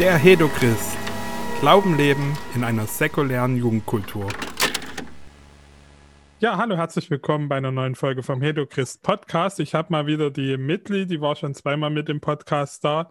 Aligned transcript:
Der 0.00 0.18
Hedochrist. 0.18 0.98
Glauben 1.60 1.96
leben 1.96 2.36
in 2.56 2.64
einer 2.64 2.84
säkulären 2.84 3.56
Jugendkultur. 3.56 4.26
Ja, 6.40 6.56
hallo, 6.56 6.76
herzlich 6.76 7.08
willkommen 7.10 7.48
bei 7.48 7.58
einer 7.58 7.70
neuen 7.70 7.94
Folge 7.94 8.24
vom 8.24 8.42
Hedochrist 8.42 9.04
Podcast. 9.04 9.60
Ich 9.60 9.72
habe 9.72 9.92
mal 9.92 10.08
wieder 10.08 10.32
die 10.32 10.56
Mitli, 10.56 11.06
die 11.06 11.20
war 11.20 11.36
schon 11.36 11.54
zweimal 11.54 11.90
mit 11.90 12.08
dem 12.08 12.20
Podcast 12.20 12.82
da. 12.84 13.08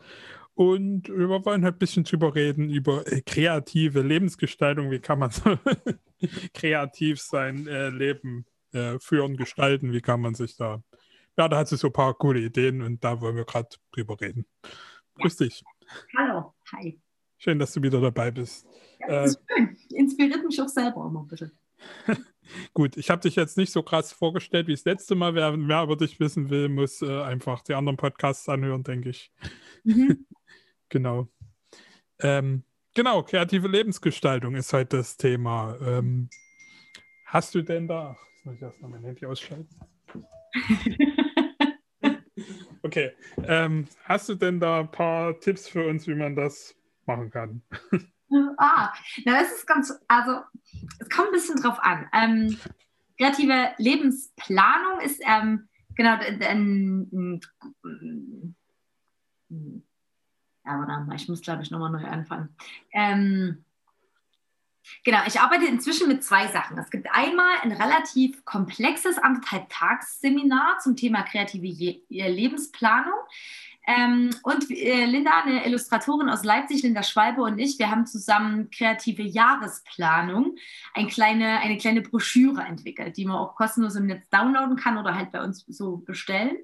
Und 0.55 1.07
wir 1.07 1.29
wollen 1.29 1.63
halt 1.63 1.75
ein 1.75 1.79
bisschen 1.79 2.03
drüber 2.03 2.35
reden, 2.35 2.69
über 2.69 3.07
äh, 3.09 3.21
kreative 3.21 4.01
Lebensgestaltung. 4.01 4.91
Wie 4.91 4.99
kann 4.99 5.19
man 5.19 5.31
so 5.31 5.57
kreativ 6.53 7.21
sein 7.21 7.65
äh, 7.65 7.91
Leben 7.91 8.45
äh, 8.73 8.99
führen, 8.99 9.37
gestalten? 9.37 9.93
Wie 9.93 10.01
kann 10.01 10.19
man 10.19 10.35
sich 10.35 10.57
da. 10.57 10.83
Ja, 11.37 11.47
da 11.47 11.59
hat 11.59 11.69
sie 11.69 11.77
so 11.77 11.87
ein 11.87 11.93
paar 11.93 12.13
coole 12.13 12.41
Ideen 12.41 12.81
und 12.81 13.01
da 13.05 13.21
wollen 13.21 13.37
wir 13.37 13.45
gerade 13.45 13.69
drüber 13.93 14.19
reden. 14.19 14.45
Grüß 15.15 15.37
dich. 15.37 15.63
Hallo, 16.17 16.53
hi. 16.73 16.99
Schön, 17.37 17.59
dass 17.59 17.73
du 17.73 17.81
wieder 17.81 17.99
dabei 17.99 18.31
bist. 18.31 18.65
Ja, 18.99 19.07
das 19.07 19.31
ist 19.31 19.41
äh, 19.47 19.55
schön. 19.55 19.77
Inspiriert 19.89 20.45
mich 20.45 20.61
auch 20.61 20.67
selber 20.67 21.05
immer 21.07 21.21
ein 21.21 21.27
bisschen. 21.27 21.51
Gut, 22.73 22.97
ich 22.97 23.09
habe 23.09 23.21
dich 23.21 23.35
jetzt 23.35 23.57
nicht 23.57 23.71
so 23.71 23.83
krass 23.83 24.11
vorgestellt 24.11 24.67
wie 24.67 24.73
das 24.73 24.85
letzte 24.85 25.15
Mal. 25.15 25.35
Wer 25.35 25.55
mehr 25.55 25.83
über 25.83 25.95
dich 25.95 26.19
wissen 26.19 26.49
will, 26.49 26.69
muss 26.69 27.01
äh, 27.01 27.21
einfach 27.21 27.61
die 27.61 27.73
anderen 27.73 27.97
Podcasts 27.97 28.47
anhören, 28.49 28.83
denke 28.83 29.09
ich. 29.09 29.31
Mhm. 29.83 30.25
genau. 30.89 31.27
Ähm, 32.19 32.63
genau, 32.93 33.23
kreative 33.23 33.67
Lebensgestaltung 33.67 34.55
ist 34.55 34.71
heute 34.73 34.97
das 34.97 35.17
Thema. 35.17 35.77
Ähm, 35.81 36.29
hast 37.25 37.55
du 37.55 37.61
denn 37.61 37.87
da, 37.87 38.17
jetzt 38.35 38.45
muss 38.45 38.55
ich 38.55 38.61
erst 38.61 38.81
mal 38.81 38.89
mein 38.89 39.03
Handy 39.03 39.25
ausschalten. 39.25 39.75
okay, 42.83 43.11
ähm, 43.45 43.87
hast 44.05 44.29
du 44.29 44.35
denn 44.35 44.59
da 44.59 44.81
ein 44.81 44.91
paar 44.91 45.39
Tipps 45.39 45.67
für 45.67 45.87
uns, 45.87 46.07
wie 46.07 46.15
man 46.15 46.35
das 46.35 46.75
machen 47.05 47.29
kann? 47.31 47.61
Ah, 48.57 48.91
na, 49.25 49.41
das 49.41 49.51
ist 49.51 49.67
ganz, 49.67 49.93
also 50.07 50.41
es 50.97 51.07
kommt 51.09 51.27
ein 51.27 51.33
bisschen 51.33 51.61
drauf 51.61 51.77
an. 51.79 52.09
Ähm, 52.13 52.57
kreative 53.15 53.73
Lebensplanung 53.77 55.01
ist 55.01 55.21
ähm, 55.23 55.67
genau 55.95 56.17
ein, 56.17 57.41
ja, 59.49 60.79
warte 60.79 61.15
ich 61.15 61.29
muss 61.29 61.41
glaube 61.41 61.61
ich 61.61 61.69
nochmal 61.69 61.91
neu 61.91 62.05
anfangen. 62.05 62.55
Ähm, 62.91 63.63
genau, 65.03 65.19
ich 65.27 65.39
arbeite 65.39 65.65
inzwischen 65.65 66.07
mit 66.07 66.23
zwei 66.23 66.47
Sachen. 66.47 66.77
Es 66.77 66.89
gibt 66.89 67.07
einmal 67.11 67.57
ein 67.61 67.71
relativ 67.71 68.43
komplexes 68.45 69.17
anderthalb 69.17 69.69
Tagsseminar 69.69 70.79
zum 70.79 70.95
Thema 70.95 71.23
kreative 71.23 71.99
Lebensplanung. 72.09 73.19
Ähm, 73.85 74.29
und 74.43 74.71
äh, 74.71 75.05
Linda, 75.05 75.41
eine 75.41 75.65
Illustratorin 75.65 76.29
aus 76.29 76.45
Leipzig, 76.45 76.83
Linda 76.83 77.03
Schwalbe 77.03 77.41
und 77.41 77.59
ich, 77.59 77.77
wir 77.79 77.91
haben 77.91 78.05
zusammen 78.05 78.69
kreative 78.69 79.23
Jahresplanung, 79.23 80.55
ein 80.93 81.07
kleine, 81.07 81.59
eine 81.59 81.77
kleine 81.77 82.01
Broschüre 82.01 82.61
entwickelt, 82.61 83.17
die 83.17 83.25
man 83.25 83.35
auch 83.35 83.55
kostenlos 83.55 83.95
im 83.95 84.05
Netz 84.05 84.29
downloaden 84.29 84.77
kann 84.77 84.97
oder 84.97 85.15
halt 85.15 85.33
bei 85.33 85.43
uns 85.43 85.65
so 85.67 85.97
bestellen. 85.97 86.55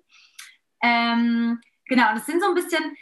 Ähm, 0.81 1.59
genau, 1.86 2.12
und 2.12 2.20
es 2.20 2.25
sind 2.25 2.42
so 2.42 2.47
ein 2.47 2.56
bisschen, 2.56 2.95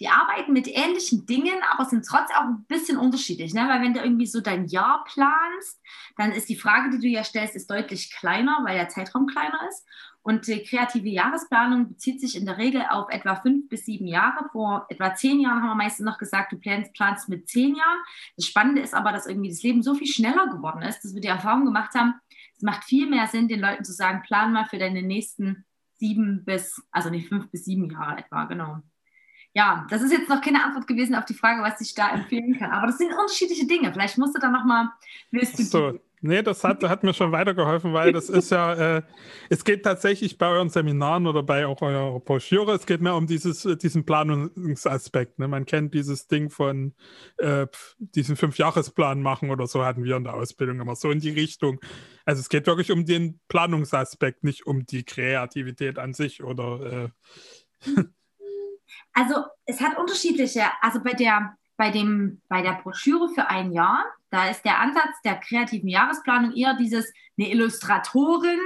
die 0.00 0.08
arbeiten 0.08 0.52
mit 0.52 0.68
ähnlichen 0.68 1.26
Dingen, 1.26 1.58
aber 1.70 1.84
sind 1.84 2.06
trotzdem 2.06 2.36
auch 2.36 2.44
ein 2.44 2.64
bisschen 2.66 2.98
unterschiedlich. 2.98 3.54
Ne? 3.54 3.68
Weil 3.68 3.82
wenn 3.82 3.94
du 3.94 4.00
irgendwie 4.00 4.26
so 4.26 4.40
dein 4.40 4.66
Jahr 4.66 5.04
planst, 5.04 5.80
dann 6.16 6.32
ist 6.32 6.48
die 6.48 6.56
Frage, 6.56 6.90
die 6.90 6.98
du 6.98 7.08
ja 7.08 7.24
stellst, 7.24 7.54
ist 7.54 7.70
deutlich 7.70 8.12
kleiner, 8.12 8.60
weil 8.64 8.76
der 8.76 8.88
Zeitraum 8.88 9.26
kleiner 9.26 9.60
ist. 9.68 9.86
Und 10.22 10.46
die 10.46 10.62
kreative 10.62 11.08
Jahresplanung 11.08 11.88
bezieht 11.88 12.18
sich 12.18 12.34
in 12.34 12.46
der 12.46 12.56
Regel 12.56 12.82
auf 12.88 13.10
etwa 13.10 13.36
fünf 13.36 13.68
bis 13.68 13.84
sieben 13.84 14.06
Jahre. 14.06 14.48
Vor 14.52 14.86
etwa 14.88 15.14
zehn 15.14 15.38
Jahren 15.38 15.60
haben 15.62 15.68
wir 15.68 15.74
meistens 15.74 16.06
noch 16.06 16.16
gesagt, 16.16 16.50
du 16.50 16.58
planst, 16.58 16.94
planst 16.94 17.28
mit 17.28 17.46
zehn 17.48 17.74
Jahren. 17.76 17.98
Das 18.36 18.46
Spannende 18.46 18.80
ist 18.80 18.94
aber, 18.94 19.12
dass 19.12 19.26
irgendwie 19.26 19.50
das 19.50 19.62
Leben 19.62 19.82
so 19.82 19.94
viel 19.94 20.06
schneller 20.06 20.46
geworden 20.46 20.80
ist, 20.80 21.04
dass 21.04 21.14
wir 21.14 21.20
die 21.20 21.28
Erfahrung 21.28 21.66
gemacht 21.66 21.94
haben, 21.94 22.14
es 22.56 22.62
macht 22.62 22.84
viel 22.84 23.08
mehr 23.08 23.26
Sinn, 23.26 23.48
den 23.48 23.60
Leuten 23.60 23.84
zu 23.84 23.92
sagen, 23.92 24.22
plan 24.22 24.52
mal 24.52 24.64
für 24.64 24.78
deine 24.78 25.02
nächsten 25.02 25.66
sieben 25.96 26.44
bis, 26.44 26.82
also 26.90 27.10
nicht 27.10 27.28
fünf 27.28 27.50
bis 27.50 27.64
sieben 27.64 27.90
Jahre 27.90 28.18
etwa, 28.18 28.44
genau. 28.44 28.82
Ja, 29.54 29.86
das 29.88 30.02
ist 30.02 30.10
jetzt 30.10 30.28
noch 30.28 30.40
keine 30.40 30.64
Antwort 30.64 30.88
gewesen 30.88 31.14
auf 31.14 31.24
die 31.26 31.34
Frage, 31.34 31.62
was 31.62 31.80
ich 31.80 31.94
da 31.94 32.10
empfehlen 32.10 32.58
kann. 32.58 32.72
Aber 32.72 32.88
das 32.88 32.98
sind 32.98 33.12
unterschiedliche 33.12 33.66
Dinge. 33.66 33.92
Vielleicht 33.92 34.18
musst 34.18 34.34
du 34.36 34.40
da 34.40 34.50
nochmal, 34.50 34.88
so. 35.30 35.98
Nee, 36.26 36.42
das 36.42 36.64
hat, 36.64 36.82
hat 36.82 37.04
mir 37.04 37.12
schon 37.12 37.32
weitergeholfen, 37.32 37.92
weil 37.92 38.10
das 38.10 38.30
ist 38.30 38.50
ja, 38.50 38.96
äh, 38.96 39.02
es 39.50 39.62
geht 39.62 39.82
tatsächlich 39.82 40.38
bei 40.38 40.48
euren 40.48 40.70
Seminaren 40.70 41.26
oder 41.26 41.42
bei 41.42 41.66
auch 41.66 41.82
eurer 41.82 42.18
Broschüre, 42.18 42.72
es 42.72 42.86
geht 42.86 43.02
mehr 43.02 43.14
um 43.14 43.26
dieses, 43.26 43.66
äh, 43.66 43.76
diesen 43.76 44.06
Planungsaspekt. 44.06 45.38
Ne? 45.38 45.48
Man 45.48 45.66
kennt 45.66 45.92
dieses 45.92 46.26
Ding 46.26 46.48
von 46.48 46.94
äh, 47.36 47.66
diesen 47.98 48.36
Fünfjahresplan 48.36 49.20
machen 49.20 49.50
oder 49.50 49.66
so 49.66 49.84
hatten 49.84 50.02
wir 50.02 50.16
in 50.16 50.24
der 50.24 50.32
Ausbildung 50.32 50.80
immer 50.80 50.96
so 50.96 51.10
in 51.10 51.20
die 51.20 51.28
Richtung. 51.28 51.78
Also 52.24 52.40
es 52.40 52.48
geht 52.48 52.66
wirklich 52.66 52.90
um 52.90 53.04
den 53.04 53.38
Planungsaspekt, 53.48 54.44
nicht 54.44 54.66
um 54.66 54.86
die 54.86 55.04
Kreativität 55.04 55.98
an 55.98 56.14
sich 56.14 56.42
oder 56.42 57.04
äh, 57.84 58.02
Also 59.14 59.44
es 59.64 59.80
hat 59.80 59.96
unterschiedliche, 59.96 60.64
also 60.82 61.00
bei 61.00 61.12
der 61.12 61.56
bei, 61.76 61.90
dem, 61.90 62.40
bei 62.48 62.62
der 62.62 62.74
Broschüre 62.74 63.28
für 63.28 63.48
ein 63.48 63.72
Jahr, 63.72 64.04
da 64.30 64.48
ist 64.48 64.64
der 64.64 64.80
Ansatz 64.80 65.20
der 65.24 65.36
kreativen 65.36 65.88
Jahresplanung 65.88 66.52
eher 66.54 66.74
dieses, 66.74 67.12
eine 67.38 67.50
Illustratorin 67.50 68.60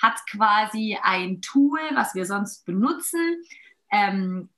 hat 0.00 0.18
quasi 0.30 0.98
ein 1.02 1.40
Tool, 1.40 1.80
was 1.94 2.14
wir 2.14 2.26
sonst 2.26 2.64
benutzen, 2.66 3.42
ähm, 3.90 4.50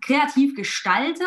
kreativ 0.00 0.54
gestaltet, 0.54 1.26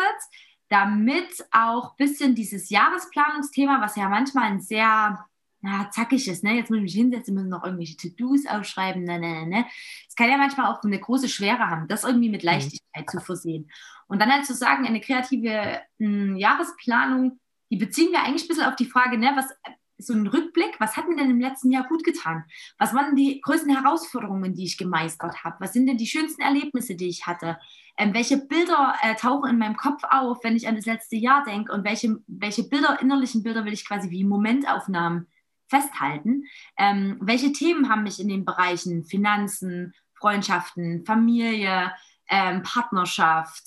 damit 0.68 1.46
auch 1.52 1.92
ein 1.92 1.96
bisschen 1.96 2.34
dieses 2.34 2.70
Jahresplanungsthema, 2.70 3.80
was 3.80 3.96
ja 3.96 4.08
manchmal 4.08 4.44
ein 4.44 4.60
sehr 4.60 5.24
ja, 5.66 5.90
zackig 5.90 6.28
ist, 6.28 6.44
ne? 6.44 6.54
Jetzt 6.54 6.70
muss 6.70 6.78
ich 6.78 6.84
mich 6.84 6.94
hinsetzen, 6.94 7.34
müssen 7.34 7.48
noch 7.48 7.64
irgendwelche 7.64 7.96
To-Dos 7.96 8.46
aufschreiben, 8.46 9.04
ne, 9.04 9.18
ne, 9.18 9.44
ne, 9.44 9.46
ne. 9.46 9.66
Es 10.08 10.14
kann 10.14 10.30
ja 10.30 10.36
manchmal 10.36 10.72
auch 10.72 10.82
eine 10.82 10.98
große 10.98 11.28
Schwere 11.28 11.68
haben, 11.70 11.88
das 11.88 12.04
irgendwie 12.04 12.30
mit 12.30 12.42
mhm. 12.42 12.50
Leichtigkeit 12.50 13.06
mhm. 13.06 13.18
zu 13.18 13.20
versehen. 13.20 13.70
Und 14.06 14.20
dann 14.20 14.32
halt 14.32 14.46
zu 14.46 14.54
sagen, 14.54 14.86
eine 14.86 15.00
kreative 15.00 15.80
mh, 15.98 16.08
hm, 16.08 16.36
Jahresplanung, 16.36 17.40
die 17.70 17.76
beziehen 17.76 18.12
wir 18.12 18.22
eigentlich 18.22 18.44
ein 18.44 18.48
bisschen 18.48 18.66
auf 18.66 18.76
die 18.76 18.86
Frage, 18.86 19.18
ne, 19.18 19.32
was, 19.34 19.52
so 19.98 20.12
ein 20.12 20.26
Rückblick, 20.26 20.78
was 20.78 20.96
hat 20.96 21.08
mir 21.08 21.16
denn 21.16 21.30
im 21.30 21.40
letzten 21.40 21.70
Jahr 21.70 21.86
gut 21.88 22.04
getan? 22.04 22.44
Was 22.78 22.94
waren 22.94 23.16
die 23.16 23.40
größten 23.40 23.74
Herausforderungen, 23.74 24.54
die 24.54 24.64
ich 24.64 24.76
gemeistert 24.76 25.42
habe? 25.42 25.56
Was 25.60 25.72
sind 25.72 25.86
denn 25.86 25.96
die 25.96 26.06
schönsten 26.06 26.42
Erlebnisse, 26.42 26.94
die 26.94 27.08
ich 27.08 27.26
hatte? 27.26 27.58
Ähm, 27.96 28.12
welche 28.12 28.36
Bilder 28.36 28.94
äh, 29.02 29.14
tauchen 29.14 29.50
in 29.50 29.58
meinem 29.58 29.76
Kopf 29.76 30.02
auf, 30.10 30.44
wenn 30.44 30.56
ich 30.56 30.68
an 30.68 30.76
das 30.76 30.86
letzte 30.86 31.16
Jahr 31.16 31.44
denke? 31.44 31.72
Und 31.72 31.84
welche, 31.84 32.18
welche 32.26 32.64
Bilder, 32.64 33.00
innerlichen 33.00 33.42
Bilder 33.42 33.64
will 33.64 33.72
ich 33.72 33.86
quasi 33.86 34.10
wie 34.10 34.24
Momentaufnahmen 34.24 35.28
festhalten. 35.68 36.44
Ähm, 36.76 37.18
welche 37.20 37.52
Themen 37.52 37.88
haben 37.88 38.02
mich 38.02 38.20
in 38.20 38.28
den 38.28 38.44
Bereichen 38.44 39.04
Finanzen, 39.04 39.94
Freundschaften, 40.18 41.04
Familie, 41.04 41.92
ähm, 42.28 42.62
Partnerschaft, 42.62 43.64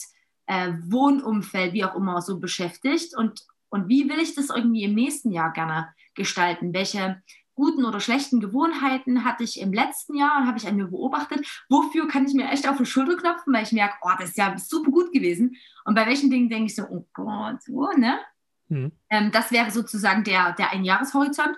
äh, 0.48 0.74
Wohnumfeld, 0.88 1.74
wie 1.74 1.86
auch 1.86 1.96
immer 1.96 2.22
so 2.22 2.40
beschäftigt? 2.40 3.16
Und, 3.16 3.42
und 3.70 3.88
wie 3.88 4.10
will 4.10 4.20
ich 4.20 4.36
das 4.36 4.50
irgendwie 4.50 4.84
im 4.84 4.96
nächsten 4.96 5.32
Jahr 5.32 5.54
gerne 5.54 5.94
gestalten? 6.16 6.74
Welche 6.74 7.22
guten 7.60 7.84
oder 7.84 8.00
schlechten 8.00 8.40
Gewohnheiten 8.40 9.26
hatte 9.26 9.44
ich 9.44 9.60
im 9.60 9.74
letzten 9.74 10.16
Jahr 10.16 10.38
und 10.38 10.48
habe 10.48 10.58
ich 10.58 10.68
an 10.68 10.78
mir 10.78 10.88
beobachtet? 10.88 11.46
Wofür 11.68 12.08
kann 12.08 12.26
ich 12.26 12.34
mir 12.34 12.50
echt 12.50 12.68
auf 12.68 12.78
die 12.78 12.86
Schulter 12.86 13.18
klopfen, 13.18 13.54
weil 13.54 13.64
ich 13.64 13.74
merke, 13.74 13.96
oh, 14.02 14.12
das 14.18 14.30
ist 14.30 14.38
ja 14.38 14.58
super 14.58 14.92
gut 14.92 15.12
gewesen. 15.12 15.58
Und 15.84 15.94
bei 15.94 16.06
welchen 16.06 16.32
Dingen 16.32 16.50
denke 16.50 16.68
ich 16.68 16.76
so, 16.76 16.84
oh 16.84 17.06
Gott, 17.14 17.62
so, 17.62 17.90
ne? 17.98 18.18
Mhm. 18.70 18.92
Ähm, 19.10 19.32
das 19.32 19.52
wäre 19.52 19.72
sozusagen 19.72 20.24
der, 20.24 20.54
der 20.54 20.72
Einjahreshorizont. 20.72 21.58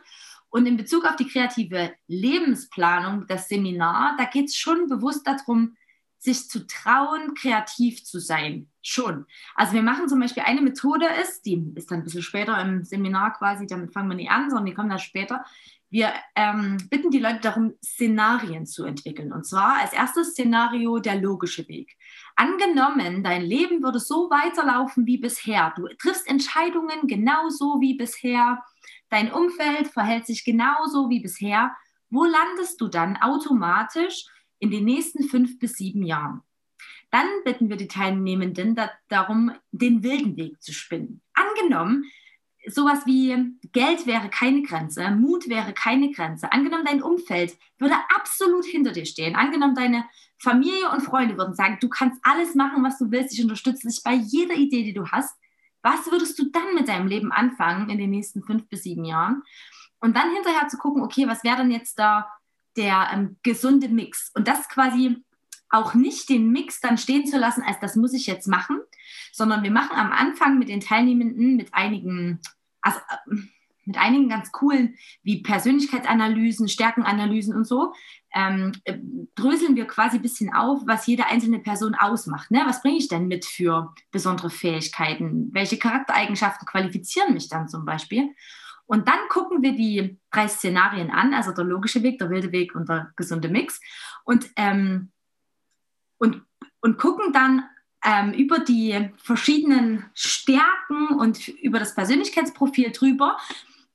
Und 0.51 0.66
in 0.66 0.78
Bezug 0.78 1.06
auf 1.06 1.16
die 1.16 1.28
kreative 1.28 1.94
Lebensplanung, 2.07 3.25
das 3.28 3.47
Seminar, 3.47 4.16
da 4.17 4.25
geht 4.25 4.50
es 4.50 4.57
schon 4.57 4.88
bewusst 4.88 5.25
darum, 5.25 5.75
sich 6.19 6.50
zu 6.50 6.68
trauen, 6.68 7.33
kreativ 7.33 8.03
zu 8.03 8.19
sein. 8.19 8.68
Schon. 8.83 9.25
Also 9.56 9.74
wir 9.74 9.81
machen 9.81 10.07
zum 10.09 10.19
Beispiel 10.19 10.44
eine 10.44 10.62
Methode 10.62 11.07
ist, 11.21 11.45
die 11.45 11.71
ist 11.75 11.89
dann 11.89 12.00
ein 12.00 12.03
bisschen 12.03 12.21
später 12.21 12.59
im 12.62 12.83
Seminar 12.83 13.33
quasi, 13.33 13.65
damit 13.65 13.94
fangen 13.94 14.09
wir 14.09 14.15
nicht 14.15 14.30
an, 14.30 14.50
sondern 14.50 14.65
die 14.65 14.74
kommen 14.74 14.89
dann 14.89 15.00
später. 15.00 15.44
Wir 15.89 16.13
ähm, 16.36 16.77
bitten 16.89 17.12
die 17.12 17.19
Leute 17.19 17.42
darum, 17.42 17.74
Szenarien 17.83 18.65
zu 18.65 18.86
entwickeln. 18.86 19.33
Und 19.33 19.45
zwar 19.45 19.81
als 19.81 19.94
erstes 19.94 20.31
Szenario 20.31 21.00
der 21.00 21.15
logische 21.15 21.68
Weg. 21.68 21.98
Angenommen, 22.36 23.24
dein 23.24 23.42
Leben 23.42 23.83
würde 23.83 24.00
so 24.00 24.30
weiterlaufen 24.30 25.06
wie 25.06 25.18
bisher. 25.18 25.74
Du 25.75 25.88
triffst 26.00 26.30
Entscheidungen 26.30 27.07
genauso 27.07 27.81
wie 27.81 27.95
bisher 27.95 28.63
dein 29.12 29.31
Umfeld 29.31 29.90
verhält 29.90 30.25
sich 30.25 30.44
genauso 30.44 31.10
wie 31.10 31.19
bisher, 31.19 31.75
wo 32.10 32.25
landest 32.25 32.81
du 32.81 32.88
dann 32.88 33.18
automatisch 33.18 34.25
in 34.60 34.72
den 34.72 34.86
nächsten 34.86 35.24
fünf 35.25 35.60
bis 35.60 35.74
sieben 35.74 36.04
Jahren? 36.04 36.42
Dann 37.12 37.28
bitten 37.44 37.69
wir 37.69 37.78
die 37.78 37.88
Teilnehmenden 37.88 38.74
da, 38.74 38.90
darum, 39.10 39.52
den 39.72 40.02
wilden 40.02 40.38
Weg 40.38 40.62
zu 40.62 40.74
spinnen. 40.74 41.22
Angenommen, 41.34 42.06
sowas 42.68 43.06
wie 43.06 43.58
Geld 43.72 44.08
wäre 44.08 44.30
keine 44.30 44.62
Grenze, 44.62 45.12
Mut 45.12 45.50
wäre 45.50 45.74
keine 45.74 46.12
Grenze. 46.12 46.52
Angenommen, 46.52 46.86
dein 46.86 47.04
Umfeld 47.04 47.58
würde 47.80 47.96
absolut 48.16 48.66
hinter 48.66 48.92
dir 48.92 49.06
stehen. 49.06 49.36
Angenommen, 49.36 49.75
deine 49.75 50.06
Familie 50.38 50.90
und 50.90 51.02
Freunde 51.02 51.38
würden 51.38 51.54
sagen, 51.54 51.78
du 51.81 51.90
kannst 51.90 52.19
alles 52.24 52.56
machen, 52.56 52.84
was 52.84 52.98
du 52.98 53.12
willst, 53.12 53.34
ich 53.34 53.44
unterstütze 53.44 53.88
dich 53.88 54.02
bei 54.04 54.13
jeder 54.13 54.56
Idee, 54.56 54.84
die 54.84 54.94
du 54.94 55.08
hast. 55.08 55.36
Was 55.81 56.12
würdest 56.12 56.38
du 56.39 56.50
dann 56.51 56.75
mit 56.75 56.88
deinem 56.88 57.07
Leben 57.07 57.31
anfangen 57.31 57.89
in 57.89 57.98
den 57.98 58.10
nächsten 58.10 58.44
fünf 58.44 58.68
bis 58.69 58.83
sieben 58.83 59.06
Jahren? 59.06 59.44
Und 60.00 60.16
dann 60.16 60.31
hinterher 60.31 60.68
zu 60.68 60.78
gucken, 60.78 61.04
okay, 61.04 61.28
was 61.28 61.44
wäre 61.44 61.57
denn 61.57 61.72
jetzt 61.72 62.00
da 62.00 62.28
der 62.75 63.10
ähm, 63.13 63.38
gesunde 63.44 63.89
Mix? 63.89 64.31
Und 64.33 64.48
das 64.48 64.68
quasi 64.68 65.24
auch 65.69 65.94
nicht 65.94 66.30
den 66.30 66.51
Mix 66.51 66.81
dann 66.81 66.98
stehen 66.98 67.25
zu 67.25 67.38
lassen, 67.38 67.63
als 67.63 67.80
das 67.80 67.95
muss 67.95 68.13
ich 68.13 68.28
jetzt 68.28 68.48
machen, 68.48 68.80
sondern 69.31 69.63
wir 69.63 69.72
machen 69.72 69.95
am 69.95 70.12
Anfang 70.12 70.60
mit 70.60 70.69
den 70.69 70.81
Teilnehmenden 70.81 71.56
mit 71.56 71.74
einigen, 71.74 72.39
also 72.81 73.00
äh, 73.00 73.36
mit 73.86 73.98
einigen 73.98 74.30
ganz 74.30 74.51
coolen, 74.51 74.95
wie 75.24 75.42
Persönlichkeitsanalysen, 75.42 76.68
Stärkenanalysen 76.68 77.56
und 77.56 77.66
so, 77.66 77.94
ähm, 78.33 78.72
äh, 78.86 78.98
dröseln 79.36 79.75
wir 79.75 79.86
quasi 79.86 80.18
ein 80.18 80.22
bisschen 80.22 80.54
auf, 80.54 80.81
was 80.86 81.07
jede 81.07 81.25
einzelne 81.25 81.60
Person 81.60 81.95
ausmacht. 81.95 82.51
Ne? 82.51 82.62
Was 82.66 82.81
bringe 82.81 82.98
ich 82.98 83.07
denn 83.07 83.28
mit 83.28 83.45
für 83.45 83.94
besondere 84.12 84.50
Fähigkeiten? 84.50 85.50
Welche 85.51 85.78
Charaktereigenschaften 85.78 86.68
qualifizieren 86.68 87.33
mich 87.33 87.50
dann 87.50 87.68
zum 87.68 87.86
Beispiel? 87.86 88.30
Und 88.86 89.07
dann 89.07 89.19
gucken 89.30 89.62
wir 89.62 89.74
die 89.74 90.19
drei 90.31 90.48
Szenarien 90.48 91.12
an, 91.12 91.34
also 91.34 91.51
der 91.51 91.63
logische 91.63 92.04
Weg, 92.04 92.19
der 92.19 92.30
wilde 92.30 92.51
Weg 92.51 92.75
und 92.75 92.89
der 92.89 93.12
gesunde 93.16 93.50
Mix. 93.50 93.80
Und, 94.25 94.50
ähm, 94.56 95.12
und, 96.18 96.42
und 96.81 96.98
gucken 96.98 97.31
dann 97.31 97.63
ähm, 98.04 98.34
über 98.34 98.60
die 98.60 99.10
verschiedenen 99.18 100.06
Stärken 100.13 101.19
und 101.19 101.48
über 101.48 101.80
das 101.80 101.95
Persönlichkeitsprofil 101.95 102.92
drüber. 102.92 103.38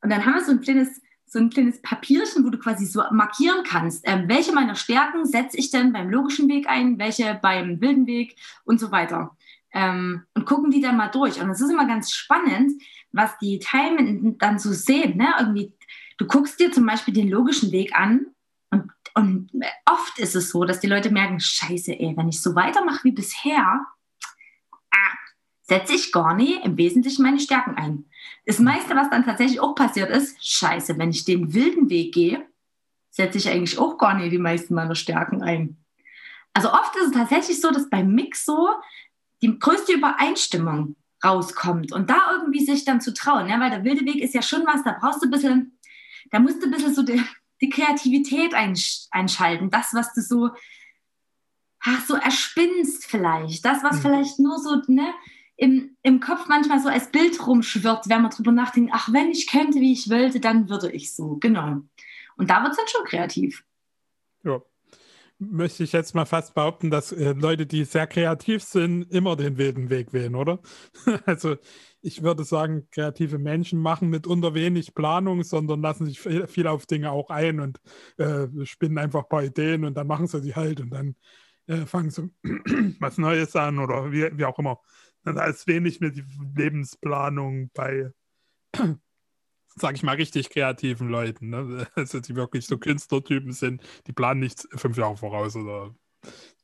Und 0.02 0.10
dann 0.10 0.24
haben 0.24 0.34
wir 0.34 0.44
so 0.44 0.52
ein 0.52 0.60
kleines, 0.60 1.00
so 1.24 1.38
ein 1.38 1.50
kleines 1.50 1.82
Papierchen, 1.82 2.44
wo 2.44 2.50
du 2.50 2.58
quasi 2.58 2.86
so 2.86 3.02
markieren 3.10 3.64
kannst, 3.64 4.02
ähm, 4.06 4.28
welche 4.28 4.52
meiner 4.52 4.74
Stärken 4.74 5.24
setze 5.24 5.56
ich 5.56 5.70
denn 5.70 5.92
beim 5.92 6.10
logischen 6.10 6.48
Weg 6.48 6.68
ein, 6.68 6.98
welche 6.98 7.38
beim 7.40 7.80
wilden 7.80 8.06
Weg 8.06 8.36
und 8.64 8.78
so 8.78 8.90
weiter. 8.92 9.36
Ähm, 9.72 10.22
und 10.34 10.46
gucken 10.46 10.70
die 10.70 10.80
dann 10.80 10.96
mal 10.96 11.08
durch. 11.08 11.40
Und 11.40 11.50
es 11.50 11.60
ist 11.60 11.70
immer 11.70 11.86
ganz 11.86 12.12
spannend, 12.12 12.80
was 13.12 13.36
die 13.38 13.58
Teilnehmenden 13.58 14.38
dann 14.38 14.58
so 14.58 14.72
sehen. 14.72 15.16
Ne? 15.16 15.34
Irgendwie, 15.38 15.74
du 16.18 16.26
guckst 16.26 16.60
dir 16.60 16.72
zum 16.72 16.86
Beispiel 16.86 17.14
den 17.14 17.28
logischen 17.28 17.72
Weg 17.72 17.98
an 17.98 18.26
und, 18.70 18.90
und 19.14 19.50
oft 19.84 20.18
ist 20.18 20.36
es 20.36 20.50
so, 20.50 20.64
dass 20.64 20.80
die 20.80 20.86
Leute 20.86 21.10
merken, 21.10 21.40
scheiße, 21.40 21.92
ey, 21.92 22.16
wenn 22.16 22.28
ich 22.28 22.40
so 22.40 22.54
weitermache 22.54 23.04
wie 23.04 23.12
bisher, 23.12 23.86
ah, 24.90 25.16
setze 25.62 25.94
ich 25.94 26.12
gar 26.12 26.34
nicht 26.34 26.64
im 26.64 26.76
Wesentlichen 26.76 27.22
meine 27.22 27.40
Stärken 27.40 27.76
ein. 27.76 28.04
Das 28.44 28.58
meiste, 28.58 28.94
was 28.94 29.10
dann 29.10 29.24
tatsächlich 29.24 29.60
auch 29.60 29.74
passiert 29.74 30.10
ist, 30.10 30.36
scheiße, 30.44 30.98
wenn 30.98 31.10
ich 31.10 31.24
den 31.24 31.52
wilden 31.52 31.90
Weg 31.90 32.14
gehe, 32.14 32.46
setze 33.10 33.38
ich 33.38 33.48
eigentlich 33.48 33.78
auch 33.78 33.98
gar 33.98 34.14
nicht 34.14 34.32
die 34.32 34.38
meisten 34.38 34.74
meiner 34.74 34.94
Stärken 34.94 35.42
ein. 35.42 35.76
Also 36.52 36.72
oft 36.72 36.94
ist 36.96 37.08
es 37.08 37.12
tatsächlich 37.12 37.60
so, 37.60 37.70
dass 37.70 37.90
beim 37.90 38.14
Mix 38.14 38.44
so 38.44 38.68
die 39.42 39.58
größte 39.58 39.92
Übereinstimmung 39.92 40.96
rauskommt 41.24 41.92
und 41.92 42.10
da 42.10 42.32
irgendwie 42.32 42.64
sich 42.64 42.84
dann 42.84 43.00
zu 43.00 43.12
trauen, 43.12 43.48
ja, 43.48 43.58
weil 43.58 43.70
der 43.70 43.84
wilde 43.84 44.04
Weg 44.04 44.22
ist 44.22 44.34
ja 44.34 44.42
schon 44.42 44.66
was, 44.66 44.84
da 44.84 44.96
brauchst 45.00 45.22
du 45.22 45.26
ein 45.26 45.30
bisschen, 45.30 45.78
da 46.30 46.38
musst 46.38 46.62
du 46.62 46.66
ein 46.66 46.70
bisschen 46.70 46.94
so 46.94 47.02
die, 47.02 47.22
die 47.60 47.70
Kreativität 47.70 48.54
einsch 48.54 49.06
einschalten, 49.10 49.70
das, 49.70 49.94
was 49.94 50.12
du 50.12 50.20
so, 50.20 50.50
ach, 51.80 52.04
so 52.06 52.14
erspinnst 52.14 53.06
vielleicht, 53.06 53.64
das, 53.64 53.82
was 53.82 53.96
mhm. 53.96 54.00
vielleicht 54.02 54.38
nur 54.38 54.58
so, 54.58 54.82
ne, 54.88 55.12
im, 55.56 55.96
im 56.02 56.20
Kopf 56.20 56.46
manchmal 56.48 56.80
so 56.80 56.88
als 56.88 57.10
Bild 57.10 57.46
rumschwirrt, 57.46 58.08
wenn 58.08 58.22
man 58.22 58.30
drüber 58.30 58.52
nachdenkt, 58.52 58.92
ach, 58.94 59.12
wenn 59.12 59.30
ich 59.30 59.46
könnte, 59.46 59.80
wie 59.80 59.92
ich 59.92 60.10
wollte, 60.10 60.40
dann 60.40 60.68
würde 60.68 60.90
ich 60.92 61.14
so, 61.14 61.36
genau. 61.36 61.82
Und 62.36 62.50
da 62.50 62.62
wird 62.62 62.72
es 62.72 62.76
dann 62.76 62.88
schon 62.88 63.04
kreativ. 63.06 63.64
Ja, 64.44 64.60
möchte 65.38 65.84
ich 65.84 65.92
jetzt 65.92 66.14
mal 66.14 66.24
fast 66.24 66.54
behaupten, 66.54 66.90
dass 66.90 67.12
äh, 67.12 67.32
Leute, 67.32 67.66
die 67.66 67.84
sehr 67.84 68.06
kreativ 68.06 68.62
sind, 68.62 69.10
immer 69.12 69.36
den 69.36 69.58
wilden 69.58 69.90
Weg 69.90 70.12
wählen, 70.12 70.34
oder? 70.34 70.60
also 71.26 71.56
ich 72.00 72.22
würde 72.22 72.44
sagen, 72.44 72.88
kreative 72.90 73.38
Menschen 73.38 73.80
machen 73.80 74.08
mitunter 74.08 74.54
wenig 74.54 74.94
Planung, 74.94 75.42
sondern 75.42 75.80
lassen 75.82 76.06
sich 76.06 76.20
viel, 76.20 76.46
viel 76.46 76.66
auf 76.66 76.86
Dinge 76.86 77.10
auch 77.10 77.30
ein 77.30 77.60
und 77.60 77.80
äh, 78.18 78.46
spinnen 78.64 78.98
einfach 78.98 79.24
ein 79.24 79.28
paar 79.28 79.42
Ideen 79.44 79.84
und 79.84 79.94
dann 79.94 80.06
machen 80.06 80.26
sie 80.26 80.40
die 80.40 80.54
halt 80.54 80.80
und 80.80 80.90
dann 80.90 81.16
äh, 81.66 81.84
fangen 81.86 82.10
sie 82.10 82.30
was 83.00 83.18
Neues 83.18 83.56
an 83.56 83.78
oder 83.78 84.12
wie, 84.12 84.30
wie 84.38 84.44
auch 84.44 84.58
immer. 84.58 84.80
Da 85.34 85.44
ist 85.46 85.66
wenig 85.66 86.00
mit 86.00 86.22
Lebensplanung 86.54 87.70
bei 87.74 88.12
sag 89.76 89.94
ich 89.94 90.02
mal, 90.02 90.16
richtig 90.16 90.50
kreativen 90.50 91.08
Leuten. 91.08 91.50
Ne? 91.50 91.86
Also 91.94 92.20
die 92.20 92.34
wirklich 92.34 92.66
so 92.66 92.78
Künstlertypen 92.78 93.52
sind, 93.52 93.82
die 94.06 94.12
planen 94.12 94.40
nicht 94.40 94.66
fünf 94.74 94.96
Jahre 94.96 95.16
voraus 95.16 95.54
oder 95.54 95.94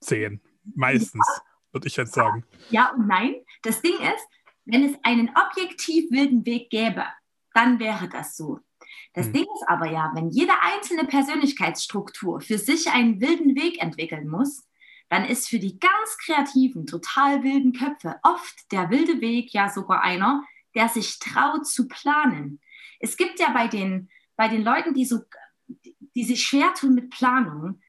zehn. 0.01 0.41
Meistens, 0.75 1.27
ja. 1.37 1.43
würde 1.73 1.89
ich 1.89 1.97
jetzt 1.97 2.15
sagen. 2.15 2.45
Ja 2.71 2.93
und 2.93 3.07
nein. 3.07 3.37
Das 3.63 3.83
Ding 3.83 3.95
ist, 3.95 4.27
wenn 4.65 4.85
es 4.85 4.97
einen 5.03 5.31
objektiv 5.31 6.11
wilden 6.11 6.45
Weg 6.47 6.71
gäbe, 6.71 7.05
dann 7.55 7.79
wäre 7.79 8.09
das 8.09 8.37
so. 8.37 8.61
Das 9.15 9.27
hm. 9.27 9.33
Ding 9.35 9.43
ist 9.43 9.69
aber 9.69 9.91
ja, 9.91 10.11
wenn 10.15 10.31
jede 10.31 10.53
einzelne 10.61 11.05
Persönlichkeitsstruktur 11.05 12.41
für 12.41 12.59
sich 12.59 12.89
einen 12.89 13.21
wilden 13.21 13.55
Weg 13.57 13.83
entwickeln 13.83 14.29
muss, 14.29 14.67
dann 15.13 15.27
ist 15.27 15.51
für 15.51 15.59
die 15.59 15.79
ganz 15.79 16.17
kreativen, 16.25 16.87
total 16.87 17.43
wilden 17.43 17.75
Köpfe 17.75 18.19
oft 18.23 18.73
der 18.73 18.89
wilde 18.89 19.21
Weg 19.21 19.53
ja 19.53 19.69
sogar 19.69 20.03
einer, 20.03 20.43
der 20.75 20.89
sich 20.89 21.19
traut 21.19 21.67
zu 21.67 21.87
planen, 21.87 22.63
es 22.99 23.19
gibt 23.19 23.39
ja 23.39 23.51
bei 23.51 23.69
den, 23.69 24.09
bei 24.37 24.49
den 24.49 24.65
Leuten, 24.65 24.95
die, 24.95 25.05
so, 25.05 25.19
die 25.67 26.25
sich 26.25 26.43
schwer 26.43 26.73
tun 26.73 26.95
mit 26.95 27.11
Planung, 27.11 27.83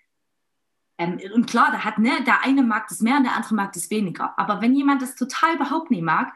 ähm, 0.97 1.17
und 1.33 1.49
klar, 1.49 1.71
da 1.71 1.85
hat, 1.85 1.97
ne, 1.97 2.21
der 2.25 2.43
eine 2.43 2.61
mag 2.61 2.89
das 2.89 2.99
mehr 2.99 3.15
und 3.15 3.23
der 3.23 3.37
andere 3.37 3.55
mag 3.55 3.71
das 3.71 3.89
weniger. 3.89 4.37
Aber 4.37 4.61
wenn 4.61 4.75
jemand 4.75 5.01
das 5.01 5.15
total 5.15 5.55
überhaupt 5.55 5.91
nicht 5.91 6.03
mag, 6.03 6.35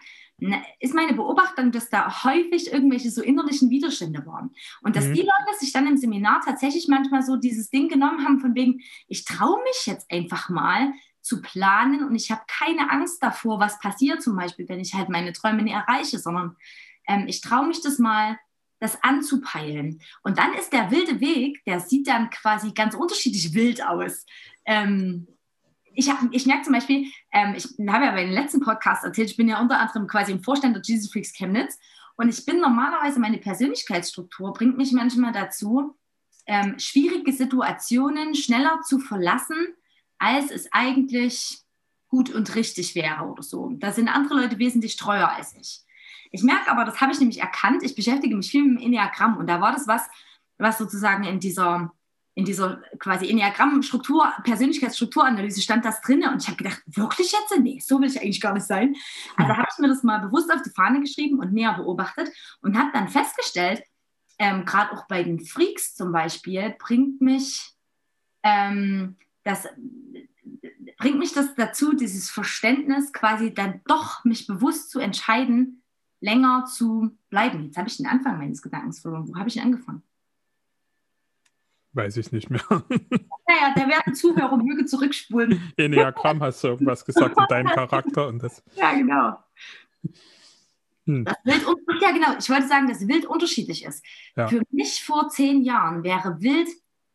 ist 0.80 0.94
meine 0.94 1.14
Beobachtung, 1.14 1.72
dass 1.72 1.90
da 1.90 2.24
häufig 2.24 2.72
irgendwelche 2.72 3.10
so 3.10 3.24
innerlichen 3.24 3.70
Widerstände 3.70 4.26
waren. 4.26 4.52
Und 4.82 4.96
dass 4.96 5.08
mhm. 5.08 5.14
die 5.14 5.22
Leute 5.22 5.60
sich 5.60 5.74
dann 5.74 5.88
im 5.88 5.98
Seminar 5.98 6.42
tatsächlich 6.46 6.88
manchmal 6.88 7.24
so 7.24 7.38
dieses 7.38 7.70
Ding 7.70 7.90
genommen 7.90 8.24
haben, 8.24 8.40
von 8.40 8.54
wegen, 8.54 8.82
ich 9.08 9.26
traue 9.26 9.62
mich 9.64 9.86
jetzt 9.86 10.12
einfach 10.12 10.50
mal 10.50 10.94
zu 11.22 11.42
planen 11.42 12.04
und 12.04 12.16
ich 12.16 12.32
habe 12.32 12.42
keine 12.48 12.92
Angst 12.92 13.22
davor, 13.22 13.60
was 13.60 13.80
passiert, 13.80 14.22
zum 14.22 14.36
Beispiel, 14.36 14.70
wenn 14.70 14.80
ich 14.80 14.94
halt 14.94 15.10
meine 15.10 15.34
Träume 15.34 15.64
nicht 15.64 15.74
erreiche, 15.74 16.20
sondern 16.20 16.56
ähm, 17.08 17.26
ich 17.28 17.42
traue 17.42 17.68
mich 17.68 17.82
das 17.82 17.98
mal 17.98 18.38
das 18.80 19.02
anzupeilen. 19.04 20.02
Und 20.24 20.38
dann 20.38 20.54
ist 20.54 20.72
der 20.72 20.92
wilde 20.92 21.20
Weg, 21.20 21.64
der 21.66 21.80
sieht 21.80 22.08
dann 22.08 22.30
quasi 22.30 22.72
ganz 22.74 22.94
unterschiedlich 22.94 23.54
wild 23.54 23.84
aus. 23.84 24.26
Ähm, 24.66 25.28
ich, 25.98 26.12
ich 26.32 26.46
merke 26.46 26.62
zum 26.62 26.74
Beispiel, 26.74 27.12
ähm, 27.32 27.56
ich 27.56 27.66
habe 27.90 28.06
ja 28.06 28.12
bei 28.12 28.24
den 28.24 28.32
letzten 28.34 28.60
Podcast 28.60 29.04
erzählt, 29.04 29.32
ich 29.32 29.38
bin 29.38 29.50
ja 29.50 29.60
unter 29.60 29.80
anderem 29.80 30.08
quasi 30.08 30.32
im 30.32 30.44
Vorstand 30.44 30.76
der 30.76 30.84
Jesus 30.84 31.12
Freaks 31.12 31.34
Chemnitz 31.34 31.80
und 32.18 32.30
ich 32.30 32.46
bin 32.46 32.60
normalerweise, 32.60 33.20
meine 33.20 33.40
Persönlichkeitsstruktur 33.40 34.54
bringt 34.54 34.78
mich 34.78 34.92
manchmal 34.92 35.32
dazu, 35.32 35.96
ähm, 36.46 36.78
schwierige 36.78 37.34
Situationen 37.34 38.36
schneller 38.36 38.82
zu 38.88 39.00
verlassen, 39.00 39.58
als 40.20 40.52
es 40.52 40.72
eigentlich 40.72 41.62
gut 42.10 42.30
und 42.30 42.54
richtig 42.56 42.94
wäre 42.94 43.24
oder 43.26 43.42
so. 43.42 43.72
Da 43.78 43.92
sind 43.92 44.08
andere 44.08 44.36
Leute 44.36 44.60
wesentlich 44.60 44.98
treuer 44.98 45.30
als 45.30 45.56
ich. 45.56 45.82
Ich 46.32 46.44
merke 46.44 46.70
aber, 46.70 46.86
das 46.86 47.02
habe 47.02 47.12
ich 47.12 47.20
nämlich 47.20 47.42
erkannt, 47.42 47.82
ich 47.82 47.96
beschäftige 47.96 48.36
mich 48.36 48.52
viel 48.52 48.64
mit 48.64 48.80
dem 48.80 48.86
Enneagramm 48.86 49.38
und 49.38 49.48
da 49.48 49.62
war 49.62 49.72
das 49.72 49.88
was, 49.88 50.08
was 50.60 50.78
sozusagen 50.78 51.24
in 51.24 51.40
dieser, 51.40 51.92
in 52.38 52.46
dieser 52.46 52.84
quasi 53.00 53.28
Enneagramm-Struktur, 53.32 54.32
Persönlichkeitsstrukturanalyse 54.44 55.60
stand 55.60 55.84
das 55.84 56.02
drin 56.02 56.24
und 56.32 56.44
ich 56.44 56.48
habe 56.48 56.58
gedacht, 56.58 56.84
wirklich 56.86 57.32
jetzt? 57.32 57.60
Nee, 57.60 57.80
so 57.80 58.00
will 58.00 58.08
ich 58.08 58.22
eigentlich 58.22 58.40
gar 58.40 58.54
nicht 58.54 58.68
sein. 58.68 58.96
Also 59.36 59.58
habe 59.58 59.68
ich 59.72 59.80
mir 59.80 59.88
das 59.88 60.04
mal 60.04 60.20
bewusst 60.20 60.54
auf 60.54 60.62
die 60.62 60.70
Fahne 60.70 61.02
geschrieben 61.02 61.40
und 61.40 61.52
näher 61.52 61.74
beobachtet 61.74 62.30
und 62.62 62.78
habe 62.78 62.92
dann 62.94 63.08
festgestellt, 63.08 63.82
ähm, 64.38 64.66
gerade 64.66 64.92
auch 64.92 65.08
bei 65.08 65.24
den 65.24 65.40
Freaks 65.40 65.96
zum 65.96 66.12
Beispiel, 66.12 66.76
bringt 66.78 67.22
mich 67.22 67.74
ähm, 68.44 69.16
das 69.44 69.68
bringt 71.00 71.18
mich 71.18 71.34
das 71.34 71.56
dazu, 71.56 71.94
dieses 71.94 72.30
Verständnis 72.30 73.14
quasi 73.14 73.52
dann 73.52 73.82
doch 73.88 74.24
mich 74.26 74.46
bewusst 74.46 74.92
zu 74.92 75.00
entscheiden, 75.00 75.82
länger 76.22 76.66
zu 76.66 77.18
bleiben. 77.32 77.66
Jetzt 77.66 77.78
habe 77.78 77.88
ich 77.88 77.98
den 77.98 78.08
Anfang 78.08 78.38
meines 78.38 78.62
Gedankens 78.62 79.00
verloren. 79.00 79.28
Wo 79.28 79.36
habe 79.38 79.48
ich 79.48 79.56
denn 79.56 79.64
angefangen? 79.64 80.04
Weiß 81.94 82.18
ich 82.18 82.32
nicht 82.32 82.50
mehr. 82.50 82.62
Naja, 83.50 83.74
da 83.74 83.88
werden 83.88 84.14
Zuhörer 84.14 84.58
möge 84.58 84.86
zurückspulen. 84.86 85.72
Enneagramm 85.78 86.44
hast 86.44 86.62
du 86.62 86.68
irgendwas 86.68 87.06
gesagt 87.06 87.40
mit 87.40 87.50
deinem 87.50 87.70
Charakter 87.70 88.28
und 88.28 88.44
das. 88.44 88.62
Ja, 88.76 88.94
genau. 88.94 89.38
Hm. 91.06 91.24
Das 91.24 91.38
wild, 91.46 91.66
ja, 92.02 92.12
genau. 92.12 92.38
Ich 92.38 92.50
wollte 92.50 92.68
sagen, 92.68 92.88
dass 92.90 93.08
wild 93.08 93.26
unterschiedlich 93.26 93.86
ist. 93.86 94.06
Ja. 94.36 94.50
Für 94.50 94.62
mich 94.70 95.02
vor 95.04 95.30
zehn 95.30 95.64
Jahren 95.64 96.04
wäre 96.04 96.42
wild, 96.42 96.68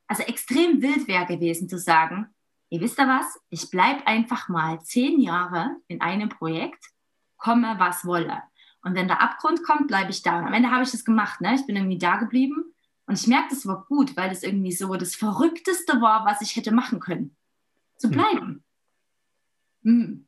also 0.07 0.23
extrem 0.23 0.81
wild 0.81 1.07
wäre 1.07 1.26
gewesen 1.26 1.69
zu 1.69 1.79
sagen, 1.79 2.29
ihr 2.71 2.81
wisst 2.81 2.99
ihr 2.99 3.07
was, 3.07 3.38
ich 3.50 3.71
bleibe 3.71 4.07
einfach 4.07 4.49
mal 4.49 4.81
zehn 4.81 5.21
Jahre 5.21 5.76
in 5.88 6.00
einem 6.00 6.31
Projekt, 6.31 6.83
komme 7.37 7.75
was 7.79 8.07
wolle. 8.07 8.43
Und 8.83 8.95
wenn 8.95 9.07
der 9.07 9.21
Abgrund 9.21 9.62
kommt, 9.62 9.87
bleibe 9.87 10.11
ich 10.11 10.23
da. 10.23 10.38
Und 10.38 10.47
am 10.47 10.55
Ende 10.55 10.71
habe 10.71 10.83
ich 10.83 10.91
das 10.91 11.05
gemacht. 11.05 11.41
Ne? 11.41 11.55
Ich 11.55 11.67
bin 11.67 11.76
irgendwie 11.76 11.99
da 11.99 12.17
geblieben. 12.17 12.72
Und 13.06 13.18
ich 13.18 13.26
merke, 13.26 13.49
das 13.50 13.66
war 13.66 13.85
gut, 13.88 14.16
weil 14.16 14.28
das 14.30 14.42
irgendwie 14.42 14.73
so 14.73 14.94
das 14.94 15.14
Verrückteste 15.14 16.00
war, 16.00 16.25
was 16.25 16.40
ich 16.40 16.56
hätte 16.56 16.73
machen 16.73 17.00
können. 17.00 17.37
Zu 17.97 18.09
hm. 18.09 18.14
bleiben. 18.14 18.64
Mhm. 19.82 20.26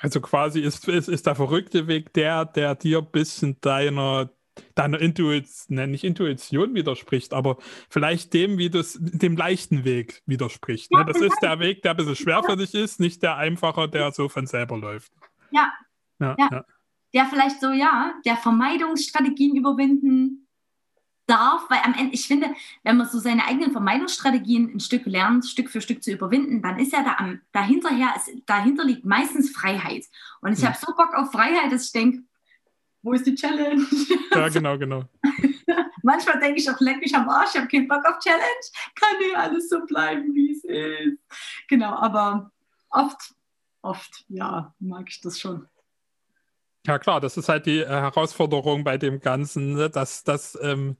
Also 0.00 0.20
quasi 0.20 0.60
ist, 0.60 0.86
ist, 0.88 1.08
ist 1.08 1.26
der 1.26 1.34
verrückte 1.34 1.86
Weg 1.86 2.12
der, 2.14 2.44
der 2.44 2.74
dir 2.74 2.98
ein 2.98 3.10
bisschen 3.10 3.60
deiner, 3.60 4.30
deiner 4.74 5.00
Intuition, 5.00 5.76
ne, 5.76 5.86
nicht 5.86 6.04
Intuition 6.04 6.74
widerspricht, 6.74 7.32
aber 7.32 7.58
vielleicht 7.88 8.34
dem, 8.34 8.58
wie 8.58 8.70
das, 8.70 8.98
dem 9.00 9.36
leichten 9.36 9.84
Weg 9.84 10.22
widerspricht. 10.26 10.90
Ne? 10.90 11.04
Das 11.06 11.20
ist 11.20 11.38
der 11.40 11.60
Weg, 11.60 11.82
der 11.82 11.92
ein 11.92 11.96
bisschen 11.96 12.16
schwer 12.16 12.42
für 12.42 12.56
dich 12.56 12.74
ist, 12.74 13.00
nicht 13.00 13.22
der 13.22 13.36
einfache, 13.36 13.88
der 13.88 14.12
so 14.12 14.28
von 14.28 14.46
selber 14.46 14.76
läuft. 14.76 15.12
Ja. 15.50 15.72
ja, 16.18 16.34
ja. 16.38 16.48
ja. 16.50 16.64
Der 17.12 17.26
vielleicht 17.26 17.60
so, 17.60 17.70
ja, 17.70 18.14
der 18.24 18.36
Vermeidungsstrategien 18.36 19.54
überwinden, 19.54 20.43
darf, 21.26 21.68
weil 21.70 21.80
am 21.84 21.94
Ende, 21.94 22.14
ich 22.14 22.26
finde, 22.26 22.54
wenn 22.82 22.96
man 22.96 23.08
so 23.08 23.18
seine 23.18 23.46
eigenen 23.46 23.72
Vermeidungsstrategien 23.72 24.74
ein 24.74 24.80
Stück 24.80 25.06
lernt, 25.06 25.46
Stück 25.46 25.70
für 25.70 25.80
Stück 25.80 26.02
zu 26.02 26.12
überwinden, 26.12 26.62
dann 26.62 26.78
ist 26.78 26.92
ja 26.92 27.02
da 27.02 27.16
am, 27.18 27.40
dahinterher, 27.52 28.14
ist, 28.16 28.30
dahinter 28.46 28.84
liegt 28.84 29.04
meistens 29.04 29.50
Freiheit. 29.50 30.04
Und 30.40 30.52
ich 30.52 30.60
ja. 30.60 30.68
habe 30.68 30.78
so 30.78 30.94
Bock 30.94 31.14
auf 31.14 31.32
Freiheit, 31.32 31.72
dass 31.72 31.86
ich 31.86 31.92
denke, 31.92 32.22
wo 33.02 33.12
ist 33.12 33.26
die 33.26 33.34
Challenge? 33.34 33.84
Ja, 34.32 34.48
genau, 34.52 34.78
genau. 34.78 35.04
Manchmal 36.02 36.40
denke 36.40 36.60
ich 36.60 36.70
auch, 36.70 36.80
leck 36.80 36.98
mich 37.00 37.14
am 37.14 37.28
Arsch, 37.28 37.50
ich 37.54 37.60
habe 37.60 37.68
keinen 37.68 37.88
Bock 37.88 38.04
auf 38.06 38.18
Challenge, 38.18 38.42
kann 38.94 39.18
nicht 39.18 39.36
alles 39.36 39.68
so 39.68 39.84
bleiben, 39.86 40.34
wie 40.34 40.52
es 40.52 40.64
ist. 40.64 41.18
Genau, 41.68 41.94
aber 41.94 42.50
oft, 42.90 43.34
oft, 43.82 44.24
ja, 44.28 44.74
mag 44.78 45.06
ich 45.08 45.20
das 45.20 45.38
schon. 45.38 45.66
Ja 46.86 46.98
klar, 46.98 47.20
das 47.20 47.36
ist 47.36 47.48
halt 47.48 47.66
die 47.66 47.80
äh, 47.80 47.86
Herausforderung 47.86 48.84
bei 48.84 48.98
dem 48.98 49.20
Ganzen, 49.20 49.74
ne? 49.74 49.90
dass, 49.90 50.22
dass 50.24 50.58
ähm, 50.60 50.96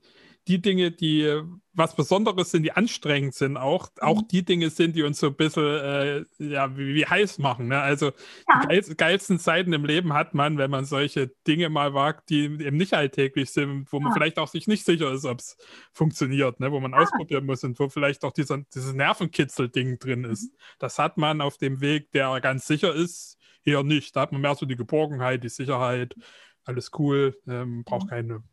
die 0.47 0.61
Dinge, 0.61 0.91
die 0.91 1.41
was 1.73 1.95
Besonderes 1.95 2.51
sind, 2.51 2.63
die 2.63 2.71
anstrengend 2.71 3.33
sind, 3.35 3.57
auch, 3.57 3.89
mhm. 3.89 4.07
auch 4.07 4.21
die 4.21 4.45
Dinge 4.45 4.69
sind, 4.69 4.95
die 4.95 5.03
uns 5.03 5.19
so 5.19 5.27
ein 5.27 5.35
bisschen 5.35 5.63
äh, 5.63 6.23
ja, 6.39 6.77
wie, 6.77 6.95
wie, 6.95 7.05
heiß 7.05 7.37
machen. 7.39 7.67
Ne? 7.67 7.79
Also 7.79 8.11
ja. 8.47 8.61
die 8.61 8.67
geil, 8.67 8.81
geilsten 8.95 9.39
Zeiten 9.39 9.73
im 9.73 9.85
Leben 9.85 10.13
hat 10.13 10.33
man, 10.33 10.57
wenn 10.57 10.71
man 10.71 10.85
solche 10.85 11.31
Dinge 11.47 11.69
mal 11.69 11.93
wagt, 11.93 12.29
die 12.29 12.45
eben 12.45 12.77
nicht 12.77 12.93
alltäglich 12.93 13.51
sind, 13.51 13.91
wo 13.91 13.99
man 13.99 14.13
vielleicht 14.13 14.39
auch 14.39 14.47
sich 14.47 14.67
nicht 14.67 14.85
sicher 14.85 15.11
ist, 15.11 15.25
ob 15.25 15.39
es 15.39 15.57
funktioniert, 15.91 16.59
ne? 16.59 16.71
wo 16.71 16.79
man 16.79 16.91
ja. 16.91 16.99
ausprobieren 16.99 17.45
muss 17.45 17.63
und 17.63 17.77
wo 17.79 17.89
vielleicht 17.89 18.23
auch 18.23 18.31
dieser, 18.31 18.59
dieses 18.73 18.93
Nervenkitzel-Ding 18.93 19.99
drin 19.99 20.23
ist. 20.23 20.51
Mhm. 20.51 20.57
Das 20.79 20.99
hat 20.99 21.17
man 21.17 21.41
auf 21.41 21.57
dem 21.57 21.81
Weg, 21.81 22.11
der 22.11 22.39
ganz 22.39 22.67
sicher 22.67 22.93
ist, 22.93 23.34
eher 23.65 23.83
nicht. 23.83 24.15
Da 24.15 24.21
hat 24.21 24.31
man 24.31 24.41
mehr 24.41 24.55
so 24.55 24.65
die 24.65 24.75
Geborgenheit, 24.75 25.43
die 25.43 25.49
Sicherheit, 25.49 26.15
alles 26.63 26.91
cool, 26.97 27.37
ähm, 27.47 27.83
braucht 27.83 28.05
mhm. 28.05 28.09
keine 28.09 28.43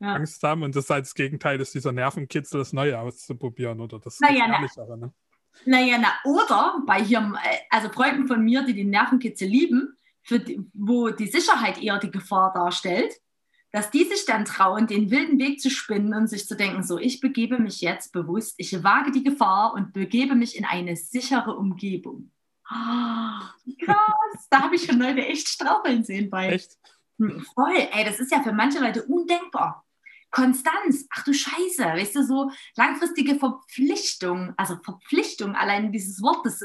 ja. 0.00 0.14
Angst 0.14 0.42
haben. 0.42 0.62
Und 0.62 0.76
das 0.76 0.84
ist 0.84 0.90
halt 0.90 1.04
das 1.04 1.14
Gegenteil, 1.14 1.60
ist 1.60 1.74
dieser 1.74 1.92
Nervenkitzel, 1.92 2.58
das 2.58 2.72
Neue 2.72 2.98
auszuprobieren 2.98 3.80
oder 3.80 3.98
das 3.98 4.20
naja, 4.20 4.46
Gefährlichere. 4.46 4.98
Ne? 4.98 5.12
Naja, 5.64 5.98
na, 6.00 6.30
oder 6.30 6.82
bei 6.86 7.02
hier, 7.02 7.18
äh, 7.18 7.56
also 7.70 7.88
Freunden 7.88 8.26
von 8.26 8.42
mir, 8.42 8.64
die 8.64 8.74
den 8.74 8.90
Nervenkitzel 8.90 9.48
lieben, 9.48 9.96
die, 10.30 10.60
wo 10.74 11.08
die 11.10 11.26
Sicherheit 11.26 11.82
eher 11.82 11.98
die 11.98 12.10
Gefahr 12.10 12.52
darstellt, 12.52 13.14
dass 13.70 13.90
die 13.90 14.04
sich 14.04 14.24
dann 14.24 14.44
trauen, 14.44 14.86
den 14.86 15.10
wilden 15.10 15.38
Weg 15.38 15.60
zu 15.60 15.70
spinnen 15.70 16.14
und 16.14 16.28
sich 16.28 16.46
zu 16.46 16.56
denken, 16.56 16.82
so, 16.82 16.98
ich 16.98 17.20
begebe 17.20 17.58
mich 17.58 17.80
jetzt 17.80 18.12
bewusst, 18.12 18.54
ich 18.58 18.82
wage 18.82 19.10
die 19.10 19.24
Gefahr 19.24 19.74
und 19.74 19.92
begebe 19.92 20.34
mich 20.34 20.56
in 20.56 20.64
eine 20.64 20.96
sichere 20.96 21.56
Umgebung. 21.56 22.30
Oh, 22.70 23.84
krass, 23.84 24.48
da 24.50 24.62
habe 24.62 24.76
ich 24.76 24.84
schon 24.84 24.98
Leute 24.98 25.24
echt 25.24 25.48
straucheln 25.48 26.04
sehen 26.04 26.28
bei. 26.28 26.50
Echt? 26.50 26.76
Hm, 27.18 27.44
voll, 27.54 27.74
ey, 27.92 28.04
das 28.04 28.20
ist 28.20 28.30
ja 28.30 28.42
für 28.42 28.52
manche 28.52 28.78
Leute 28.78 29.04
undenkbar. 29.04 29.84
Konstanz, 30.30 31.06
ach 31.10 31.24
du 31.24 31.32
Scheiße, 31.32 31.84
weißt 31.84 32.16
du, 32.16 32.22
so 32.24 32.50
langfristige 32.76 33.36
Verpflichtung, 33.36 34.52
also 34.56 34.76
Verpflichtung, 34.82 35.54
allein 35.54 35.90
dieses 35.90 36.20
Wort, 36.20 36.44
das 36.44 36.62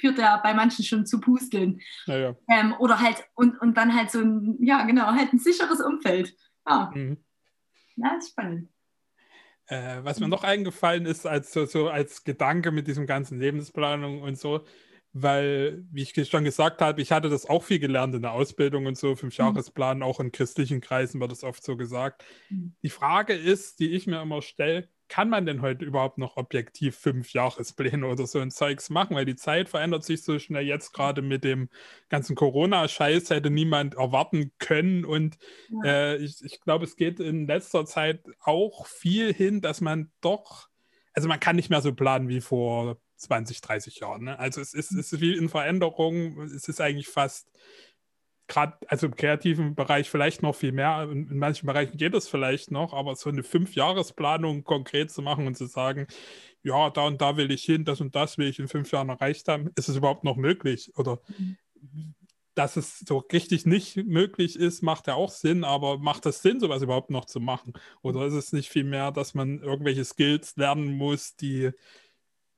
führt 0.00 0.18
ja 0.18 0.38
bei 0.38 0.54
manchen 0.54 0.84
schon 0.84 1.06
zu 1.06 1.20
Pusteln. 1.20 1.80
Ja, 2.06 2.16
ja. 2.16 2.36
Ähm, 2.48 2.74
oder 2.78 3.00
halt, 3.00 3.22
und, 3.34 3.60
und 3.60 3.76
dann 3.76 3.94
halt 3.94 4.10
so 4.10 4.20
ein, 4.20 4.56
ja 4.60 4.84
genau, 4.84 5.06
halt 5.06 5.32
ein 5.32 5.38
sicheres 5.38 5.80
Umfeld. 5.80 6.34
Ja, 6.66 6.90
mhm. 6.94 7.18
ja 7.96 8.16
ist 8.16 8.30
spannend. 8.30 8.70
Äh, 9.66 10.02
was 10.02 10.18
mir 10.18 10.28
noch 10.28 10.44
eingefallen 10.44 11.04
ist, 11.04 11.26
als 11.26 11.52
so 11.52 11.90
als 11.90 12.24
Gedanke 12.24 12.72
mit 12.72 12.86
diesem 12.86 13.06
ganzen 13.06 13.38
Lebensplanung 13.38 14.22
und 14.22 14.38
so, 14.38 14.64
weil, 15.22 15.84
wie 15.90 16.02
ich 16.02 16.28
schon 16.28 16.44
gesagt 16.44 16.80
habe, 16.80 17.00
ich 17.00 17.12
hatte 17.12 17.28
das 17.28 17.46
auch 17.46 17.62
viel 17.62 17.78
gelernt 17.78 18.14
in 18.14 18.22
der 18.22 18.32
Ausbildung 18.32 18.86
und 18.86 18.96
so, 18.96 19.16
Fünfjahresplan, 19.16 19.98
mhm. 19.98 20.02
auch 20.02 20.20
in 20.20 20.32
christlichen 20.32 20.80
Kreisen 20.80 21.20
wird 21.20 21.32
das 21.32 21.44
oft 21.44 21.62
so 21.62 21.76
gesagt. 21.76 22.24
Mhm. 22.50 22.74
Die 22.82 22.90
Frage 22.90 23.34
ist, 23.34 23.80
die 23.80 23.90
ich 23.90 24.06
mir 24.06 24.22
immer 24.22 24.42
stelle, 24.42 24.88
kann 25.08 25.30
man 25.30 25.46
denn 25.46 25.62
heute 25.62 25.84
überhaupt 25.84 26.18
noch 26.18 26.36
objektiv 26.36 26.96
Fünfjahrespläne 26.96 28.06
oder 28.06 28.26
so 28.26 28.38
ein 28.38 28.50
Zeugs 28.50 28.90
machen? 28.90 29.16
Weil 29.16 29.24
die 29.24 29.36
Zeit 29.36 29.68
verändert 29.68 30.04
sich 30.04 30.22
so 30.22 30.38
schnell. 30.38 30.64
Jetzt 30.64 30.92
gerade 30.92 31.22
mit 31.22 31.44
dem 31.44 31.70
ganzen 32.10 32.36
Corona-Scheiß 32.36 33.30
hätte 33.30 33.50
niemand 33.50 33.94
erwarten 33.94 34.52
können. 34.58 35.04
Und 35.04 35.38
ja. 35.82 35.90
äh, 35.90 36.16
ich, 36.16 36.44
ich 36.44 36.60
glaube, 36.60 36.84
es 36.84 36.96
geht 36.96 37.20
in 37.20 37.46
letzter 37.46 37.86
Zeit 37.86 38.22
auch 38.40 38.86
viel 38.86 39.32
hin, 39.32 39.62
dass 39.62 39.80
man 39.80 40.10
doch, 40.20 40.68
also 41.14 41.26
man 41.26 41.40
kann 41.40 41.56
nicht 41.56 41.70
mehr 41.70 41.80
so 41.80 41.94
planen 41.94 42.28
wie 42.28 42.42
vor 42.42 42.98
20, 43.18 43.60
30 43.60 44.00
Jahren. 44.00 44.24
Ne? 44.24 44.38
Also 44.38 44.60
es 44.60 44.74
ist, 44.74 44.92
es 44.92 45.12
ist 45.12 45.20
viel 45.20 45.36
in 45.36 45.48
Veränderung. 45.48 46.40
Es 46.42 46.68
ist 46.68 46.80
eigentlich 46.80 47.08
fast 47.08 47.50
gerade, 48.48 48.76
also 48.88 49.06
im 49.06 49.14
kreativen 49.14 49.74
Bereich 49.74 50.10
vielleicht 50.10 50.42
noch 50.42 50.54
viel 50.54 50.72
mehr. 50.72 51.08
In, 51.10 51.28
in, 51.28 51.38
manchen 51.38 51.66
Bereichen 51.66 51.96
geht 51.96 52.14
es 52.14 52.28
vielleicht 52.28 52.70
noch, 52.70 52.94
aber 52.94 53.14
so 53.14 53.28
eine 53.28 53.42
Fünfjahresplanung 53.42 54.64
konkret 54.64 55.10
zu 55.10 55.22
machen 55.22 55.46
und 55.46 55.56
zu 55.56 55.66
sagen, 55.66 56.06
ja, 56.62 56.90
da 56.90 57.02
und 57.06 57.20
da 57.20 57.36
will 57.36 57.50
ich 57.50 57.64
hin, 57.64 57.84
das 57.84 58.00
und 58.00 58.16
das 58.16 58.38
will 58.38 58.48
ich 58.48 58.58
in 58.58 58.68
fünf 58.68 58.90
Jahren 58.90 59.10
erreicht 59.10 59.46
haben, 59.48 59.70
ist 59.76 59.88
es 59.88 59.96
überhaupt 59.96 60.24
noch 60.24 60.36
möglich? 60.36 60.92
Oder 60.96 61.20
dass 62.54 62.76
es 62.76 62.98
so 63.00 63.18
richtig 63.18 63.66
nicht 63.66 63.96
möglich 63.96 64.58
ist, 64.58 64.82
macht 64.82 65.06
ja 65.06 65.14
auch 65.14 65.30
Sinn, 65.30 65.62
aber 65.62 65.98
macht 65.98 66.26
es 66.26 66.42
Sinn, 66.42 66.58
sowas 66.58 66.82
überhaupt 66.82 67.10
noch 67.10 67.26
zu 67.26 67.38
machen? 67.38 67.74
Oder 68.02 68.26
ist 68.26 68.34
es 68.34 68.52
nicht 68.52 68.68
viel 68.68 68.84
mehr, 68.84 69.12
dass 69.12 69.34
man 69.34 69.60
irgendwelche 69.62 70.04
Skills 70.04 70.56
lernen 70.56 70.96
muss, 70.96 71.36
die 71.36 71.70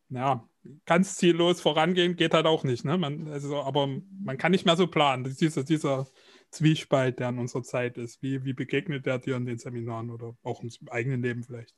ja, 0.08 0.48
ganz 0.86 1.16
ziellos 1.16 1.60
vorangehen 1.60 2.16
geht 2.16 2.34
halt 2.34 2.46
auch 2.46 2.64
nicht. 2.64 2.84
Ne? 2.84 2.98
Man, 2.98 3.28
also, 3.28 3.62
aber 3.62 3.88
man 4.22 4.38
kann 4.38 4.52
nicht 4.52 4.66
mehr 4.66 4.76
so 4.76 4.86
planen. 4.86 5.24
Dieser, 5.24 5.64
dieser 5.64 6.06
Zwiespalt, 6.50 7.18
der 7.18 7.30
in 7.30 7.38
unserer 7.38 7.62
Zeit 7.62 7.96
ist. 7.96 8.22
Wie, 8.22 8.44
wie 8.44 8.52
begegnet 8.52 9.06
der 9.06 9.18
dir 9.18 9.36
in 9.36 9.46
den 9.46 9.58
Seminaren 9.58 10.10
oder 10.10 10.36
auch 10.42 10.62
im 10.62 10.70
eigenen 10.90 11.22
Leben 11.22 11.44
vielleicht? 11.44 11.74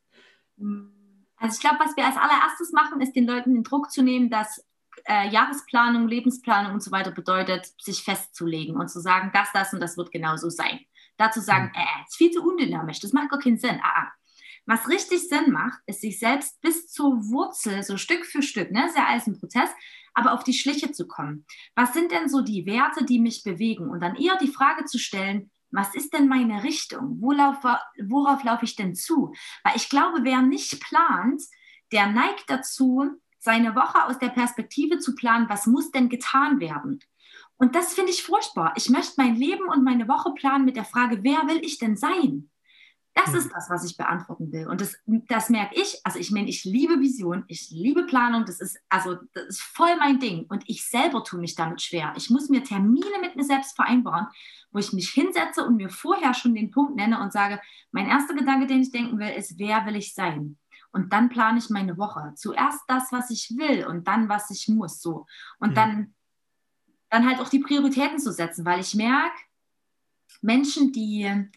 Also 1.37 1.55
ich 1.57 1.61
glaube, 1.61 1.79
was 1.81 1.97
wir 1.97 2.07
als 2.07 2.17
allererstes 2.17 2.73
machen, 2.73 3.01
ist 3.01 3.15
den 3.15 3.27
Leuten 3.27 3.55
den 3.55 3.65
Druck 3.65 3.91
zu 3.91 4.03
nehmen, 4.03 4.31
dass 4.31 4.65
äh, 5.05 5.29
Jahresplanung, 5.29 6.09
Lebensplanung 6.09 6.73
und 6.73 6.83
so 6.83 6.91
weiter 6.91 7.11
bedeutet, 7.11 7.73
sich 7.81 8.03
festzulegen 8.03 8.77
und 8.77 8.89
zu 8.89 9.01
sagen, 9.01 9.31
das, 9.33 9.49
das 9.53 9.73
und 9.73 9.81
das 9.81 9.97
wird 9.97 10.11
genauso 10.11 10.51
sein. 10.51 10.81
Dazu 11.17 11.41
sagen, 11.41 11.71
hm. 11.75 11.83
äh, 11.83 12.05
ist 12.07 12.17
viel 12.17 12.31
zu 12.31 12.43
undynamisch, 12.43 13.01
das 13.01 13.13
macht 13.13 13.31
gar 13.31 13.39
keinen 13.39 13.59
Sinn. 13.59 13.81
Ah, 13.83 14.05
ah. 14.05 14.13
Was 14.67 14.89
richtig 14.89 15.29
Sinn 15.29 15.51
macht, 15.51 15.81
ist 15.87 16.01
sich 16.01 16.19
selbst 16.19 16.61
bis 16.61 16.87
zur 16.87 17.13
Wurzel, 17.31 17.83
so 17.83 17.97
Stück 17.97 18.25
für 18.25 18.43
Stück, 18.43 18.71
ne, 18.71 18.89
sehr 18.93 19.09
alles 19.09 19.27
ein 19.27 19.39
Prozess, 19.39 19.71
aber 20.15 20.33
auf 20.33 20.45
die 20.45 20.55
Schliche 20.55 20.93
zu 20.93 21.07
kommen. 21.09 21.47
Was 21.75 21.93
sind 21.93 22.13
denn 22.13 22.29
so 22.29 22.43
die 22.43 22.67
Werte, 22.67 23.05
die 23.05 23.19
mich 23.19 23.43
bewegen? 23.43 23.91
Und 23.91 24.01
dann 24.01 24.15
eher 24.15 24.37
die 24.37 24.53
Frage 24.53 24.85
zu 24.85 24.99
stellen, 24.99 25.51
was 25.71 25.95
ist 25.95 26.13
denn 26.13 26.29
meine 26.29 26.63
Richtung? 26.63 27.17
Worauf, 27.21 27.57
worauf 28.05 28.45
laufe 28.45 28.65
ich 28.65 28.77
denn 28.77 28.95
zu? 28.95 29.33
Weil 29.65 29.77
ich 29.77 29.89
glaube, 29.89 30.19
wer 30.23 30.43
nicht 30.43 30.81
plant, 30.81 31.43
der 31.93 32.07
neigt 32.09 32.45
dazu, 32.49 33.11
seine 33.39 33.75
Woche 33.75 34.05
aus 34.05 34.19
der 34.19 34.29
Perspektive 34.29 34.99
zu 34.99 35.15
planen, 35.15 35.49
was 35.49 35.67
muss 35.67 35.91
denn 35.91 36.09
getan 36.09 36.61
werden? 36.61 37.01
Und 37.57 37.75
das 37.75 37.95
finde 37.95 38.13
ich 38.13 38.23
furchtbar. 38.23 38.75
Ich 38.77 38.89
möchte 38.91 39.15
mein 39.17 39.35
Leben 39.35 39.69
und 39.69 39.83
meine 39.83 40.07
Woche 40.09 40.33
planen 40.35 40.65
mit 40.65 40.77
der 40.77 40.85
Frage, 40.85 41.25
wer 41.25 41.49
will 41.49 41.61
ich 41.65 41.79
denn 41.79 41.97
sein? 41.97 42.51
Das 43.15 43.29
mhm. 43.29 43.37
ist 43.37 43.53
das, 43.53 43.69
was 43.69 43.85
ich 43.85 43.97
beantworten 43.97 44.53
will. 44.53 44.69
Und 44.69 44.81
das, 44.81 44.97
das 45.07 45.51
merke 45.51 45.75
ich. 45.79 46.01
Also 46.05 46.19
ich 46.19 46.31
meine, 46.31 46.49
ich 46.49 46.65
liebe 46.65 46.99
Vision, 47.01 47.45
ich 47.47 47.71
liebe 47.71 48.05
Planung. 48.05 48.45
Das 48.47 48.61
ist 48.61 48.79
also 48.89 49.17
das 49.35 49.45
ist 49.45 49.63
voll 49.63 49.97
mein 49.99 50.19
Ding. 50.19 50.47
Und 50.49 50.65
ich 50.67 50.87
selber 50.87 51.23
tue 51.23 51.41
mich 51.41 51.55
damit 51.55 51.83
schwer. 51.83 52.15
Ich 52.17 52.31
muss 52.31 52.49
mir 52.49 52.65
Termine 52.65 53.21
mit 53.21 53.37
mir 53.37 53.45
selbst 53.45 53.77
vereinbaren, 53.77 54.29
wo 54.71 54.79
ich 54.79 54.93
mich 54.93 55.11
hinsetze 55.11 55.65
und 55.65 55.77
mir 55.77 55.91
vorher 55.91 56.33
schon 56.33 56.55
den 56.55 56.71
Punkt 56.71 56.97
nenne 56.97 57.21
und 57.21 57.33
sage, 57.33 57.61
mein 57.91 58.07
erster 58.07 58.35
Gedanke, 58.35 58.67
den 58.67 58.81
ich 58.81 58.93
denken 58.93 59.19
will, 59.19 59.31
ist, 59.31 59.59
wer 59.59 59.85
will 59.85 59.97
ich 59.97 60.15
sein? 60.15 60.57
Und 60.91 61.13
dann 61.13 61.29
plane 61.29 61.59
ich 61.59 61.71
meine 61.71 61.99
Woche. 61.99 62.33
Zuerst 62.37 62.81
das, 62.87 63.13
was 63.13 63.31
ich 63.31 63.55
will 63.57 63.87
und 63.87 64.09
dann, 64.09 64.29
was 64.29 64.51
ich 64.51 64.69
muss. 64.69 65.01
So. 65.01 65.27
Und 65.59 65.71
mhm. 65.71 65.75
dann, 65.75 66.15
dann 67.11 67.27
halt 67.27 67.41
auch 67.41 67.49
die 67.49 67.61
Prioritäten 67.61 68.19
zu 68.19 68.33
setzen, 68.33 68.65
weil 68.65 68.81
ich 68.81 68.95
merke, 68.95 69.37
Menschen, 70.41 70.93
die 70.93 71.51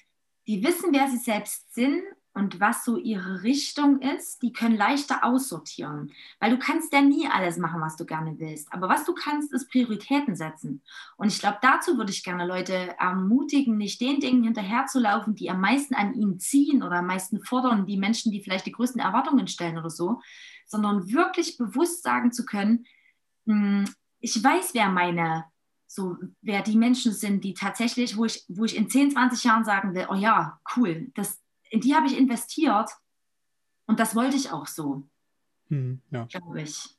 die 0.48 0.64
wissen, 0.64 0.90
wer 0.92 1.08
sie 1.10 1.18
selbst 1.18 1.74
sind 1.74 2.04
und 2.36 2.60
was 2.60 2.84
so 2.84 2.98
ihre 2.98 3.44
Richtung 3.44 4.02
ist, 4.02 4.42
die 4.42 4.52
können 4.52 4.76
leichter 4.76 5.24
aussortieren. 5.24 6.12
Weil 6.42 6.52
du 6.52 6.60
kannst 6.60 6.92
ja 6.92 7.02
nie 7.02 7.28
alles 7.32 7.58
machen, 7.58 7.80
was 7.80 7.96
du 7.96 8.06
gerne 8.06 8.38
willst. 8.38 8.72
Aber 8.74 8.90
was 8.90 9.06
du 9.06 9.14
kannst, 9.14 9.54
ist 9.54 9.72
Prioritäten 9.72 10.36
setzen. 10.36 10.82
Und 11.16 11.30
ich 11.30 11.40
glaube, 11.40 11.60
dazu 11.62 11.98
würde 11.98 12.12
ich 12.12 12.26
gerne 12.26 12.46
Leute 12.46 12.94
ermutigen, 13.00 13.78
nicht 13.78 14.02
den 14.02 14.20
Dingen 14.20 14.44
hinterherzulaufen, 14.44 15.36
die 15.36 15.50
am 15.50 15.62
meisten 15.62 15.96
an 15.96 16.14
ihnen 16.14 16.38
ziehen 16.38 16.84
oder 16.84 16.98
am 16.98 17.08
meisten 17.08 17.42
fordern, 17.42 17.86
die 17.86 17.98
Menschen, 17.98 18.34
die 18.34 18.44
vielleicht 18.44 18.66
die 18.66 18.74
größten 18.74 19.00
Erwartungen 19.00 19.48
stellen 19.48 19.78
oder 19.78 19.90
so, 19.90 20.20
sondern 20.68 21.10
wirklich 21.10 21.58
bewusst 21.58 22.04
sagen 22.04 22.34
zu 22.34 22.46
können, 22.46 22.86
hm, 23.46 23.86
ich 24.20 24.44
weiß, 24.44 24.74
wer 24.74 24.90
meine 24.90 25.46
so 25.96 26.18
wer 26.42 26.62
die 26.62 26.78
Menschen 26.78 27.14
sind, 27.14 27.44
die 27.44 27.54
tatsächlich, 27.54 28.18
wo 28.18 28.26
ich, 28.26 28.44
wo 28.50 28.66
ich 28.66 28.76
in 28.76 28.90
10, 28.90 29.12
20 29.12 29.44
Jahren 29.46 29.64
sagen 29.64 29.96
will, 29.96 30.08
oh 30.10 30.16
ja, 30.16 30.60
cool, 30.76 31.12
das, 31.16 31.42
in 31.70 31.80
die 31.80 31.96
habe 31.96 32.08
ich 32.08 32.18
investiert 32.18 32.90
und 33.86 34.00
das 34.00 34.16
wollte 34.16 34.36
ich 34.36 34.52
auch 34.52 34.68
so. 34.68 35.08
Hm, 35.70 36.02
ja. 36.12 36.26
Glaube 36.26 36.62
ich. 36.62 36.96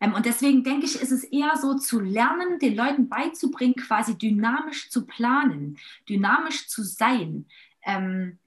Ähm, 0.00 0.14
und 0.14 0.26
deswegen 0.26 0.62
denke 0.64 0.86
ich, 0.86 1.00
ist 1.00 1.12
es 1.12 1.24
eher 1.24 1.56
so 1.56 1.74
zu 1.78 1.98
lernen, 1.98 2.58
den 2.58 2.76
Leuten 2.76 3.08
beizubringen, 3.08 3.74
quasi 3.74 4.16
dynamisch 4.16 4.90
zu 4.90 5.06
planen, 5.06 5.78
dynamisch 6.08 6.68
zu 6.68 6.82
sein 6.82 7.46
ähm, 7.84 8.38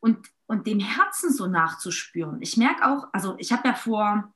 und, 0.00 0.26
und 0.46 0.66
dem 0.66 0.80
Herzen 0.80 1.32
so 1.32 1.46
nachzuspüren. 1.46 2.40
Ich 2.40 2.56
merke 2.56 2.86
auch, 2.86 3.08
also 3.12 3.36
ich 3.38 3.52
habe 3.52 3.68
ja 3.68 3.74
vor, 3.74 4.32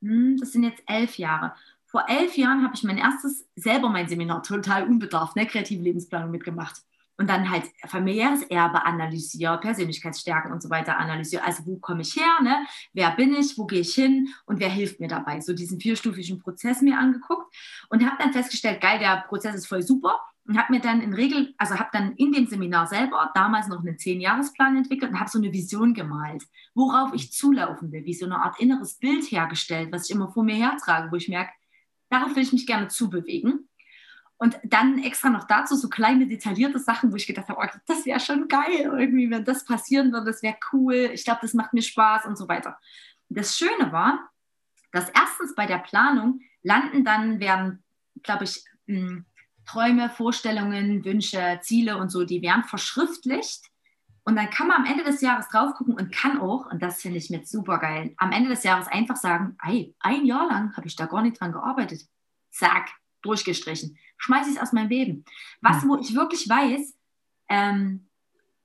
hm, 0.00 0.36
das 0.38 0.52
sind 0.52 0.64
jetzt 0.64 0.82
elf 0.86 1.16
Jahre, 1.16 1.54
vor 1.92 2.08
elf 2.08 2.36
Jahren 2.38 2.64
habe 2.64 2.74
ich 2.74 2.82
mein 2.82 2.96
erstes, 2.96 3.46
selber 3.54 3.90
mein 3.90 4.08
Seminar, 4.08 4.42
total 4.42 4.88
unbedarft, 4.88 5.36
ne, 5.36 5.46
kreative 5.46 5.82
Lebensplanung 5.82 6.30
mitgemacht. 6.30 6.80
Und 7.18 7.28
dann 7.28 7.50
halt 7.50 7.64
familiäres 7.86 8.42
Erbe 8.44 8.86
analysiert, 8.86 9.60
Persönlichkeitsstärken 9.60 10.50
und 10.50 10.62
so 10.62 10.70
weiter 10.70 10.96
analysiert. 10.96 11.46
Also 11.46 11.66
wo 11.66 11.76
komme 11.76 12.00
ich 12.00 12.16
her, 12.16 12.42
ne? 12.42 12.66
wer 12.94 13.10
bin 13.10 13.34
ich, 13.34 13.58
wo 13.58 13.66
gehe 13.66 13.80
ich 13.80 13.94
hin 13.94 14.30
und 14.46 14.58
wer 14.58 14.70
hilft 14.70 14.98
mir 14.98 15.08
dabei? 15.08 15.40
So 15.40 15.52
diesen 15.52 15.78
vierstufigen 15.78 16.40
Prozess 16.40 16.80
mir 16.80 16.98
angeguckt 16.98 17.54
und 17.90 18.04
habe 18.04 18.16
dann 18.18 18.32
festgestellt, 18.32 18.80
geil, 18.80 18.98
der 18.98 19.24
Prozess 19.28 19.54
ist 19.54 19.66
voll 19.66 19.82
super 19.82 20.18
und 20.48 20.58
habe 20.58 20.72
mir 20.72 20.80
dann 20.80 21.02
in 21.02 21.12
Regel, 21.12 21.54
also 21.58 21.78
habe 21.78 21.90
dann 21.92 22.14
in 22.16 22.32
dem 22.32 22.46
Seminar 22.46 22.86
selber 22.86 23.30
damals 23.34 23.68
noch 23.68 23.80
einen 23.80 23.98
Zehn-Jahres-Plan 23.98 24.78
entwickelt 24.78 25.12
und 25.12 25.20
habe 25.20 25.30
so 25.30 25.38
eine 25.38 25.52
Vision 25.52 25.92
gemalt, 25.92 26.42
worauf 26.74 27.12
ich 27.12 27.30
zulaufen 27.30 27.92
will, 27.92 28.06
wie 28.06 28.14
so 28.14 28.24
eine 28.24 28.40
Art 28.42 28.58
inneres 28.58 28.94
Bild 28.94 29.30
hergestellt, 29.30 29.92
was 29.92 30.08
ich 30.08 30.16
immer 30.16 30.32
vor 30.32 30.44
mir 30.44 30.56
hertrage, 30.56 31.12
wo 31.12 31.16
ich 31.16 31.28
merke, 31.28 31.52
Darauf 32.12 32.36
will 32.36 32.42
ich 32.42 32.52
mich 32.52 32.66
gerne 32.66 32.88
zubewegen. 32.88 33.70
Und 34.36 34.58
dann 34.64 35.02
extra 35.02 35.30
noch 35.30 35.44
dazu 35.44 35.76
so 35.76 35.88
kleine 35.88 36.26
detaillierte 36.26 36.78
Sachen, 36.78 37.10
wo 37.10 37.16
ich 37.16 37.26
gedacht 37.26 37.48
habe, 37.48 37.58
oh, 37.62 37.78
das 37.86 38.04
wäre 38.04 38.20
schon 38.20 38.48
geil, 38.48 38.90
irgendwie, 38.98 39.30
wenn 39.30 39.46
das 39.46 39.64
passieren 39.64 40.12
würde, 40.12 40.26
das 40.26 40.42
wäre 40.42 40.56
cool. 40.72 41.10
Ich 41.14 41.24
glaube, 41.24 41.38
das 41.40 41.54
macht 41.54 41.72
mir 41.72 41.80
Spaß 41.80 42.26
und 42.26 42.36
so 42.36 42.48
weiter. 42.48 42.78
das 43.30 43.56
Schöne 43.56 43.92
war, 43.92 44.28
dass 44.90 45.08
erstens 45.08 45.54
bei 45.54 45.64
der 45.64 45.78
Planung 45.78 46.40
landen 46.62 47.02
dann, 47.02 47.40
werden, 47.40 47.82
glaube 48.22 48.44
ich, 48.44 48.62
hm, 48.86 49.24
Träume, 49.64 50.10
Vorstellungen, 50.10 51.02
Wünsche, 51.02 51.60
Ziele 51.62 51.96
und 51.96 52.10
so, 52.10 52.24
die 52.24 52.42
werden 52.42 52.64
verschriftlicht. 52.64 53.64
Und 54.24 54.36
dann 54.36 54.50
kann 54.50 54.68
man 54.68 54.78
am 54.78 54.84
Ende 54.84 55.02
des 55.04 55.20
Jahres 55.20 55.48
drauf 55.48 55.74
gucken 55.74 55.94
und 55.94 56.12
kann 56.12 56.38
auch, 56.38 56.70
und 56.70 56.80
das 56.80 57.02
finde 57.02 57.18
ich 57.18 57.30
mit 57.30 57.48
super 57.48 57.78
geil, 57.78 58.14
am 58.18 58.30
Ende 58.30 58.50
des 58.50 58.62
Jahres 58.62 58.86
einfach 58.86 59.16
sagen, 59.16 59.56
ey, 59.64 59.94
ein 59.98 60.24
Jahr 60.24 60.46
lang 60.46 60.76
habe 60.76 60.86
ich 60.86 60.94
da 60.94 61.06
gar 61.06 61.22
nicht 61.22 61.40
dran 61.40 61.52
gearbeitet. 61.52 62.06
Zack, 62.50 62.90
durchgestrichen. 63.22 63.98
Schmeiße 64.18 64.50
ich 64.50 64.56
es 64.56 64.62
aus 64.62 64.72
meinem 64.72 64.90
Leben. 64.90 65.24
Was, 65.60 65.86
wo 65.86 65.96
ich 65.96 66.14
wirklich 66.14 66.48
weiß, 66.48 66.94
ähm, 67.48 68.08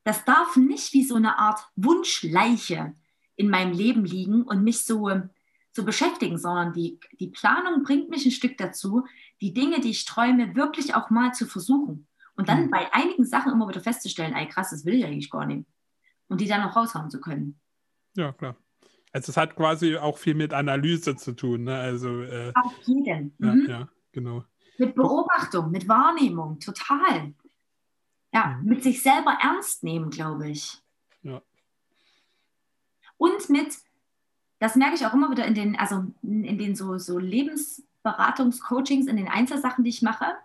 das 0.03 0.25
darf 0.25 0.55
nicht 0.55 0.93
wie 0.93 1.03
so 1.03 1.15
eine 1.15 1.37
Art 1.39 1.67
Wunschleiche 1.75 2.95
in 3.35 3.49
meinem 3.49 3.73
Leben 3.73 4.05
liegen 4.05 4.43
und 4.43 4.63
mich 4.63 4.85
so, 4.85 5.11
so 5.71 5.83
beschäftigen, 5.83 6.37
sondern 6.37 6.73
die, 6.73 6.99
die 7.19 7.27
Planung 7.27 7.83
bringt 7.83 8.09
mich 8.09 8.25
ein 8.25 8.31
Stück 8.31 8.57
dazu, 8.57 9.05
die 9.41 9.53
Dinge, 9.53 9.79
die 9.79 9.91
ich 9.91 10.05
träume, 10.05 10.55
wirklich 10.55 10.95
auch 10.95 11.09
mal 11.09 11.33
zu 11.33 11.45
versuchen. 11.45 12.06
Und 12.37 12.47
dann 12.47 12.67
mhm. 12.67 12.69
bei 12.69 12.93
einigen 12.93 13.25
Sachen 13.25 13.51
immer 13.51 13.67
wieder 13.67 13.81
festzustellen, 13.81 14.33
ey 14.33 14.47
krass, 14.47 14.69
das 14.69 14.85
will 14.85 14.93
ich 14.93 15.05
eigentlich 15.05 15.29
gar 15.29 15.45
nicht. 15.45 15.67
Und 16.29 16.39
die 16.39 16.47
dann 16.47 16.61
auch 16.61 16.75
raushauen 16.75 17.09
zu 17.09 17.19
können. 17.19 17.59
Ja, 18.15 18.31
klar. 18.31 18.55
Also 19.11 19.31
es 19.31 19.37
hat 19.37 19.55
quasi 19.55 19.97
auch 19.97 20.17
viel 20.17 20.35
mit 20.35 20.53
Analyse 20.53 21.15
zu 21.15 21.33
tun. 21.33 21.63
Ne? 21.63 21.77
Also, 21.77 22.21
äh, 22.21 22.53
Auf 22.53 22.73
jeden. 22.85 23.33
Ja, 23.39 23.53
mhm. 23.53 23.65
ja, 23.67 23.89
genau. 24.11 24.43
Mit 24.77 24.93
Beobachtung, 24.93 25.71
mit 25.71 25.87
Wahrnehmung, 25.87 26.59
total. 26.59 27.33
Ja, 28.31 28.59
mhm. 28.61 28.69
mit 28.69 28.83
sich 28.83 29.01
selber 29.01 29.37
ernst 29.41 29.83
nehmen, 29.83 30.11
glaube 30.11 30.49
ich. 30.49 30.79
Ja. 31.23 31.41
Und 33.17 33.49
mit, 33.49 33.75
das 34.59 34.75
merke 34.75 34.95
ich 34.95 35.05
auch 35.05 35.13
immer 35.13 35.31
wieder 35.31 35.45
in 35.45 35.55
den, 35.55 35.75
also 35.75 36.05
in 36.21 36.57
den 36.57 36.75
so, 36.75 36.99
so 36.99 37.17
Lebensberatungscoachings, 37.17 39.07
in 39.07 39.17
den 39.17 39.27
Einzelsachen, 39.27 39.83
die 39.83 39.89
ich 39.89 40.03
mache, 40.03 40.35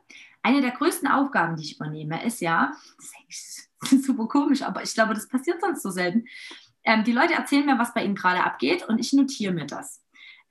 eine 0.42 0.60
der 0.60 0.72
größten 0.72 1.08
Aufgaben, 1.08 1.56
die 1.56 1.64
ich 1.64 1.76
übernehme, 1.76 2.24
ist 2.24 2.40
ja, 2.40 2.72
das 3.80 3.92
ist 3.92 4.04
super 4.04 4.26
komisch, 4.26 4.62
aber 4.62 4.82
ich 4.82 4.94
glaube, 4.94 5.14
das 5.14 5.28
passiert 5.28 5.60
sonst 5.60 5.82
so 5.82 5.90
selten. 5.90 6.26
Ähm, 6.84 7.04
die 7.04 7.12
Leute 7.12 7.34
erzählen 7.34 7.66
mir, 7.66 7.78
was 7.78 7.94
bei 7.94 8.04
ihnen 8.04 8.14
gerade 8.14 8.44
abgeht 8.44 8.88
und 8.88 8.98
ich 8.98 9.12
notiere 9.12 9.52
mir 9.52 9.66
das. 9.66 10.02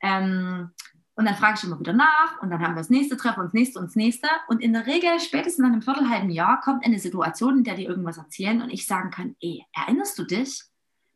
Ähm, 0.02 0.72
und 1.16 1.26
dann 1.26 1.36
frage 1.36 1.56
ich 1.58 1.64
immer 1.66 1.80
wieder 1.80 1.94
nach 1.94 2.42
und 2.42 2.50
dann 2.50 2.62
haben 2.62 2.74
wir 2.74 2.80
das 2.80 2.90
nächste 2.90 3.18
Treffen 3.18 3.42
und 3.42 3.48
das 3.48 3.54
nächste 3.54 3.80
und 3.80 3.86
das 3.86 3.96
nächste. 3.96 4.28
Und 4.48 4.62
in 4.62 4.74
der 4.74 4.88
Regel, 4.88 5.20
spätestens 5.20 5.60
nach 5.60 5.72
einem 5.72 5.82
viertelhalben 5.82 6.30
Jahr, 6.30 6.62
kommt 6.62 6.86
eine 6.86 7.00
Situation, 7.00 7.60
in 7.60 7.64
der 7.64 7.76
die 7.76 7.86
irgendwas 7.86 8.18
erzählen 8.18 8.62
und 8.62 8.70
ich 8.70 8.88
sagen 8.88 9.12
kann, 9.12 9.36
ey, 9.42 9.66
erinnerst 9.74 10.18
du 10.18 10.24
dich? 10.24 10.64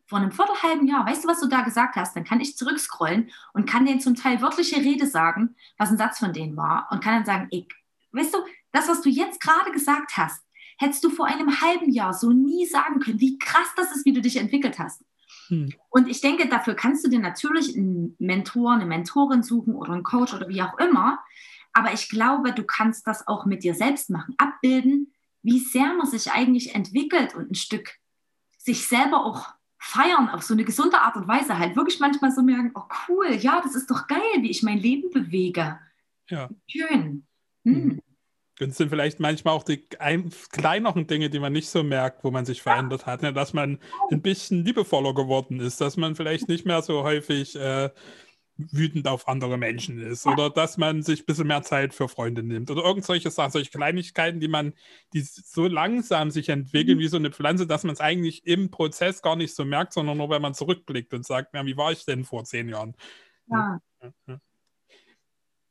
Vor 0.08 0.20
einem 0.20 0.32
viertelhalben 0.32 0.88
Jahr, 0.88 1.08
weißt 1.08 1.24
du, 1.24 1.28
was 1.28 1.40
du 1.40 1.48
da 1.48 1.62
gesagt 1.62 1.96
hast? 1.96 2.16
Dann 2.16 2.26
kann 2.26 2.40
ich 2.40 2.56
zurückscrollen 2.56 3.32
und 3.54 3.68
kann 3.68 3.86
denen 3.86 4.00
zum 4.00 4.14
Teil 4.14 4.42
wörtliche 4.42 4.76
Rede 4.76 5.08
sagen, 5.08 5.56
was 5.78 5.90
ein 5.90 5.98
Satz 5.98 6.20
von 6.20 6.34
denen 6.34 6.56
war 6.56 6.88
und 6.92 7.04
kann 7.04 7.16
dann 7.16 7.26
sagen, 7.26 7.48
ey, 7.50 7.68
weißt 8.12 8.36
du, 8.36 8.38
das, 8.76 8.88
was 8.88 9.02
du 9.02 9.10
jetzt 9.10 9.40
gerade 9.42 9.72
gesagt 9.72 10.18
hast, 10.18 10.44
hättest 10.78 11.04
du 11.04 11.10
vor 11.10 11.26
einem 11.28 11.62
halben 11.62 11.92
Jahr 11.92 12.14
so 12.14 12.32
nie 12.32 12.66
sagen 12.66 13.00
können, 13.00 13.20
wie 13.20 13.38
krass 13.38 13.68
das 13.78 13.96
ist, 13.96 14.06
wie 14.06 14.14
du 14.14 14.22
dich 14.22 14.38
entwickelt 14.38 14.78
hast. 14.80 15.04
Hm. 15.48 15.72
Und 15.90 16.08
ich 16.08 16.22
denke, 16.22 16.48
dafür 16.48 16.76
kannst 16.76 17.06
du 17.06 17.10
dir 17.10 17.20
natürlich 17.20 17.76
einen 17.76 18.16
Mentor, 18.20 18.74
eine 18.74 18.86
Mentorin 18.86 19.44
suchen 19.44 19.76
oder 19.76 19.94
einen 19.94 20.04
Coach 20.04 20.34
oder 20.34 20.50
wie 20.50 20.62
auch 20.62 20.78
immer. 20.80 21.20
Aber 21.74 21.94
ich 21.94 22.10
glaube, 22.10 22.54
du 22.54 22.64
kannst 22.64 23.06
das 23.08 23.28
auch 23.28 23.46
mit 23.46 23.64
dir 23.64 23.76
selbst 23.76 24.10
machen, 24.10 24.36
abbilden, 24.38 25.14
wie 25.44 25.60
sehr 25.60 25.94
man 25.94 26.08
sich 26.08 26.32
eigentlich 26.32 26.74
entwickelt 26.74 27.36
und 27.36 27.52
ein 27.52 27.56
Stück 27.56 27.96
sich 28.58 28.88
selber 28.88 29.26
auch 29.26 29.54
feiern 29.78 30.30
auf 30.30 30.42
so 30.42 30.54
eine 30.54 30.64
gesunde 30.64 31.00
Art 31.00 31.16
und 31.16 31.28
Weise 31.28 31.60
halt 31.60 31.76
wirklich 31.76 32.00
manchmal 32.00 32.32
so 32.32 32.42
merken, 32.42 32.72
oh 32.74 32.84
cool, 33.08 33.36
ja, 33.36 33.62
das 33.62 33.76
ist 33.76 33.92
doch 33.92 34.08
geil, 34.08 34.20
wie 34.40 34.50
ich 34.50 34.64
mein 34.64 34.80
Leben 34.80 35.12
bewege. 35.12 35.80
Ja. 36.28 36.50
Schön. 36.68 37.28
Hm. 37.64 38.02
Und 38.60 38.70
es 38.70 38.78
sind 38.78 38.90
vielleicht 38.90 39.20
manchmal 39.20 39.54
auch 39.54 39.64
die 39.64 39.86
ein, 40.00 40.32
kleineren 40.52 41.08
Dinge, 41.08 41.30
die 41.30 41.40
man 41.40 41.52
nicht 41.52 41.70
so 41.70 41.84
merkt, 41.84 42.24
wo 42.24 42.32
man 42.32 42.46
sich 42.46 42.62
verändert 42.62 43.06
hat. 43.06 43.22
Ne? 43.22 43.34
Dass 43.34 43.54
man 43.54 43.80
ein 44.12 44.22
bisschen 44.22 44.64
liebevoller 44.64 45.14
geworden 45.14 45.60
ist, 45.60 45.82
dass 45.82 45.98
man 45.98 46.16
vielleicht 46.16 46.48
nicht 46.48 46.66
mehr 46.66 46.82
so 46.82 47.04
häufig 47.04 47.56
äh, 47.58 47.90
wütend 48.58 49.08
auf 49.08 49.28
andere 49.28 49.58
Menschen 49.58 50.00
ist 50.00 50.26
oder 50.26 50.50
dass 50.50 50.78
man 50.78 51.04
sich 51.04 51.22
ein 51.22 51.26
bisschen 51.26 51.48
mehr 51.48 51.62
Zeit 51.64 51.94
für 51.94 52.08
Freunde 52.08 52.42
nimmt 52.42 52.72
oder 52.72 52.84
irgend 52.84 53.04
solche 53.04 53.30
Sachen, 53.30 53.52
solche 53.52 53.72
Kleinigkeiten, 53.72 54.40
die 54.40 54.48
man, 54.48 54.74
die 55.14 55.22
so 55.22 55.68
langsam 55.68 56.32
sich 56.32 56.50
entwickeln 56.50 56.98
mhm. 56.98 57.02
wie 57.02 57.08
so 57.08 57.18
eine 57.18 57.32
Pflanze, 57.32 57.68
dass 57.68 57.84
man 57.84 57.94
es 57.94 58.00
eigentlich 58.00 58.48
im 58.48 58.72
Prozess 58.72 59.22
gar 59.22 59.36
nicht 59.36 59.54
so 59.54 59.66
merkt, 59.66 59.94
sondern 59.94 60.18
nur, 60.18 60.30
wenn 60.30 60.42
man 60.42 60.54
zurückblickt 60.54 61.14
und 61.14 61.26
sagt, 61.26 61.54
ja, 61.54 61.66
wie 61.66 61.76
war 61.76 61.92
ich 61.92 62.06
denn 62.06 62.24
vor 62.24 62.46
zehn 62.46 62.70
Jahren? 62.70 62.96
Ja. 63.48 63.80
ja. 64.28 64.40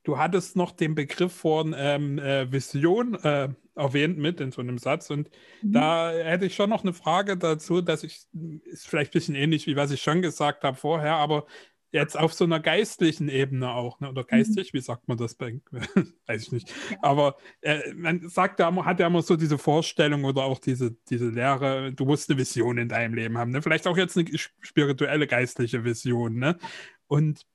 Du 0.04 0.18
hattest 0.18 0.54
noch 0.54 0.70
den 0.70 0.94
Begriff 0.94 1.32
von 1.32 1.74
ähm, 1.76 2.18
äh, 2.18 2.52
Vision 2.52 3.14
äh, 3.14 3.48
erwähnt 3.74 4.18
mit 4.18 4.38
in 4.38 4.52
so 4.52 4.60
einem 4.60 4.78
Satz 4.78 5.10
und 5.10 5.30
mhm. 5.62 5.72
da 5.72 6.12
hätte 6.12 6.44
ich 6.44 6.54
schon 6.54 6.70
noch 6.70 6.82
eine 6.82 6.92
Frage 6.92 7.36
dazu, 7.36 7.80
dass 7.80 8.04
ich, 8.04 8.26
ist 8.64 8.86
vielleicht 8.86 9.10
ein 9.10 9.18
bisschen 9.18 9.34
ähnlich 9.34 9.66
wie 9.66 9.76
was 9.76 9.90
ich 9.90 10.02
schon 10.02 10.22
gesagt 10.22 10.62
habe 10.62 10.76
vorher, 10.76 11.14
aber 11.14 11.46
jetzt 11.90 12.18
auf 12.18 12.34
so 12.34 12.44
einer 12.44 12.60
geistlichen 12.60 13.28
Ebene 13.28 13.72
auch, 13.72 14.00
ne? 14.00 14.10
oder 14.10 14.22
mhm. 14.22 14.26
geistig, 14.26 14.72
mhm. 14.72 14.78
wie 14.78 14.82
sagt 14.82 15.08
man 15.08 15.16
das 15.16 15.36
bei, 15.36 15.60
weiß 16.26 16.42
ich 16.42 16.52
nicht, 16.52 16.74
aber 17.00 17.36
äh, 17.62 17.94
man 17.94 18.28
sagt 18.28 18.60
ja, 18.60 18.74
hat 18.84 19.00
ja 19.00 19.06
immer 19.06 19.22
so 19.22 19.36
diese 19.36 19.58
Vorstellung 19.58 20.24
oder 20.24 20.42
auch 20.42 20.58
diese, 20.58 20.96
diese 21.08 21.30
Lehre, 21.30 21.92
du 21.92 22.04
musst 22.04 22.28
eine 22.28 22.38
Vision 22.38 22.78
in 22.78 22.88
deinem 22.88 23.14
Leben 23.14 23.38
haben, 23.38 23.52
ne? 23.52 23.62
vielleicht 23.62 23.86
auch 23.86 23.96
jetzt 23.96 24.18
eine 24.18 24.28
spirituelle, 24.60 25.26
geistliche 25.26 25.84
Vision, 25.84 26.34
ne? 26.34 26.58
und 27.06 27.46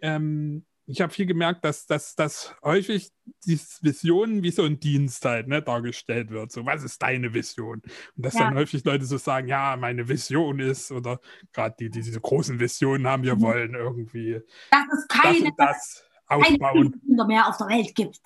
ähm, 0.00 0.64
ich 0.86 1.00
habe 1.00 1.12
viel 1.12 1.26
gemerkt, 1.26 1.64
dass, 1.64 1.86
dass, 1.86 2.14
dass 2.16 2.54
häufig 2.62 3.12
die 3.46 3.58
Vision 3.80 4.42
wie 4.42 4.50
so 4.50 4.64
ein 4.64 4.80
Dienst 4.80 5.24
halt 5.24 5.46
ne, 5.48 5.62
dargestellt 5.62 6.30
wird. 6.30 6.50
So, 6.50 6.66
was 6.66 6.82
ist 6.82 7.00
deine 7.02 7.32
Vision? 7.32 7.82
Und 8.16 8.24
dass 8.24 8.34
ja. 8.34 8.40
dann 8.40 8.54
häufig 8.54 8.84
Leute 8.84 9.04
so 9.04 9.16
sagen, 9.16 9.48
ja, 9.48 9.76
meine 9.76 10.08
Vision 10.08 10.58
ist, 10.58 10.90
oder 10.90 11.20
gerade 11.52 11.76
die, 11.78 11.90
die 11.90 12.02
diese 12.02 12.20
großen 12.20 12.58
Visionen 12.58 13.06
haben, 13.06 13.22
wir 13.22 13.36
mhm. 13.36 13.40
wollen 13.42 13.74
irgendwie 13.74 14.40
dass 14.70 14.98
es 14.98 15.08
keine, 15.08 15.52
das, 15.56 16.04
das. 16.28 16.58
Keine 16.60 17.24
mehr 17.26 17.46
auf 17.46 17.58
der 17.58 17.68
Welt 17.68 17.94
gibt. 17.94 18.20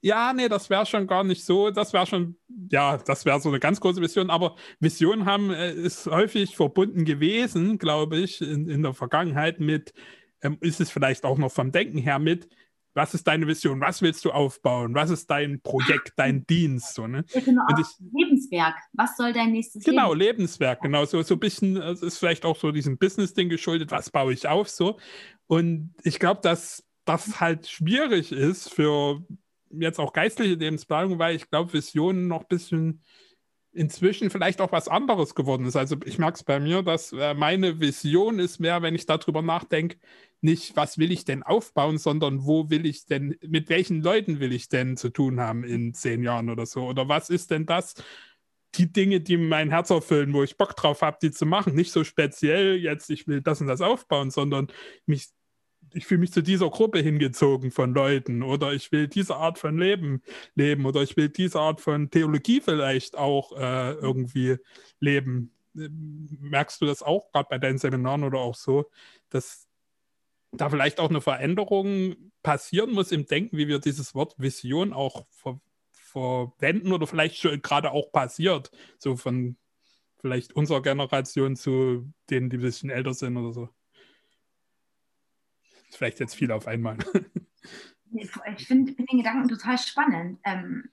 Ja, 0.00 0.32
nee, 0.32 0.48
das 0.48 0.70
wäre 0.70 0.86
schon 0.86 1.06
gar 1.06 1.24
nicht 1.24 1.44
so. 1.44 1.70
Das 1.70 1.92
wäre 1.92 2.06
schon, 2.06 2.36
ja, 2.70 2.96
das 2.96 3.24
wäre 3.24 3.40
so 3.40 3.48
eine 3.48 3.60
ganz 3.60 3.80
große 3.80 4.00
Vision. 4.00 4.30
Aber 4.30 4.56
Visionen 4.78 5.24
haben, 5.24 5.50
äh, 5.50 5.72
ist 5.72 6.06
häufig 6.06 6.56
verbunden 6.56 7.04
gewesen, 7.04 7.78
glaube 7.78 8.18
ich, 8.18 8.40
in, 8.40 8.68
in 8.68 8.82
der 8.82 8.94
Vergangenheit 8.94 9.60
mit, 9.60 9.92
ähm, 10.46 10.58
ist 10.60 10.80
es 10.80 10.90
vielleicht 10.90 11.24
auch 11.24 11.38
noch 11.38 11.52
vom 11.52 11.72
Denken 11.72 11.98
her 11.98 12.18
mit, 12.18 12.48
was 12.94 13.12
ist 13.12 13.26
deine 13.26 13.46
Vision? 13.46 13.80
Was 13.82 14.00
willst 14.00 14.24
du 14.24 14.30
aufbauen? 14.30 14.94
Was 14.94 15.10
ist 15.10 15.30
dein 15.30 15.60
Projekt, 15.60 16.14
dein 16.16 16.46
Dienst? 16.46 16.94
So, 16.94 17.06
ne? 17.06 17.24
Genau, 17.30 17.62
ich, 17.78 17.86
Lebenswerk. 18.14 18.74
Was 18.94 19.18
soll 19.18 19.34
dein 19.34 19.52
nächstes 19.52 19.84
Genau, 19.84 20.14
Leben? 20.14 20.38
Lebenswerk, 20.38 20.80
genau. 20.80 21.04
So, 21.04 21.20
so 21.20 21.34
ein 21.34 21.40
bisschen, 21.40 21.76
es 21.76 22.00
ist 22.00 22.16
vielleicht 22.16 22.46
auch 22.46 22.56
so 22.56 22.72
diesem 22.72 22.96
Business-Ding 22.96 23.50
geschuldet, 23.50 23.90
was 23.90 24.08
baue 24.08 24.32
ich 24.32 24.48
auf 24.48 24.70
so. 24.70 24.98
Und 25.46 25.94
ich 26.04 26.18
glaube, 26.18 26.40
dass 26.40 26.84
das 27.04 27.38
halt 27.38 27.68
schwierig 27.68 28.32
ist 28.32 28.72
für 28.72 29.22
jetzt 29.70 30.00
auch 30.00 30.14
geistliche 30.14 30.54
Lebensplanung, 30.54 31.18
weil 31.18 31.36
ich 31.36 31.50
glaube, 31.50 31.74
Visionen 31.74 32.28
noch 32.28 32.40
ein 32.42 32.48
bisschen 32.48 33.02
inzwischen 33.72 34.30
vielleicht 34.30 34.62
auch 34.62 34.72
was 34.72 34.88
anderes 34.88 35.34
geworden 35.34 35.66
ist. 35.66 35.76
Also 35.76 35.96
ich 36.06 36.18
merke 36.18 36.36
es 36.36 36.44
bei 36.44 36.58
mir, 36.58 36.82
dass 36.82 37.12
äh, 37.12 37.34
meine 37.34 37.78
Vision 37.78 38.38
ist 38.38 38.58
mehr, 38.58 38.80
wenn 38.80 38.94
ich 38.94 39.04
darüber 39.04 39.42
nachdenke, 39.42 39.98
nicht, 40.40 40.76
was 40.76 40.98
will 40.98 41.10
ich 41.12 41.24
denn 41.24 41.42
aufbauen, 41.42 41.98
sondern 41.98 42.44
wo 42.44 42.70
will 42.70 42.86
ich 42.86 43.06
denn, 43.06 43.36
mit 43.46 43.68
welchen 43.68 44.02
Leuten 44.02 44.40
will 44.40 44.52
ich 44.52 44.68
denn 44.68 44.96
zu 44.96 45.10
tun 45.10 45.40
haben 45.40 45.64
in 45.64 45.94
zehn 45.94 46.22
Jahren 46.22 46.50
oder 46.50 46.66
so? 46.66 46.86
Oder 46.86 47.08
was 47.08 47.30
ist 47.30 47.50
denn 47.50 47.66
das? 47.66 47.94
Die 48.74 48.92
Dinge, 48.92 49.20
die 49.20 49.36
mein 49.38 49.70
Herz 49.70 49.90
erfüllen, 49.90 50.32
wo 50.34 50.42
ich 50.42 50.56
Bock 50.56 50.76
drauf 50.76 51.02
habe, 51.02 51.18
die 51.22 51.30
zu 51.30 51.46
machen. 51.46 51.74
Nicht 51.74 51.92
so 51.92 52.04
speziell 52.04 52.76
jetzt, 52.76 53.10
ich 53.10 53.26
will 53.26 53.40
das 53.40 53.60
und 53.60 53.68
das 53.68 53.80
aufbauen, 53.80 54.30
sondern 54.30 54.68
mich 55.06 55.28
ich 55.94 56.06
fühle 56.06 56.20
mich 56.20 56.32
zu 56.32 56.42
dieser 56.42 56.68
Gruppe 56.68 56.98
hingezogen 56.98 57.70
von 57.70 57.94
Leuten 57.94 58.42
oder 58.42 58.72
ich 58.72 58.92
will 58.92 59.08
diese 59.08 59.36
Art 59.36 59.58
von 59.58 59.78
Leben 59.78 60.22
leben 60.54 60.84
oder 60.84 61.02
ich 61.02 61.16
will 61.16 61.28
diese 61.28 61.60
Art 61.60 61.80
von 61.80 62.10
Theologie 62.10 62.60
vielleicht 62.60 63.16
auch 63.16 63.52
äh, 63.58 63.92
irgendwie 63.92 64.56
leben. 65.00 65.52
Merkst 65.72 66.80
du 66.80 66.86
das 66.86 67.02
auch 67.02 67.30
gerade 67.32 67.48
bei 67.48 67.58
deinen 67.58 67.78
Seminaren 67.78 68.24
oder 68.24 68.38
auch 68.38 68.54
so, 68.54 68.90
dass 69.30 69.65
da 70.60 70.70
vielleicht 70.70 71.00
auch 71.00 71.10
eine 71.10 71.20
Veränderung 71.20 72.16
passieren 72.42 72.92
muss 72.92 73.12
im 73.12 73.26
Denken, 73.26 73.56
wie 73.56 73.68
wir 73.68 73.78
dieses 73.78 74.14
Wort 74.14 74.34
Vision 74.38 74.92
auch 74.92 75.26
ver 75.30 75.60
verwenden 75.90 76.92
oder 76.92 77.06
vielleicht 77.06 77.36
schon 77.36 77.60
gerade 77.60 77.90
auch 77.90 78.10
passiert, 78.10 78.70
so 78.98 79.16
von 79.16 79.58
vielleicht 80.18 80.54
unserer 80.54 80.80
Generation 80.80 81.56
zu 81.56 82.10
denen, 82.30 82.48
die 82.48 82.56
ein 82.56 82.62
bisschen 82.62 82.88
älter 82.88 83.12
sind 83.12 83.36
oder 83.36 83.52
so? 83.52 83.68
vielleicht 85.96 86.20
jetzt 86.20 86.34
viel 86.34 86.52
auf 86.52 86.66
einmal. 86.66 86.98
Ich 88.12 88.30
finde 88.66 88.94
find 88.94 89.10
den 89.10 89.18
Gedanken 89.18 89.48
total 89.48 89.76
spannend. 89.76 90.38
Ähm, 90.44 90.88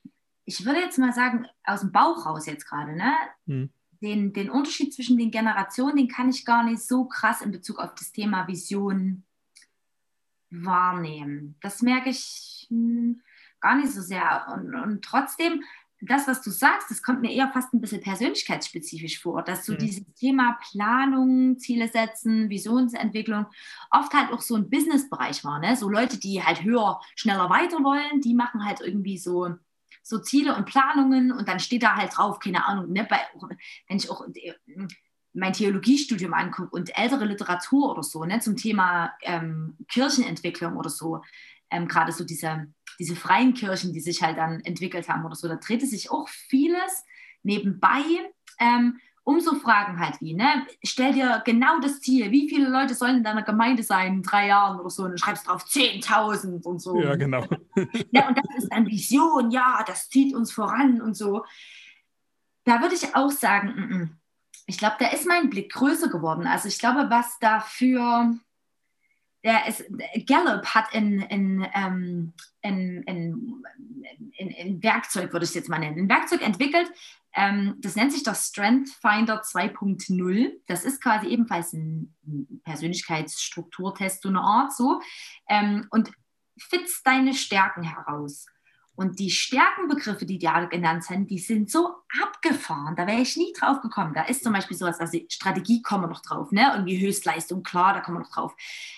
ich 0.45 0.65
würde 0.65 0.80
jetzt 0.80 0.97
mal 0.97 1.13
sagen, 1.13 1.45
aus 1.63 1.82
dem 1.82 1.91
Bauch 1.91 2.26
raus 2.26 2.47
jetzt 2.47 2.65
gerade, 2.65 2.97
ne? 2.97 3.13
Hm. 3.45 3.69
Den, 4.02 4.34
den 4.34 4.49
Unterschied 4.49 4.93
zwischen 4.93 5.17
den 5.17 5.30
Generationen, 5.30 5.95
den 5.95 6.08
kann 6.08 6.30
ich 6.30 6.43
gar 6.43 6.65
nicht 6.65 6.82
so 6.82 7.06
krass 7.06 7.41
in 7.41 7.52
Bezug 7.52 7.80
auf 7.80 7.93
das 7.93 8.12
Thema 8.12 8.47
Vision 8.47 9.23
wahrnehmen. 10.54 11.56
Das 11.62 11.82
merke 11.82 12.10
ich 12.10 12.68
hm, 12.70 13.22
gar 13.60 13.76
nicht 13.76 13.92
so 13.92 14.02
sehr. 14.02 14.48
Und, 14.54 14.76
und 14.76 15.04
trotzdem 15.04 15.63
das, 16.06 16.28
was 16.28 16.42
du 16.42 16.50
sagst, 16.50 16.92
das 16.92 17.02
kommt 17.02 17.22
mir 17.22 17.32
eher 17.32 17.50
fast 17.52 17.74
ein 17.74 17.82
bisschen 17.82 18.02
persönlichkeitsspezifisch 18.02 19.22
vor, 19.22 19.42
dass 19.42 19.66
so 19.66 19.74
mhm. 19.74 19.78
dieses 19.78 20.04
Thema 20.16 20.58
Planung, 20.72 21.58
Ziele 21.60 21.88
setzen, 21.88 22.50
Visionsentwicklung 22.50 23.46
oft 23.89 24.13
halt 24.13 24.32
auch 24.32 24.42
so 24.42 24.56
ein 24.56 24.70
Businessbereich 24.70 25.44
war. 25.44 25.60
Ne? 25.60 25.76
So 25.76 25.89
Leute, 25.89 26.20
die 26.20 26.44
halt 26.44 26.63
höher, 26.63 27.00
schneller 27.16 27.50
weiter 27.50 27.78
wollen, 27.84 28.22
die 28.22 28.34
machen 28.34 28.66
halt 28.66 28.82
irgendwie 28.82 29.18
so, 29.18 29.56
so 30.02 30.20
Ziele 30.20 30.56
und 30.56 30.66
Planungen 30.66 31.32
und 31.32 31.48
dann 31.48 31.60
steht 31.60 31.84
da 31.84 31.96
halt 31.96 32.18
drauf, 32.18 32.39
keine 32.39 32.66
Ahnung, 32.66 32.92
ne? 32.92 33.08
Bei, 33.10 33.20
wenn 33.88 33.98
ich 33.98 34.10
auch 34.10 34.28
äh, 34.28 34.54
mein 35.34 35.54
Theologiestudium 35.54 36.34
angucke 36.34 36.69
und 36.76 36.98
ältere 36.98 37.26
Literatur 37.26 37.91
oder 37.91 38.04
so 38.04 38.24
ne? 38.24 38.39
zum 38.39 38.56
Thema 38.56 39.13
ähm, 39.22 39.78
Kirchenentwicklung 39.89 40.78
oder 40.78 40.89
so, 40.89 41.22
ähm, 41.72 41.88
gerade 41.88 42.12
so 42.12 42.24
diese, 42.24 42.67
diese 43.00 43.15
freien 43.15 43.54
Kirchen, 43.54 43.93
die 43.93 44.00
sich 44.00 44.22
halt 44.22 44.38
dann 44.38 44.62
entwickelt 44.62 45.10
haben 45.10 45.26
oder 45.26 45.36
so, 45.36 45.48
da 45.48 45.56
drehte 45.56 45.86
sich 45.86 46.12
auch 46.12 46.30
vieles 46.30 47.04
nebenbei 47.41 48.04
ähm, 48.60 49.00
um 49.26 49.39
so 49.39 49.56
Fragen 49.56 50.00
halt 50.00 50.19
wie, 50.19 50.34
ne? 50.34 50.67
Stell 50.84 51.13
dir 51.13 51.41
genau 51.46 51.80
das 51.80 52.02
Ziel, 52.02 52.30
wie 52.32 52.50
viele 52.50 52.67
Leute 52.69 52.93
sollen 52.93 53.17
in 53.17 53.24
deiner 53.24 53.43
Gemeinde 53.43 53.82
sein 53.82 54.15
in 54.15 54.22
drei 54.22 54.48
Jahren 54.48 54.80
oder 54.80 54.89
so 54.89 55.04
und 55.04 55.12
du 55.12 55.17
schreibst 55.17 55.48
drauf 55.48 55.63
10.000 55.63 56.63
und 56.65 56.80
so. 56.80 57.00
Ja, 57.00 57.15
genau. 57.15 57.46
ja, 58.12 58.28
und 58.28 58.38
das 58.38 58.58
ist 58.58 58.72
eine 58.72 58.86
Vision, 58.88 59.50
ja, 59.50 59.84
das 59.88 60.10
zieht 60.10 60.36
uns 60.36 60.52
voran 60.52 61.02
und 61.02 61.15
so. 61.15 61.46
Da 62.65 62.82
würde 62.82 62.96
ich 62.96 63.15
auch 63.15 63.32
sagen, 63.32 63.69
m 63.69 63.89
-m. 63.89 64.10
Ich 64.65 64.78
glaube, 64.78 64.95
da 64.99 65.08
ist 65.10 65.28
mein 65.28 65.49
Blick 65.49 65.71
größer 65.71 66.10
geworden. 66.10 66.47
Also 66.47 66.67
ich 66.67 66.80
glaube, 66.80 67.10
was 67.10 67.38
dafür 67.39 68.34
der 69.43 69.67
ist, 69.67 69.84
Gallup 70.26 70.65
hat 70.67 70.93
in, 70.93 71.19
in, 71.21 71.67
ähm, 71.73 72.34
in, 72.62 73.04
in, 73.04 73.63
in, 74.38 74.84
Werkzeug, 74.84 75.34
würde 75.34 75.45
ich 75.45 75.54
jetzt 75.54 75.67
mal 75.67 75.80
nennen, 75.80 75.99
ein 75.99 76.10
Werkzeug 76.10 76.41
entwickelt, 76.41 76.89
ähm, 77.36 77.76
das 77.80 77.95
nennt 77.95 78.13
sich 78.13 78.23
das 78.23 78.47
Strength 78.47 78.89
Finder 78.89 79.41
2.0. 79.41 80.52
Das 80.67 80.86
ist 80.86 81.02
quasi 81.02 81.28
ebenfalls 81.28 81.73
ein 81.73 82.15
Persönlichkeitsstrukturtest, 82.63 84.21
so 84.21 84.30
eine 84.30 84.41
Art 84.41 84.73
so, 84.73 85.02
ähm, 85.49 85.88
und 85.89 86.12
fitzt 86.58 87.06
deine 87.06 87.34
Stärken 87.34 87.84
heraus. 87.84 88.45
Und 88.96 89.20
die 89.20 89.32
Stärkenbegriffe, 89.32 90.26
die 90.26 90.38
da 90.38 90.66
genannt 90.66 91.04
sind, 91.04 91.32
die 91.32 91.40
sind 91.40 91.72
so 91.72 91.96
abgefahren. 92.22 92.96
Da 92.96 93.08
wäre 93.08 93.22
ich 93.22 93.36
nie 93.36 93.52
drauf 93.58 93.82
gekommen. 93.82 94.14
Da 94.14 94.24
ist 94.24 94.44
zum 94.44 94.54
Beispiel 94.54 94.78
sowas, 94.78 95.00
also 95.00 95.18
Strategie 95.30 95.82
kommen 95.82 96.04
wir 96.04 96.10
noch 96.10 96.22
drauf, 96.22 96.52
ne? 96.52 96.72
Irgendwie 96.74 97.00
Höchstleistung, 97.00 97.64
klar, 97.64 97.94
da 97.94 98.02
kommen 98.02 98.18
wir 98.18 98.22
noch 98.22 98.32
drauf. 98.32 98.54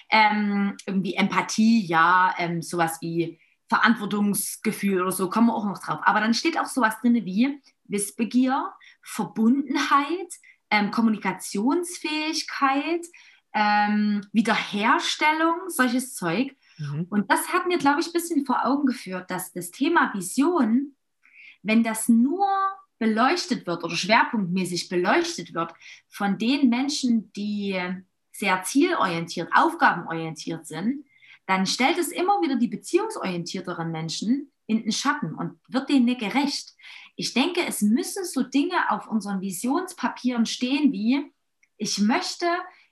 Ähm, 0.09 0.75
irgendwie 0.85 1.15
Empathie, 1.15 1.85
ja, 1.85 2.35
ähm, 2.37 2.61
sowas 2.61 2.97
wie 2.99 3.39
Verantwortungsgefühl 3.69 5.01
oder 5.01 5.13
so, 5.13 5.29
kommen 5.29 5.47
wir 5.47 5.55
auch 5.55 5.65
noch 5.65 5.81
drauf. 5.81 6.01
Aber 6.03 6.19
dann 6.19 6.33
steht 6.33 6.59
auch 6.59 6.65
sowas 6.65 6.99
drin 6.99 7.25
wie 7.25 7.61
Wissbegier, 7.85 8.73
Verbundenheit, 9.01 10.33
ähm, 10.69 10.91
Kommunikationsfähigkeit, 10.91 13.05
ähm, 13.53 14.27
Wiederherstellung, 14.33 15.69
solches 15.69 16.15
Zeug. 16.15 16.53
Mhm. 16.77 17.07
Und 17.09 17.31
das 17.31 17.53
hat 17.53 17.67
mir, 17.67 17.77
glaube 17.77 18.01
ich, 18.01 18.07
ein 18.07 18.13
bisschen 18.13 18.45
vor 18.45 18.65
Augen 18.65 18.85
geführt, 18.85 19.29
dass 19.29 19.53
das 19.53 19.71
Thema 19.71 20.13
Vision, 20.13 20.95
wenn 21.63 21.83
das 21.83 22.09
nur 22.09 22.47
beleuchtet 22.97 23.67
wird 23.67 23.83
oder 23.83 23.95
schwerpunktmäßig 23.95 24.89
beleuchtet 24.89 25.53
wird 25.53 25.73
von 26.07 26.37
den 26.37 26.69
Menschen, 26.69 27.31
die 27.33 27.79
sehr 28.31 28.63
zielorientiert, 28.63 29.49
aufgabenorientiert 29.53 30.65
sind, 30.65 31.05
dann 31.45 31.65
stellt 31.65 31.97
es 31.97 32.09
immer 32.09 32.41
wieder 32.41 32.55
die 32.55 32.67
beziehungsorientierteren 32.67 33.91
Menschen 33.91 34.51
in 34.67 34.81
den 34.81 34.91
Schatten 34.91 35.35
und 35.35 35.59
wird 35.67 35.89
denen 35.89 36.05
nicht 36.05 36.19
gerecht. 36.19 36.73
Ich 37.15 37.33
denke, 37.33 37.61
es 37.65 37.81
müssen 37.81 38.25
so 38.25 38.43
Dinge 38.43 38.89
auf 38.89 39.07
unseren 39.07 39.41
Visionspapieren 39.41 40.45
stehen 40.45 40.91
wie, 40.91 41.31
ich 41.77 41.99
möchte 41.99 42.47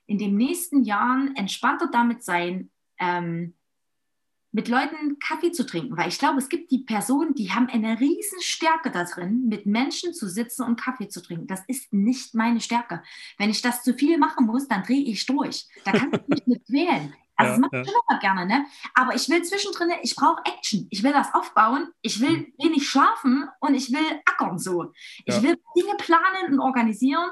in 0.06 0.18
den 0.18 0.36
nächsten 0.36 0.84
Jahren 0.84 1.34
entspannter 1.36 1.88
damit 1.90 2.22
sein, 2.22 2.70
ähm, 2.98 3.54
mit 4.54 4.68
Leuten 4.68 5.18
Kaffee 5.18 5.50
zu 5.50 5.66
trinken, 5.66 5.96
weil 5.96 6.08
ich 6.08 6.18
glaube, 6.20 6.38
es 6.38 6.48
gibt 6.48 6.70
die 6.70 6.78
Personen, 6.78 7.34
die 7.34 7.50
haben 7.50 7.68
eine 7.68 7.98
riesen 7.98 8.40
Stärke 8.40 8.92
da 8.92 9.02
drin, 9.02 9.46
mit 9.48 9.66
Menschen 9.66 10.14
zu 10.14 10.28
sitzen 10.28 10.62
und 10.62 10.80
Kaffee 10.80 11.08
zu 11.08 11.20
trinken. 11.20 11.48
Das 11.48 11.64
ist 11.66 11.92
nicht 11.92 12.36
meine 12.36 12.60
Stärke. 12.60 13.02
Wenn 13.36 13.50
ich 13.50 13.62
das 13.62 13.82
zu 13.82 13.94
viel 13.94 14.16
machen 14.16 14.46
muss, 14.46 14.68
dann 14.68 14.84
drehe 14.84 15.02
ich 15.02 15.26
durch. 15.26 15.66
Da 15.84 15.90
kann 15.90 16.12
ich 16.12 16.28
mich 16.28 16.46
mit 16.46 16.70
wählen. 16.70 17.12
Also 17.34 17.54
ja, 17.54 17.58
das 17.58 17.58
mache 17.58 17.82
ich 17.82 17.88
ja. 17.88 18.00
immer 18.08 18.20
gerne, 18.20 18.46
ne? 18.46 18.64
Aber 18.94 19.16
ich 19.16 19.28
will 19.28 19.42
zwischendrin, 19.42 19.88
ich 20.02 20.14
brauche 20.14 20.40
Action. 20.44 20.86
Ich 20.90 21.02
will 21.02 21.12
das 21.12 21.34
aufbauen. 21.34 21.88
Ich 22.00 22.20
will 22.20 22.38
mhm. 22.38 22.52
wenig 22.62 22.88
schlafen 22.88 23.48
und 23.58 23.74
ich 23.74 23.90
will 23.90 24.20
ackern 24.24 24.60
so. 24.60 24.92
Ich 25.24 25.34
ja. 25.34 25.42
will 25.42 25.58
Dinge 25.76 25.96
planen 25.98 26.52
und 26.52 26.60
organisieren. 26.60 27.28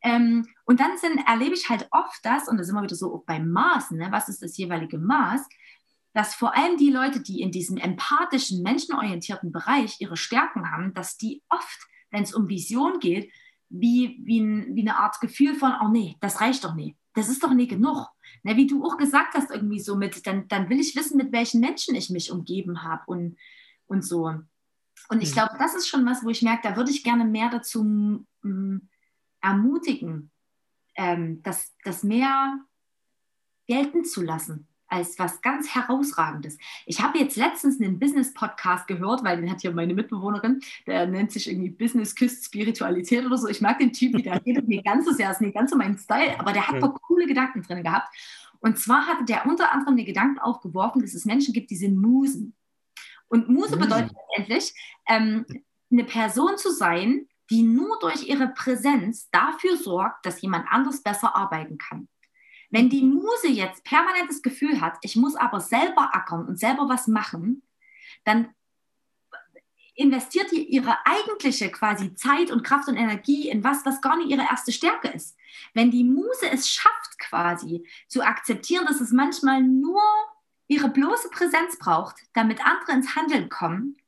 Ähm, 0.00 0.48
und 0.64 0.80
dann 0.80 0.96
sind, 0.96 1.18
erlebe 1.28 1.54
ich 1.54 1.68
halt 1.68 1.86
oft 1.90 2.24
das, 2.24 2.48
und 2.48 2.56
das 2.56 2.66
ist 2.66 2.72
immer 2.72 2.82
wieder 2.82 2.96
so 2.96 3.22
beim 3.26 3.50
Maßen, 3.50 3.98
ne? 3.98 4.08
was 4.10 4.30
ist 4.30 4.42
das 4.42 4.56
jeweilige 4.56 4.98
Maß? 4.98 5.46
Dass 6.12 6.34
vor 6.34 6.54
allem 6.56 6.76
die 6.76 6.90
Leute, 6.90 7.20
die 7.20 7.40
in 7.40 7.50
diesem 7.50 7.76
empathischen, 7.78 8.62
menschenorientierten 8.62 9.50
Bereich 9.50 9.96
ihre 10.00 10.16
Stärken 10.16 10.70
haben, 10.70 10.92
dass 10.94 11.16
die 11.16 11.42
oft, 11.48 11.80
wenn 12.10 12.22
es 12.22 12.34
um 12.34 12.48
Vision 12.48 12.98
geht, 13.00 13.32
wie, 13.70 14.20
wie, 14.24 14.40
ein, 14.40 14.74
wie 14.74 14.82
eine 14.82 14.98
Art 14.98 15.20
Gefühl 15.20 15.54
von, 15.54 15.72
oh 15.82 15.88
nee, 15.88 16.16
das 16.20 16.40
reicht 16.40 16.64
doch 16.64 16.74
nicht. 16.74 16.96
Das 17.14 17.28
ist 17.28 17.42
doch 17.42 17.54
nie 17.54 17.66
genug. 17.66 18.08
Ne, 18.42 18.56
wie 18.56 18.66
du 18.66 18.84
auch 18.84 18.96
gesagt 18.96 19.34
hast, 19.34 19.50
irgendwie 19.50 19.80
so 19.80 19.96
mit, 19.96 20.26
dann, 20.26 20.48
dann 20.48 20.68
will 20.68 20.80
ich 20.80 20.96
wissen, 20.96 21.16
mit 21.16 21.32
welchen 21.32 21.60
Menschen 21.60 21.94
ich 21.94 22.10
mich 22.10 22.30
umgeben 22.30 22.82
habe 22.82 23.02
und, 23.06 23.38
und 23.86 24.04
so. 24.04 24.34
Und 25.08 25.22
ich 25.22 25.30
mhm. 25.30 25.34
glaube, 25.34 25.56
das 25.58 25.74
ist 25.74 25.88
schon 25.88 26.04
was, 26.04 26.24
wo 26.24 26.28
ich 26.28 26.42
merke, 26.42 26.68
da 26.68 26.76
würde 26.76 26.90
ich 26.90 27.04
gerne 27.04 27.24
mehr 27.24 27.50
dazu 27.50 28.26
m, 28.42 28.88
ermutigen, 29.40 30.30
ähm, 30.94 31.42
das, 31.42 31.74
das 31.84 32.02
mehr 32.02 32.58
gelten 33.66 34.04
zu 34.04 34.22
lassen 34.22 34.68
als 34.92 35.18
was 35.18 35.40
ganz 35.40 35.74
Herausragendes. 35.74 36.58
Ich 36.84 37.00
habe 37.00 37.18
jetzt 37.18 37.36
letztens 37.36 37.80
einen 37.80 37.98
Business-Podcast 37.98 38.86
gehört, 38.86 39.24
weil 39.24 39.38
den 39.40 39.50
hat 39.50 39.62
hier 39.62 39.72
meine 39.72 39.94
Mitbewohnerin, 39.94 40.60
der 40.86 41.06
nennt 41.06 41.32
sich 41.32 41.48
irgendwie 41.48 41.70
Business 41.70 42.14
Küst 42.14 42.44
Spiritualität 42.44 43.24
oder 43.24 43.38
so. 43.38 43.48
Ich 43.48 43.62
mag 43.62 43.78
den 43.78 43.92
Typ, 43.92 44.14
wie 44.14 44.22
der 44.22 44.44
redet, 44.44 44.68
nicht 44.68 44.84
ganz 44.84 45.06
so 45.06 45.12
sehr, 45.12 45.30
ist 45.30 45.40
nicht 45.40 45.54
ganz 45.54 45.70
so 45.70 45.76
mein 45.76 45.96
Style, 45.96 46.38
aber 46.38 46.52
der 46.52 46.68
hat 46.68 46.80
ja. 46.80 46.88
coole 46.88 47.26
Gedanken 47.26 47.62
drin 47.62 47.82
gehabt. 47.82 48.14
Und 48.60 48.78
zwar 48.78 49.06
hatte 49.06 49.24
der 49.24 49.46
unter 49.46 49.72
anderem 49.72 49.96
den 49.96 50.06
Gedanken 50.06 50.38
aufgeworfen, 50.38 51.00
dass 51.00 51.14
es 51.14 51.24
Menschen 51.24 51.54
gibt, 51.54 51.70
die 51.70 51.76
sind 51.76 51.96
Musen. 51.96 52.54
Und 53.28 53.48
Muse 53.48 53.78
bedeutet 53.78 54.12
letztendlich, 54.12 54.74
ähm, 55.08 55.46
eine 55.90 56.04
Person 56.04 56.58
zu 56.58 56.70
sein, 56.70 57.26
die 57.50 57.62
nur 57.62 57.98
durch 57.98 58.28
ihre 58.28 58.48
Präsenz 58.48 59.28
dafür 59.30 59.76
sorgt, 59.76 60.26
dass 60.26 60.40
jemand 60.42 60.66
anders 60.70 61.02
besser 61.02 61.34
arbeiten 61.34 61.78
kann. 61.78 62.08
Wenn 62.72 62.88
die 62.88 63.02
Muse 63.02 63.48
jetzt 63.48 63.84
permanent 63.84 64.30
das 64.30 64.40
Gefühl 64.40 64.80
hat, 64.80 64.96
ich 65.02 65.14
muss 65.14 65.36
aber 65.36 65.60
selber 65.60 66.14
ackern 66.14 66.46
und 66.48 66.58
selber 66.58 66.88
was 66.88 67.06
machen, 67.06 67.62
dann 68.24 68.48
investiert 69.94 70.50
die 70.50 70.64
ihre 70.64 70.96
eigentliche 71.04 71.70
quasi 71.70 72.14
Zeit 72.14 72.50
und 72.50 72.64
Kraft 72.64 72.88
und 72.88 72.96
Energie 72.96 73.50
in 73.50 73.62
was, 73.62 73.84
was 73.84 74.00
gar 74.00 74.16
nicht 74.16 74.30
ihre 74.30 74.48
erste 74.50 74.72
Stärke 74.72 75.08
ist. 75.08 75.36
Wenn 75.74 75.90
die 75.90 76.02
Muse 76.02 76.50
es 76.50 76.70
schafft, 76.70 77.18
quasi 77.18 77.86
zu 78.08 78.22
akzeptieren, 78.22 78.86
dass 78.86 79.02
es 79.02 79.12
manchmal 79.12 79.62
nur 79.62 80.00
ihre 80.66 80.88
bloße 80.88 81.28
Präsenz 81.28 81.78
braucht, 81.78 82.16
damit 82.32 82.64
andere 82.64 82.92
ins 82.92 83.14
Handeln 83.14 83.50
kommen, 83.50 83.98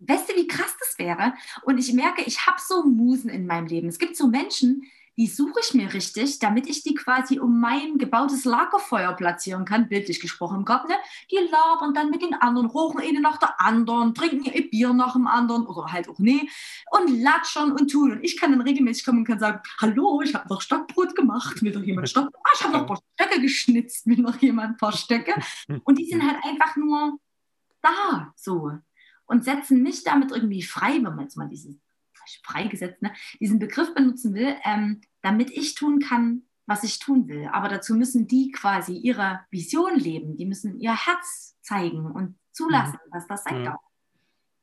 weißt 0.00 0.28
du, 0.28 0.36
wie 0.36 0.46
krass 0.46 0.76
das 0.78 0.98
wäre? 0.98 1.32
Und 1.62 1.78
ich 1.78 1.94
merke, 1.94 2.22
ich 2.22 2.46
habe 2.46 2.58
so 2.60 2.84
Musen 2.84 3.30
in 3.30 3.46
meinem 3.46 3.66
Leben. 3.66 3.88
Es 3.88 3.98
gibt 3.98 4.14
so 4.14 4.26
Menschen, 4.26 4.82
die 5.18 5.26
suche 5.26 5.58
ich 5.60 5.74
mir 5.74 5.92
richtig, 5.92 6.38
damit 6.38 6.68
ich 6.68 6.84
die 6.84 6.94
quasi 6.94 7.40
um 7.40 7.58
mein 7.58 7.98
gebautes 7.98 8.44
Lagerfeuer 8.44 9.12
platzieren 9.14 9.64
kann, 9.64 9.88
bildlich 9.88 10.20
gesprochen 10.20 10.64
Garten. 10.64 10.88
Ne? 10.88 10.94
Die 11.28 11.38
labern 11.50 11.92
dann 11.92 12.10
mit 12.10 12.22
den 12.22 12.34
anderen, 12.34 12.68
rochen 12.68 13.00
eine 13.00 13.20
nach 13.20 13.36
der 13.36 13.60
anderen, 13.60 14.14
trinken 14.14 14.44
ihr 14.44 14.70
Bier 14.70 14.92
nach 14.92 15.14
dem 15.14 15.26
anderen 15.26 15.66
oder 15.66 15.90
halt 15.90 16.08
auch 16.08 16.20
nee 16.20 16.48
und 16.92 17.20
latschern 17.20 17.72
und 17.72 17.90
tun. 17.90 18.12
Und 18.12 18.22
ich 18.22 18.36
kann 18.36 18.52
dann 18.52 18.60
regelmäßig 18.60 19.04
kommen 19.04 19.18
und 19.18 19.24
kann 19.24 19.40
sagen, 19.40 19.60
hallo, 19.80 20.22
ich 20.22 20.32
habe 20.34 20.48
noch 20.48 20.62
Stockbrot 20.62 21.16
gemacht, 21.16 21.60
will 21.62 21.74
noch 21.74 21.82
jemand 21.82 22.08
Stock? 22.08 22.30
Ah, 22.44 22.50
ich 22.54 22.62
habe 22.62 22.74
noch 22.74 22.80
ein 22.82 22.86
paar 22.86 23.02
Stöcke 23.14 23.40
geschnitzt, 23.40 24.06
will 24.06 24.18
noch 24.18 24.40
jemand 24.40 24.70
ein 24.70 24.76
paar 24.76 24.92
Stöcke? 24.92 25.34
Und 25.84 25.98
die 25.98 26.04
sind 26.06 26.22
halt 26.22 26.36
einfach 26.44 26.76
nur 26.76 27.18
da, 27.82 28.32
so. 28.36 28.70
Und 29.26 29.44
setzen 29.44 29.82
mich 29.82 30.04
damit 30.04 30.30
irgendwie 30.30 30.62
frei, 30.62 30.94
wenn 30.94 31.02
man 31.02 31.22
jetzt 31.22 31.36
mal 31.36 31.48
dieses 31.48 31.74
freigesetzt, 32.44 33.02
ne, 33.02 33.12
diesen 33.40 33.58
Begriff 33.58 33.94
benutzen 33.94 34.34
will, 34.34 34.56
ähm, 34.64 35.00
damit 35.22 35.50
ich 35.50 35.74
tun 35.74 36.00
kann, 36.00 36.42
was 36.66 36.84
ich 36.84 36.98
tun 36.98 37.28
will. 37.28 37.48
Aber 37.52 37.68
dazu 37.68 37.94
müssen 37.94 38.26
die 38.26 38.52
quasi 38.52 38.96
ihre 38.96 39.40
Vision 39.50 39.98
leben. 39.98 40.36
Die 40.36 40.46
müssen 40.46 40.78
ihr 40.78 40.94
Herz 40.94 41.56
zeigen 41.62 42.10
und 42.10 42.38
zulassen, 42.52 42.98
mhm. 43.06 43.10
dass 43.12 43.26
das 43.26 43.44
sein 43.44 43.56
ja. 43.56 43.64
darf. 43.70 43.80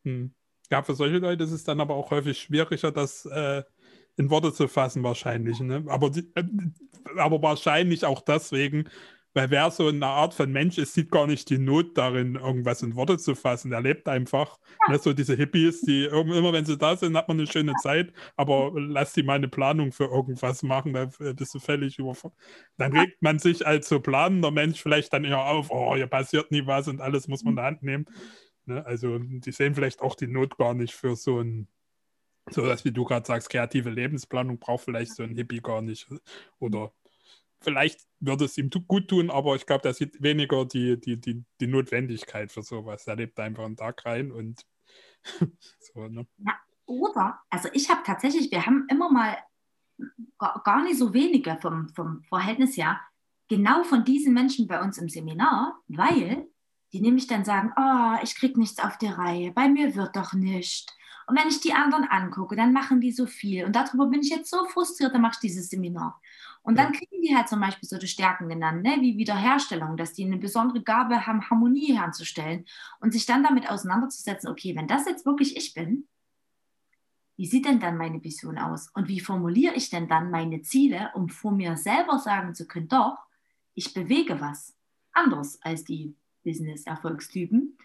Hm. 0.04 0.34
Ja, 0.71 0.84
für 0.84 0.95
solche 0.95 1.17
Leute 1.17 1.43
ist 1.43 1.51
es 1.51 1.63
dann 1.63 1.80
aber 1.80 1.95
auch 1.95 2.12
häufig 2.12 2.39
schwieriger, 2.39 2.91
das 2.91 3.25
äh, 3.25 3.63
in 4.17 4.30
Worte 4.30 4.54
zu 4.54 4.67
fassen, 4.67 5.04
wahrscheinlich. 5.04 5.60
Ne? 5.60 5.84
Aber, 5.88 6.10
die, 6.10 6.32
äh, 6.36 6.43
aber 7.17 7.41
wahrscheinlich 7.41 8.06
auch 8.06 8.21
deswegen, 8.21 8.89
weil 9.36 9.52
wer 9.52 9.69
so 9.69 9.89
eine 9.89 10.06
Art 10.08 10.34
von 10.34 10.50
Mensch 10.50 10.78
ist, 10.78 10.93
sieht 10.93 11.12
gar 11.12 11.28
nicht 11.28 11.50
die 11.50 11.58
Not 11.58 11.98
darin, 11.98 12.36
irgendwas 12.36 12.82
in 12.82 12.95
Worte 12.95 13.17
zu 13.17 13.36
fassen. 13.36 13.74
Er 13.74 13.82
lebt 13.82 14.08
einfach. 14.08 14.58
Ne, 14.88 14.98
so 14.98 15.12
diese 15.12 15.36
Hippies, 15.36 15.82
die 15.82 16.06
immer, 16.06 16.54
wenn 16.54 16.65
sie 16.65 16.78
da 16.78 16.95
sind, 16.95 17.17
hat 17.17 17.28
man 17.28 17.38
eine 17.38 17.48
schöne 17.48 17.74
Zeit, 17.82 18.13
aber 18.38 18.71
lass 18.76 19.12
die 19.12 19.24
mal 19.24 19.34
eine 19.34 19.50
Planung 19.50 19.91
für 19.91 20.06
irgendwas 20.06 20.63
machen, 20.63 20.93
da 20.93 21.10
bist 21.34 21.54
du 21.54 21.60
völlig 21.60 22.00
überfordert. 22.00 22.39
Dann 22.78 22.95
regt 22.98 23.21
man 23.21 23.38
sich 23.39 23.67
als 23.67 23.89
so 23.89 24.00
planender 24.00 24.52
Mensch 24.52 24.82
vielleicht 24.82 25.12
dann 25.12 25.26
eher 25.26 25.43
auf, 25.45 25.69
oh, 25.69 25.95
hier 25.95 26.08
passiert 26.08 26.52
nie 26.52 26.65
was 26.65 26.88
und 26.88 27.02
alles 27.02 27.28
muss 27.28 27.43
man 27.43 27.52
in 27.52 27.56
der 27.58 27.65
Hand 27.65 27.84
nehmen. 27.84 28.06
Ne, 28.65 28.86
also 28.86 29.19
die 29.19 29.52
sehen 29.52 29.76
vielleicht 29.76 30.02
auch 30.02 30.15
die 30.15 30.28
Not 30.28 30.58
gar 30.58 30.74
nicht 30.74 30.93
für 30.93 31.15
so 31.15 31.41
ein 31.41 31.67
so 32.52 32.65
dass, 32.65 32.86
wie 32.86 32.91
du 32.91 33.06
gerade 33.06 33.26
sagst, 33.26 33.50
kreative 33.50 33.89
Lebensplanung 33.89 34.60
braucht 34.60 34.86
vielleicht 34.86 35.15
so 35.15 35.24
ein 35.24 35.36
Hippie 35.36 35.62
gar 35.62 35.82
nicht. 35.82 36.08
Oder 36.60 36.93
vielleicht 37.65 38.01
würde 38.19 38.45
es 38.45 38.58
ihm 38.58 38.69
gut 38.69 39.10
tun, 39.10 39.30
aber 39.30 39.56
ich 39.56 39.65
glaube, 39.65 39.82
der 39.82 39.93
sieht 39.93 40.21
weniger 40.21 40.65
die, 40.65 40.99
die, 40.99 41.19
die, 41.19 41.43
die 41.60 41.67
Notwendigkeit 41.67 42.51
für 42.51 42.63
sowas. 42.63 43.06
Er 43.08 43.17
lebt 43.17 43.39
einfach 43.39 43.65
einen 43.65 43.75
Tag 43.75 44.06
rein 44.06 44.32
und 44.32 44.65
so, 45.80 46.08
ne? 46.08 46.25
Ja, 46.38 46.54
oder, 46.86 47.41
also 47.49 47.67
ich 47.73 47.89
habe 47.89 48.01
tatsächlich, 48.06 48.51
wir 48.51 48.65
haben 48.65 48.88
immer 48.89 49.12
mal 49.12 49.38
gar, 50.38 50.62
gar 50.63 50.84
nicht 50.84 50.97
so 50.97 51.13
wenige 51.13 51.58
vom, 51.62 51.89
vom 51.89 52.23
Verhältnis 52.23 52.78
her, 52.78 53.01
genau 53.47 53.84
von 53.84 54.04
diesen 54.04 54.34
Menschen 54.34 54.67
bei 54.67 54.82
uns 54.82 54.97
im 54.97 55.10
Seminar, 55.10 55.80
weil 55.88 56.47
die 56.93 57.01
nämlich 57.01 57.28
dann 57.28 57.43
sagen, 57.43 57.73
oh, 57.75 58.23
ich 58.23 58.36
kriege 58.36 58.60
nichts 58.60 58.80
auf 58.80 58.97
die 58.97 59.08
Reihe, 59.08 59.51
bei 59.51 59.67
mir 59.67 59.95
wird 59.95 60.15
doch 60.15 60.34
nichts. 60.34 60.86
Und 61.28 61.38
wenn 61.38 61.48
ich 61.48 61.60
die 61.60 61.74
anderen 61.74 62.06
angucke, 62.06 62.56
dann 62.56 62.74
machen 62.74 63.02
die 63.02 63.12
so 63.12 63.26
viel. 63.26 63.66
Und 63.66 63.76
darüber 63.76 64.08
bin 64.08 64.22
ich 64.22 64.30
jetzt 64.30 64.50
so 64.50 64.66
frustriert, 64.66 65.14
dann 65.14 65.22
mache 65.22 65.34
ich 65.36 65.40
dieses 65.40 65.70
Seminar. 65.70 66.22
Und 66.62 66.78
dann 66.80 66.94
kriegen 66.94 67.22
die 67.22 67.36
halt 67.36 67.48
zum 67.48 67.60
Beispiel 67.60 67.88
so 67.88 67.98
die 67.98 68.08
Stärken 68.08 68.50
genannt, 68.50 68.82
ne? 68.82 68.98
wie 69.00 69.18
Wiederherstellung, 69.18 69.98
dass 69.98 70.14
die 70.14 70.26
eine 70.26 70.38
besondere 70.38 70.82
Gabe 70.82 71.28
haben, 71.28 71.48
Harmonie 71.48 71.96
herzustellen 71.96 72.66
und 73.00 73.14
sich 73.14 73.28
dann 73.28 73.44
damit 73.44 73.70
auseinanderzusetzen, 73.70 74.50
okay, 74.50 74.76
wenn 74.76 74.88
das 74.88 75.06
jetzt 75.06 75.28
wirklich 75.28 75.58
ich 75.58 75.76
bin, 75.76 76.08
wie 77.38 77.46
sieht 77.46 77.66
denn 77.66 77.80
dann 77.80 77.98
meine 77.98 78.24
Vision 78.24 78.58
aus? 78.58 78.90
Und 78.94 79.08
wie 79.08 79.20
formuliere 79.20 79.76
ich 79.76 79.90
denn 79.90 80.08
dann 80.08 80.32
meine 80.32 80.62
Ziele, 80.62 81.12
um 81.14 81.30
vor 81.30 81.52
mir 81.52 81.78
selber 81.78 82.18
sagen 82.18 82.56
zu 82.56 82.66
können, 82.66 82.88
doch, 82.88 83.18
ich 83.74 83.94
bewege 83.94 84.40
was. 84.40 84.76
Anders 85.12 85.62
als 85.62 85.84
die 85.84 86.16
Business-Erfolgstypen, 86.44 87.78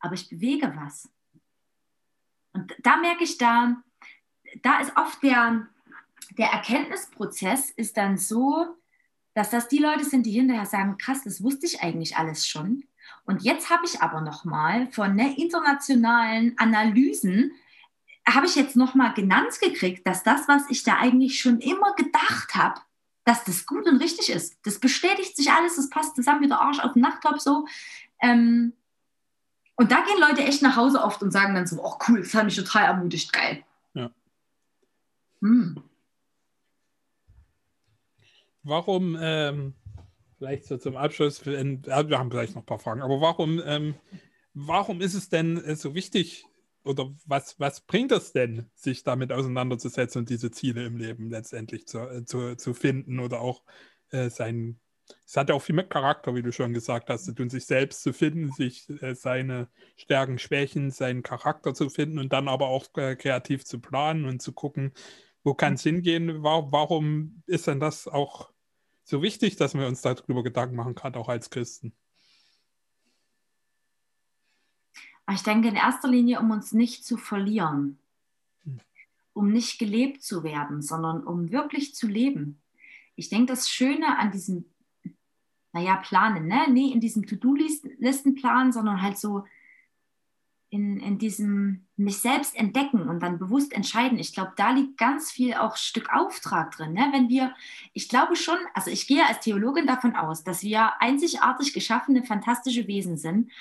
aber 0.00 0.14
ich 0.14 0.28
bewege 0.28 0.72
was. 0.76 1.08
Und 2.56 2.74
da 2.82 2.96
merke 2.96 3.24
ich 3.24 3.36
da, 3.36 3.76
da 4.62 4.80
ist 4.80 4.96
oft 4.96 5.22
der, 5.22 5.66
der 6.38 6.48
Erkenntnisprozess 6.48 7.70
ist 7.70 7.96
dann 7.98 8.16
so, 8.16 8.66
dass 9.34 9.50
das 9.50 9.68
die 9.68 9.78
Leute 9.78 10.04
sind, 10.04 10.24
die 10.24 10.32
hinterher 10.32 10.64
sagen, 10.64 10.96
krass, 10.96 11.22
das 11.22 11.42
wusste 11.42 11.66
ich 11.66 11.82
eigentlich 11.82 12.16
alles 12.16 12.48
schon. 12.48 12.84
Und 13.26 13.42
jetzt 13.42 13.68
habe 13.68 13.84
ich 13.84 14.00
aber 14.00 14.22
noch 14.22 14.46
mal 14.46 14.90
von 14.90 15.14
ne, 15.14 15.36
internationalen 15.36 16.56
Analysen 16.56 17.52
habe 18.26 18.46
ich 18.46 18.56
jetzt 18.56 18.74
noch 18.74 18.94
mal 18.94 19.10
genannt 19.10 19.60
gekriegt, 19.60 20.06
dass 20.06 20.22
das, 20.24 20.48
was 20.48 20.62
ich 20.70 20.82
da 20.82 20.96
eigentlich 20.96 21.38
schon 21.38 21.60
immer 21.60 21.94
gedacht 21.94 22.54
habe, 22.54 22.80
dass 23.24 23.44
das 23.44 23.66
gut 23.66 23.86
und 23.86 24.02
richtig 24.02 24.30
ist. 24.30 24.56
Das 24.64 24.80
bestätigt 24.80 25.36
sich 25.36 25.52
alles, 25.52 25.76
das 25.76 25.90
passt 25.90 26.16
zusammen 26.16 26.40
wie 26.40 26.48
der 26.48 26.60
Arsch 26.60 26.80
auf 26.80 26.94
den 26.94 27.02
Nachttop 27.02 27.38
so. 27.38 27.66
Ähm, 28.20 28.72
und 29.76 29.92
da 29.92 30.02
gehen 30.02 30.20
Leute 30.20 30.42
echt 30.42 30.62
nach 30.62 30.76
Hause 30.76 31.02
oft 31.02 31.22
und 31.22 31.30
sagen 31.30 31.54
dann 31.54 31.66
so, 31.66 31.82
oh 31.82 31.94
cool, 32.08 32.20
das 32.20 32.34
hat 32.34 32.44
mich 32.44 32.56
total 32.56 32.84
ermutigt, 32.84 33.32
geil. 33.32 33.62
Ja. 33.94 34.10
Hm. 35.40 35.82
warum, 38.62 39.16
ähm, 39.20 39.74
vielleicht 40.38 40.64
so 40.64 40.78
zum 40.78 40.96
Abschluss, 40.96 41.44
wir 41.44 41.58
haben 41.58 42.30
vielleicht 42.30 42.54
noch 42.54 42.62
ein 42.62 42.66
paar 42.66 42.78
Fragen, 42.78 43.02
aber 43.02 43.20
warum, 43.20 43.62
ähm, 43.64 43.94
warum 44.54 45.00
ist 45.00 45.14
es 45.14 45.28
denn 45.28 45.58
äh, 45.58 45.76
so 45.76 45.94
wichtig 45.94 46.46
oder 46.82 47.12
was, 47.26 47.60
was 47.60 47.82
bringt 47.82 48.12
es 48.12 48.32
denn, 48.32 48.70
sich 48.74 49.02
damit 49.02 49.30
auseinanderzusetzen 49.30 50.20
und 50.20 50.30
diese 50.30 50.50
Ziele 50.50 50.86
im 50.86 50.96
Leben 50.96 51.30
letztendlich 51.30 51.86
zu, 51.86 51.98
äh, 51.98 52.24
zu, 52.24 52.56
zu 52.56 52.74
finden 52.74 53.20
oder 53.20 53.40
auch 53.40 53.62
äh, 54.10 54.30
sein, 54.30 54.80
es 55.24 55.36
hat 55.36 55.48
ja 55.48 55.54
auch 55.54 55.62
viel 55.62 55.74
mit 55.74 55.90
Charakter, 55.90 56.34
wie 56.34 56.42
du 56.42 56.52
schon 56.52 56.72
gesagt 56.72 57.10
hast, 57.10 57.28
und 57.28 57.50
sich 57.50 57.66
selbst 57.66 58.02
zu 58.02 58.12
finden, 58.12 58.52
sich 58.52 58.88
äh, 59.02 59.14
seine 59.14 59.68
Stärken, 59.96 60.38
Schwächen, 60.38 60.90
seinen 60.90 61.22
Charakter 61.22 61.74
zu 61.74 61.88
finden 61.90 62.18
und 62.18 62.32
dann 62.32 62.48
aber 62.48 62.68
auch 62.68 62.86
äh, 62.96 63.16
kreativ 63.16 63.64
zu 63.64 63.80
planen 63.80 64.24
und 64.24 64.42
zu 64.42 64.52
gucken, 64.52 64.92
wo 65.44 65.54
kann 65.54 65.74
es 65.74 65.82
hingehen? 65.82 66.42
Warum 66.42 67.42
ist 67.46 67.68
denn 67.68 67.78
das 67.78 68.08
auch 68.08 68.50
so 69.06 69.22
wichtig, 69.22 69.54
dass 69.56 69.74
wir 69.74 69.86
uns 69.86 70.02
darüber 70.02 70.42
Gedanken 70.42 70.74
machen, 70.74 70.96
gerade 70.96 71.18
auch 71.18 71.28
als 71.28 71.48
Christen. 71.48 71.92
Ich 75.32 75.42
denke 75.42 75.68
in 75.68 75.76
erster 75.76 76.08
Linie, 76.08 76.40
um 76.40 76.50
uns 76.50 76.72
nicht 76.72 77.04
zu 77.04 77.16
verlieren, 77.16 77.98
hm. 78.64 78.80
um 79.32 79.52
nicht 79.52 79.78
gelebt 79.78 80.22
zu 80.22 80.42
werden, 80.42 80.82
sondern 80.82 81.22
um 81.22 81.52
wirklich 81.52 81.94
zu 81.94 82.08
leben. 82.08 82.60
Ich 83.14 83.28
denke, 83.28 83.46
das 83.46 83.68
Schöne 83.68 84.18
an 84.18 84.32
diesem, 84.32 84.64
naja, 85.76 85.96
Planen, 85.96 86.46
ne? 86.46 86.66
nee, 86.70 86.90
in 86.90 87.00
diesem 87.00 87.26
To-Do-Listenplan, 87.26 88.72
sondern 88.72 89.02
halt 89.02 89.18
so 89.18 89.44
in, 90.70 90.98
in 91.00 91.18
diesem 91.18 91.86
mich 91.96 92.18
selbst 92.18 92.56
entdecken 92.56 93.08
und 93.10 93.20
dann 93.20 93.38
bewusst 93.38 93.74
entscheiden. 93.74 94.18
Ich 94.18 94.32
glaube, 94.32 94.54
da 94.56 94.70
liegt 94.70 94.96
ganz 94.96 95.30
viel 95.30 95.52
auch 95.52 95.76
Stück 95.76 96.08
Auftrag 96.14 96.74
drin. 96.74 96.94
Ne? 96.94 97.08
Wenn 97.12 97.28
wir, 97.28 97.54
ich 97.92 98.08
glaube 98.08 98.36
schon, 98.36 98.56
also 98.72 98.90
ich 98.90 99.06
gehe 99.06 99.24
als 99.26 99.40
Theologin 99.40 99.86
davon 99.86 100.16
aus, 100.16 100.44
dass 100.44 100.62
wir 100.62 101.00
einzigartig 101.00 101.74
geschaffene, 101.74 102.24
fantastische 102.24 102.86
Wesen 102.86 103.18
sind, 103.18 103.52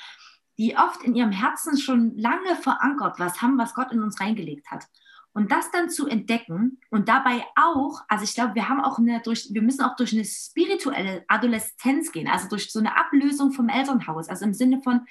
die 0.58 0.78
oft 0.78 1.04
in 1.04 1.16
ihrem 1.16 1.34
Herzen 1.34 1.78
schon 1.78 2.18
lange 2.18 2.56
verankert 2.56 3.20
was 3.20 3.42
haben, 3.42 3.58
was 3.58 3.74
Gott 3.74 3.92
in 3.92 4.02
uns 4.02 4.22
reingelegt 4.22 4.72
hat. 4.72 4.88
Und 5.36 5.52
das 5.52 5.70
dann 5.70 5.90
zu 5.90 6.08
entdecken 6.08 6.80
und 6.92 7.10
dabei 7.10 7.44
auch, 7.58 8.00
also 8.08 8.24
ich 8.24 8.36
glaube, 8.36 8.56
wir 8.56 8.70
haben 8.70 8.80
auch 8.80 9.00
eine, 9.00 9.22
durch, 9.22 9.50
wir 9.52 9.62
müssen 9.62 9.84
auch 9.84 9.98
durch 9.98 10.14
eine 10.14 10.24
spirituelle 10.24 11.26
Adoleszenz 11.28 12.14
gehen, 12.14 12.30
also 12.30 12.48
durch 12.48 12.72
so 12.72 12.80
eine 12.80 12.96
Ablösung 12.98 13.52
vom 13.52 13.68
Elternhaus. 13.68 14.30
Also 14.30 14.46
im 14.46 14.54
Sinne 14.54 14.82
von, 14.82 15.02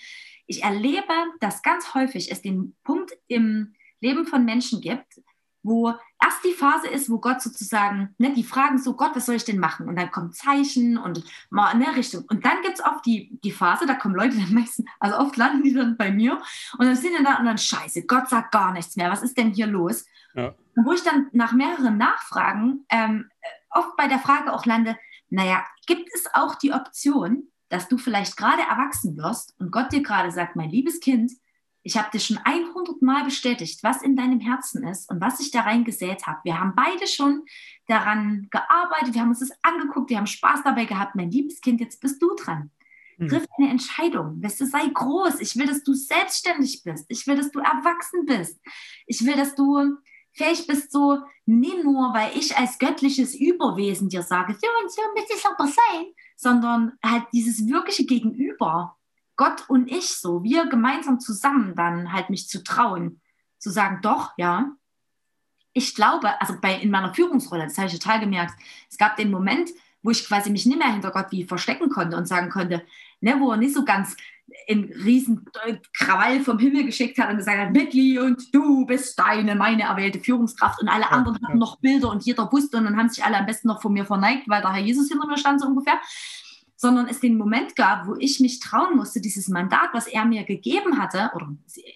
ich 0.47 0.63
erlebe, 0.63 1.13
dass 1.41 1.63
ganz 1.63 1.93
häufig 1.93 2.33
es 2.33 2.41
den 2.41 2.75
Punkt 2.85 3.13
im 3.29 3.75
Leben 4.01 4.27
von 4.27 4.47
Menschen 4.47 4.81
gibt, 4.81 5.21
wo 5.65 5.89
erst 6.23 6.45
die 6.45 6.53
Phase 6.53 6.89
ist, 6.89 7.11
wo 7.11 7.19
Gott 7.19 7.41
sozusagen, 7.43 8.15
ne, 8.19 8.33
die 8.33 8.45
fragen 8.45 8.79
so, 8.79 8.95
Gott, 8.95 9.13
was 9.15 9.27
soll 9.27 9.35
ich 9.35 9.45
denn 9.45 9.59
machen? 9.59 9.89
Und 9.89 9.97
dann 9.97 10.11
kommt 10.11 10.37
Zeichen 10.37 10.97
und 10.99 11.25
mal 11.51 11.73
in 11.73 11.81
der 11.81 11.97
Richtung. 11.97 12.25
Und 12.29 12.45
dann 12.45 12.63
gibt 12.63 12.79
es 12.79 12.85
oft 12.85 13.05
die, 13.05 13.39
die 13.43 13.51
Phase, 13.51 13.87
da 13.87 13.95
kommen 13.95 14.15
Leute 14.15 14.37
dann 14.39 14.55
meistens, 14.55 14.87
also 15.01 15.19
oft 15.19 15.37
landen 15.37 15.65
die 15.65 15.73
dann 15.73 15.97
bei 15.97 16.13
mir 16.13 16.41
und 16.79 16.87
dann 16.87 16.97
sind 16.97 17.19
die 17.19 17.25
da 17.25 17.39
und 17.39 17.47
dann, 17.47 17.59
scheiße, 17.59 18.07
Gott 18.07 18.29
sagt 18.29 18.53
gar 18.53 18.73
nichts 18.73 18.95
mehr, 18.97 19.11
was 19.11 19.23
ist 19.23 19.37
denn 19.37 19.53
hier 19.53 19.67
los? 19.67 20.05
Ja. 20.35 20.55
Wo 20.77 20.93
ich 20.93 21.03
dann 21.03 21.29
nach 21.33 21.53
mehreren 21.53 21.97
Nachfragen 21.97 22.85
ähm, 22.91 23.31
oft 23.71 23.97
bei 23.97 24.07
der 24.07 24.19
Frage 24.19 24.53
auch 24.53 24.67
lande, 24.67 24.97
naja, 25.31 25.65
gibt 25.87 26.11
es 26.15 26.27
auch 26.35 26.57
die 26.57 26.73
Option, 26.73 27.49
dass 27.69 27.89
du 27.89 27.97
vielleicht 27.97 28.37
gerade 28.37 28.63
erwachsen 28.63 29.17
wirst 29.17 29.55
und 29.59 29.73
Gott 29.73 29.93
dir 29.93 30.03
gerade 30.03 30.31
sagt, 30.31 30.57
mein 30.57 30.71
liebes 30.71 31.01
Kind, 31.01 31.33
ich 31.85 31.99
habe 31.99 32.11
dir 32.11 32.19
schon 32.19 32.39
100 32.39 33.03
Mal 33.03 33.25
bestätigt, 33.25 33.83
was 33.83 34.03
in 34.03 34.17
deinem 34.17 34.41
Herzen 34.41 34.89
ist 34.89 35.11
und 35.11 35.21
was 35.21 35.39
ich 35.39 35.51
da 35.51 35.61
reingesät 35.61 36.27
habe. 36.27 36.41
Wir 36.43 36.59
haben 36.59 36.73
beide 36.75 37.07
schon 37.07 37.45
daran 37.87 38.49
gearbeitet, 38.51 39.13
wir 39.13 39.21
haben 39.21 39.29
uns 39.29 39.41
das 39.41 39.53
angeguckt, 39.63 40.09
wir 40.09 40.17
haben 40.17 40.27
Spaß 40.27 40.63
dabei 40.65 40.87
gehabt. 40.87 41.15
Mein 41.15 41.31
liebes 41.31 41.61
Kind, 41.61 41.81
jetzt 41.81 42.01
bist 42.01 42.23
du 42.23 42.35
dran. 42.35 42.71
Hm. 43.19 43.29
Triff 43.29 43.47
eine 43.59 43.69
Entscheidung. 43.69 44.43
Weißt 44.43 44.63
du, 44.63 44.67
sei 44.67 44.89
groß. 44.93 45.41
Ich 45.41 45.57
will, 45.57 45.67
dass 45.67 45.85
du 45.85 45.93
selbstständig 45.93 46.83
bist. 46.83 47.05
Ich 47.09 47.27
will, 47.27 47.37
dass 47.37 47.51
du 47.51 47.61
erwachsen 47.61 48.25
bist. 48.25 48.59
Ich 49.07 49.25
will, 49.25 49.37
dass 49.37 49.55
du 49.55 49.99
fähig 50.33 50.67
bist, 50.67 50.91
so 50.91 51.19
nicht 51.45 51.85
nur, 51.85 52.15
weil 52.15 52.37
ich 52.37 52.57
als 52.57 52.79
göttliches 52.79 53.35
Überwesen 53.35 54.09
dir 54.09 54.23
sage, 54.23 54.55
so 54.55 54.67
und 54.83 54.91
so 54.91 55.03
müsste 55.15 55.35
es 55.35 55.45
aber 55.45 55.67
sein, 55.67 56.07
sondern 56.37 56.93
halt 57.05 57.25
dieses 57.33 57.69
wirkliche 57.69 58.05
Gegenüber, 58.05 58.97
Gott 59.37 59.65
und 59.69 59.91
ich 59.91 60.17
so, 60.17 60.43
wir 60.43 60.67
gemeinsam 60.67 61.21
zusammen 61.21 61.75
dann 61.75 62.13
halt 62.13 62.31
mich 62.31 62.49
zu 62.49 62.63
trauen, 62.63 63.21
zu 63.59 63.71
sagen, 63.71 64.01
doch, 64.03 64.33
ja, 64.37 64.73
ich 65.73 65.95
glaube, 65.95 66.41
also 66.41 66.55
bei, 66.61 66.77
in 66.77 66.91
meiner 66.91 67.13
Führungsrolle, 67.13 67.65
das 67.65 67.77
habe 67.77 67.89
ich 67.89 67.99
total 67.99 68.21
gemerkt, 68.21 68.55
es 68.89 68.97
gab 68.97 69.17
den 69.17 69.31
Moment, 69.31 69.71
wo 70.03 70.11
ich 70.11 70.27
quasi 70.27 70.51
mich 70.51 70.67
nicht 70.67 70.79
mehr 70.79 70.93
hinter 70.93 71.11
Gott 71.11 71.27
wie 71.31 71.45
verstecken 71.45 71.89
konnte 71.89 72.17
und 72.17 72.29
sagen 72.29 72.51
konnte, 72.51 72.85
ne, 73.21 73.41
wo 73.41 73.51
er 73.51 73.57
nicht 73.57 73.75
so 73.75 73.85
ganz 73.85 74.17
in 74.67 74.85
riesen 74.85 75.47
Krawall 75.97 76.41
vom 76.41 76.59
Himmel 76.59 76.85
geschickt 76.85 77.19
hat 77.19 77.31
und 77.31 77.39
gesagt 77.39 77.59
hat, 77.59 77.73
Mitli 77.73 78.19
und 78.19 78.55
du 78.55 78.85
bist 78.87 79.19
deine, 79.19 79.55
meine 79.55 79.85
erwählte 79.85 80.21
Führungskraft 80.21 80.81
und 80.81 80.89
alle 80.89 81.11
anderen 81.11 81.39
hatten 81.45 81.59
noch 81.59 81.81
Bilder 81.81 82.11
und 82.11 82.25
jeder 82.25 82.51
wusste 82.53 82.77
und 82.77 82.85
dann 82.85 82.97
haben 82.97 83.09
sich 83.09 83.25
alle 83.25 83.39
am 83.39 83.47
besten 83.47 83.69
noch 83.69 83.81
vor 83.81 83.91
mir 83.91 84.05
verneigt, 84.05 84.49
weil 84.49 84.61
der 84.61 84.73
Herr 84.73 84.83
Jesus 84.83 85.09
hinter 85.09 85.27
mir 85.27 85.39
stand 85.39 85.61
so 85.61 85.67
ungefähr, 85.67 85.99
sondern 86.85 87.09
es 87.09 87.21
den 87.21 87.39
Moment 87.39 87.77
gab, 87.77 88.07
wo 88.07 88.15
ich 88.19 88.41
mich 88.41 88.61
trauen 88.61 88.95
musste, 88.95 89.19
dieses 89.19 89.49
Mandat, 89.49 89.89
was 89.95 90.07
er 90.07 90.27
mir 90.27 90.45
gegeben 90.45 90.99
hatte, 90.99 91.31
oder 91.35 91.49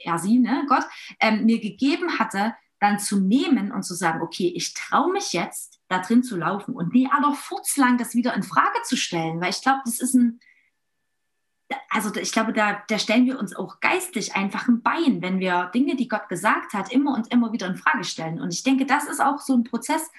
er 0.02 0.18
sie, 0.18 0.38
ne, 0.38 0.64
Gott, 0.66 0.84
ähm, 1.20 1.44
mir 1.44 1.60
gegeben 1.60 2.18
hatte, 2.18 2.54
dann 2.80 2.98
zu 2.98 3.20
nehmen 3.20 3.70
und 3.70 3.82
zu 3.82 3.92
sagen, 3.92 4.22
okay, 4.22 4.50
ich 4.56 4.72
traue 4.72 5.12
mich 5.12 5.34
jetzt, 5.34 5.78
da 5.88 5.98
drin 5.98 6.22
zu 6.22 6.38
laufen 6.38 6.74
und 6.74 6.94
nie 6.94 7.06
aller 7.06 7.34
furzlang 7.34 7.98
das 7.98 8.14
wieder 8.14 8.32
in 8.32 8.42
Frage 8.42 8.80
zu 8.84 8.96
stellen, 8.96 9.42
weil 9.42 9.50
ich 9.50 9.60
glaube, 9.60 9.80
das 9.84 10.00
ist 10.00 10.14
ein, 10.14 10.40
also 11.90 12.14
ich 12.14 12.32
glaube, 12.32 12.54
da, 12.54 12.82
da 12.88 12.98
stellen 12.98 13.26
wir 13.26 13.38
uns 13.38 13.54
auch 13.54 13.80
geistig 13.80 14.36
einfach 14.36 14.68
ein 14.68 14.80
Bein, 14.80 15.20
wenn 15.20 15.38
wir 15.38 15.70
Dinge, 15.74 15.96
die 15.96 16.08
Gott 16.08 16.30
gesagt 16.30 16.72
hat, 16.72 16.90
immer 16.90 17.12
und 17.12 17.30
immer 17.30 17.52
wieder 17.52 17.66
in 17.66 17.76
Frage 17.76 18.04
stellen. 18.04 18.40
Und 18.40 18.54
ich 18.54 18.62
denke, 18.62 18.86
das 18.86 19.04
ist 19.04 19.20
auch 19.20 19.38
so 19.38 19.54
ein 19.54 19.64
Prozess, 19.64 20.10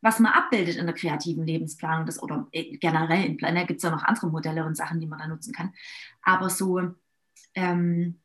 was 0.00 0.18
man 0.20 0.32
abbildet 0.32 0.76
in 0.76 0.86
der 0.86 0.94
kreativen 0.94 1.44
Lebensplanung 1.44 2.06
das, 2.06 2.22
oder 2.22 2.46
äh, 2.52 2.76
generell 2.76 3.24
in 3.24 3.36
Planner 3.36 3.64
gibt 3.64 3.78
es 3.78 3.84
ja 3.84 3.90
noch 3.90 4.04
andere 4.04 4.28
Modelle 4.28 4.64
und 4.64 4.76
Sachen, 4.76 5.00
die 5.00 5.06
man 5.06 5.18
da 5.18 5.26
nutzen 5.26 5.52
kann. 5.52 5.72
Aber 6.22 6.50
so, 6.50 6.80
ähm, 7.54 8.20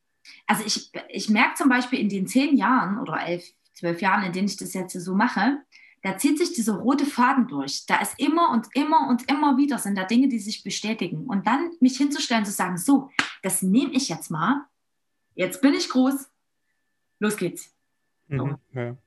also 0.48 0.64
ich, 0.66 0.92
ich 1.10 1.30
merke 1.30 1.56
zum 1.56 1.70
Beispiel 1.70 2.00
in 2.00 2.10
den 2.10 2.28
zehn 2.28 2.58
Jahren 2.58 3.00
oder 3.00 3.26
elf, 3.26 3.44
zwölf 3.74 4.02
Jahren, 4.02 4.24
in 4.24 4.34
denen 4.34 4.48
ich 4.48 4.58
das 4.58 4.74
jetzt 4.74 4.94
so 4.94 5.16
mache, 5.16 5.58
da 6.04 6.18
zieht 6.18 6.38
sich 6.38 6.54
dieser 6.54 6.74
rote 6.74 7.06
Faden 7.06 7.48
durch. 7.48 7.86
Da 7.86 8.02
ist 8.02 8.20
immer 8.20 8.52
und 8.52 8.68
immer 8.74 9.08
und 9.08 9.30
immer 9.30 9.58
wieder 9.58 9.78
sind 9.78 9.96
da 9.96 10.04
Dinge, 10.04 10.28
die 10.30 10.40
sich 10.40 10.64
bestätigen. 10.64 11.26
Und 11.28 11.46
dann 11.46 11.72
mich 11.80 11.98
hinzustellen, 11.98 12.44
zu 12.44 12.52
sagen, 12.52 12.78
so, 12.78 13.12
das 13.44 13.62
nehme 13.62 13.94
ich 13.94 14.10
jetzt 14.10 14.32
mal. 14.32 14.66
Jetzt 15.36 15.62
bin 15.62 15.74
ich 15.74 15.90
groß. 15.90 16.28
Los 17.20 17.38
geht's. 17.38 17.76
So. 18.30 18.46
Mhm, 18.46 18.58
ja. 18.74 18.98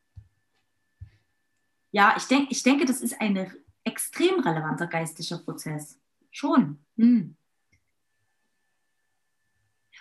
Ja, 1.94 2.14
ich, 2.16 2.24
denk, 2.24 2.50
ich 2.50 2.64
denke, 2.64 2.86
das 2.86 3.00
ist 3.00 3.20
ein 3.20 3.52
extrem 3.84 4.40
relevanter 4.40 4.88
geistlicher 4.88 5.38
Prozess. 5.38 6.00
Schon. 6.32 6.84
Hm. 6.96 7.36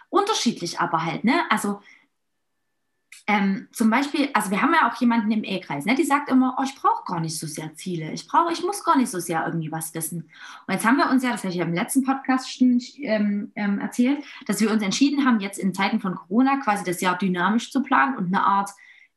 Unterschiedlich 0.10 0.80
aber 0.80 1.06
halt, 1.06 1.24
ne? 1.24 1.44
Also 1.52 1.82
ähm, 3.28 3.68
zum 3.72 3.92
Beispiel, 3.92 4.32
also 4.34 4.50
wir 4.50 4.64
haben 4.64 4.74
ja 4.74 4.90
auch 4.90 5.00
jemanden 5.00 5.30
im 5.30 5.44
E-Kreis, 5.44 5.86
ne, 5.86 5.94
die 5.94 6.04
sagt 6.04 6.30
immer, 6.30 6.56
oh, 6.58 6.64
ich 6.64 6.74
brauche 6.74 7.06
gar 7.06 7.20
nicht 7.20 7.38
so 7.38 7.46
sehr 7.46 7.76
Ziele, 7.76 8.12
ich 8.12 8.28
brauche, 8.28 8.52
ich 8.52 8.64
muss 8.64 8.84
gar 8.84 8.98
nicht 8.98 9.12
so 9.12 9.20
sehr 9.20 9.46
irgendwie 9.46 9.72
was 9.72 9.94
wissen. 9.94 10.32
Und 10.66 10.74
jetzt 10.74 10.86
haben 10.86 10.98
wir 10.98 11.12
uns 11.12 11.24
ja, 11.24 11.32
das 11.32 11.44
habe 11.44 11.52
ich 11.52 11.60
ja 11.60 11.66
im 11.66 11.76
letzten 11.76 12.04
Podcast 12.04 12.52
schon 12.52 12.82
ähm, 13.04 13.52
ähm, 13.56 13.78
erzählt, 13.78 14.26
dass 14.48 14.60
wir 14.62 14.72
uns 14.72 14.82
entschieden 14.82 15.26
haben, 15.26 15.40
jetzt 15.40 15.60
in 15.60 15.76
Zeiten 15.76 16.02
von 16.02 16.16
Corona 16.16 16.58
quasi 16.58 16.84
das 16.84 17.02
Jahr 17.02 17.20
dynamisch 17.20 17.72
zu 17.72 17.84
planen 17.84 18.18
und 18.18 18.34
eine 18.34 18.44
Art 18.44 18.72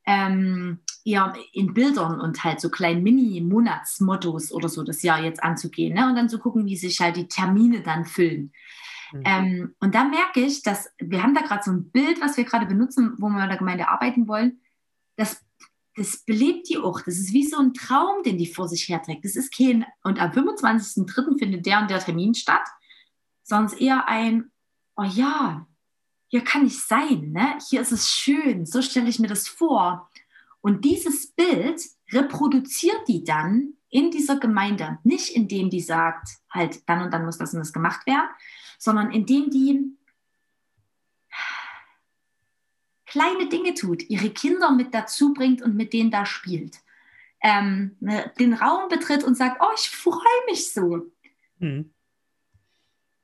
ähm, 0.04 0.80
eher 1.06 1.32
in 1.52 1.72
Bildern 1.72 2.20
und 2.20 2.42
halt 2.42 2.60
so 2.60 2.68
kleinen 2.68 3.02
Mini-Monatsmottos 3.02 4.52
oder 4.52 4.68
so 4.68 4.82
das 4.82 5.02
Jahr 5.02 5.22
jetzt 5.22 5.42
anzugehen 5.42 5.94
ne? 5.94 6.08
und 6.08 6.16
dann 6.16 6.28
zu 6.28 6.38
gucken, 6.38 6.66
wie 6.66 6.76
sich 6.76 7.00
halt 7.00 7.16
die 7.16 7.28
Termine 7.28 7.82
dann 7.82 8.04
füllen. 8.04 8.52
Mhm. 9.12 9.22
Ähm, 9.24 9.74
und 9.78 9.94
da 9.94 10.04
merke 10.04 10.40
ich, 10.40 10.62
dass 10.62 10.90
wir 10.98 11.22
haben 11.22 11.34
da 11.34 11.42
gerade 11.42 11.62
so 11.62 11.70
ein 11.70 11.90
Bild, 11.90 12.20
was 12.20 12.36
wir 12.36 12.44
gerade 12.44 12.66
benutzen, 12.66 13.14
wo 13.18 13.28
wir 13.28 13.42
in 13.42 13.48
der 13.48 13.58
Gemeinde 13.58 13.88
arbeiten 13.88 14.26
wollen. 14.26 14.60
Das, 15.14 15.44
das 15.94 16.24
belebt 16.24 16.68
die 16.68 16.78
auch. 16.78 17.00
Das 17.00 17.14
ist 17.14 17.32
wie 17.32 17.46
so 17.46 17.58
ein 17.58 17.72
Traum, 17.72 18.24
den 18.24 18.36
die 18.36 18.52
vor 18.52 18.68
sich 18.68 18.88
herträgt. 18.88 19.24
Das 19.24 19.36
ist 19.36 19.56
kein, 19.56 19.86
und 20.02 20.20
am 20.20 20.32
25.03. 20.32 21.38
findet 21.38 21.66
der 21.66 21.80
und 21.80 21.90
der 21.90 22.00
Termin 22.00 22.34
statt, 22.34 22.66
sondern 23.44 23.78
eher 23.78 24.08
ein, 24.08 24.50
oh 24.96 25.04
ja, 25.04 25.66
hier 26.28 26.42
kann 26.42 26.66
ich 26.66 26.82
sein, 26.82 27.30
ne? 27.30 27.56
hier 27.68 27.80
ist 27.80 27.92
es 27.92 28.10
schön, 28.10 28.66
so 28.66 28.82
stelle 28.82 29.08
ich 29.08 29.20
mir 29.20 29.28
das 29.28 29.46
vor. 29.46 30.10
Und 30.66 30.84
dieses 30.84 31.28
Bild 31.28 31.80
reproduziert 32.10 33.06
die 33.06 33.22
dann 33.22 33.74
in 33.88 34.10
dieser 34.10 34.40
Gemeinde, 34.40 34.98
nicht 35.04 35.36
indem 35.36 35.70
die 35.70 35.80
sagt, 35.80 36.28
halt 36.50 36.88
dann 36.88 37.02
und 37.02 37.12
dann 37.12 37.24
muss 37.24 37.38
das 37.38 37.52
und 37.52 37.60
das 37.60 37.72
gemacht 37.72 38.04
werden, 38.04 38.28
sondern 38.76 39.12
indem 39.12 39.48
die 39.48 39.96
kleine 43.06 43.48
Dinge 43.48 43.74
tut, 43.74 44.10
ihre 44.10 44.30
Kinder 44.30 44.72
mit 44.72 44.92
dazu 44.92 45.32
bringt 45.32 45.62
und 45.62 45.76
mit 45.76 45.92
denen 45.92 46.10
da 46.10 46.26
spielt. 46.26 46.78
Ähm, 47.40 47.96
ne, 48.00 48.32
den 48.40 48.52
Raum 48.52 48.88
betritt 48.88 49.22
und 49.22 49.36
sagt, 49.36 49.60
oh, 49.60 49.72
ich 49.76 49.88
freue 49.88 50.46
mich 50.50 50.72
so. 50.72 51.06
Mhm. 51.60 51.94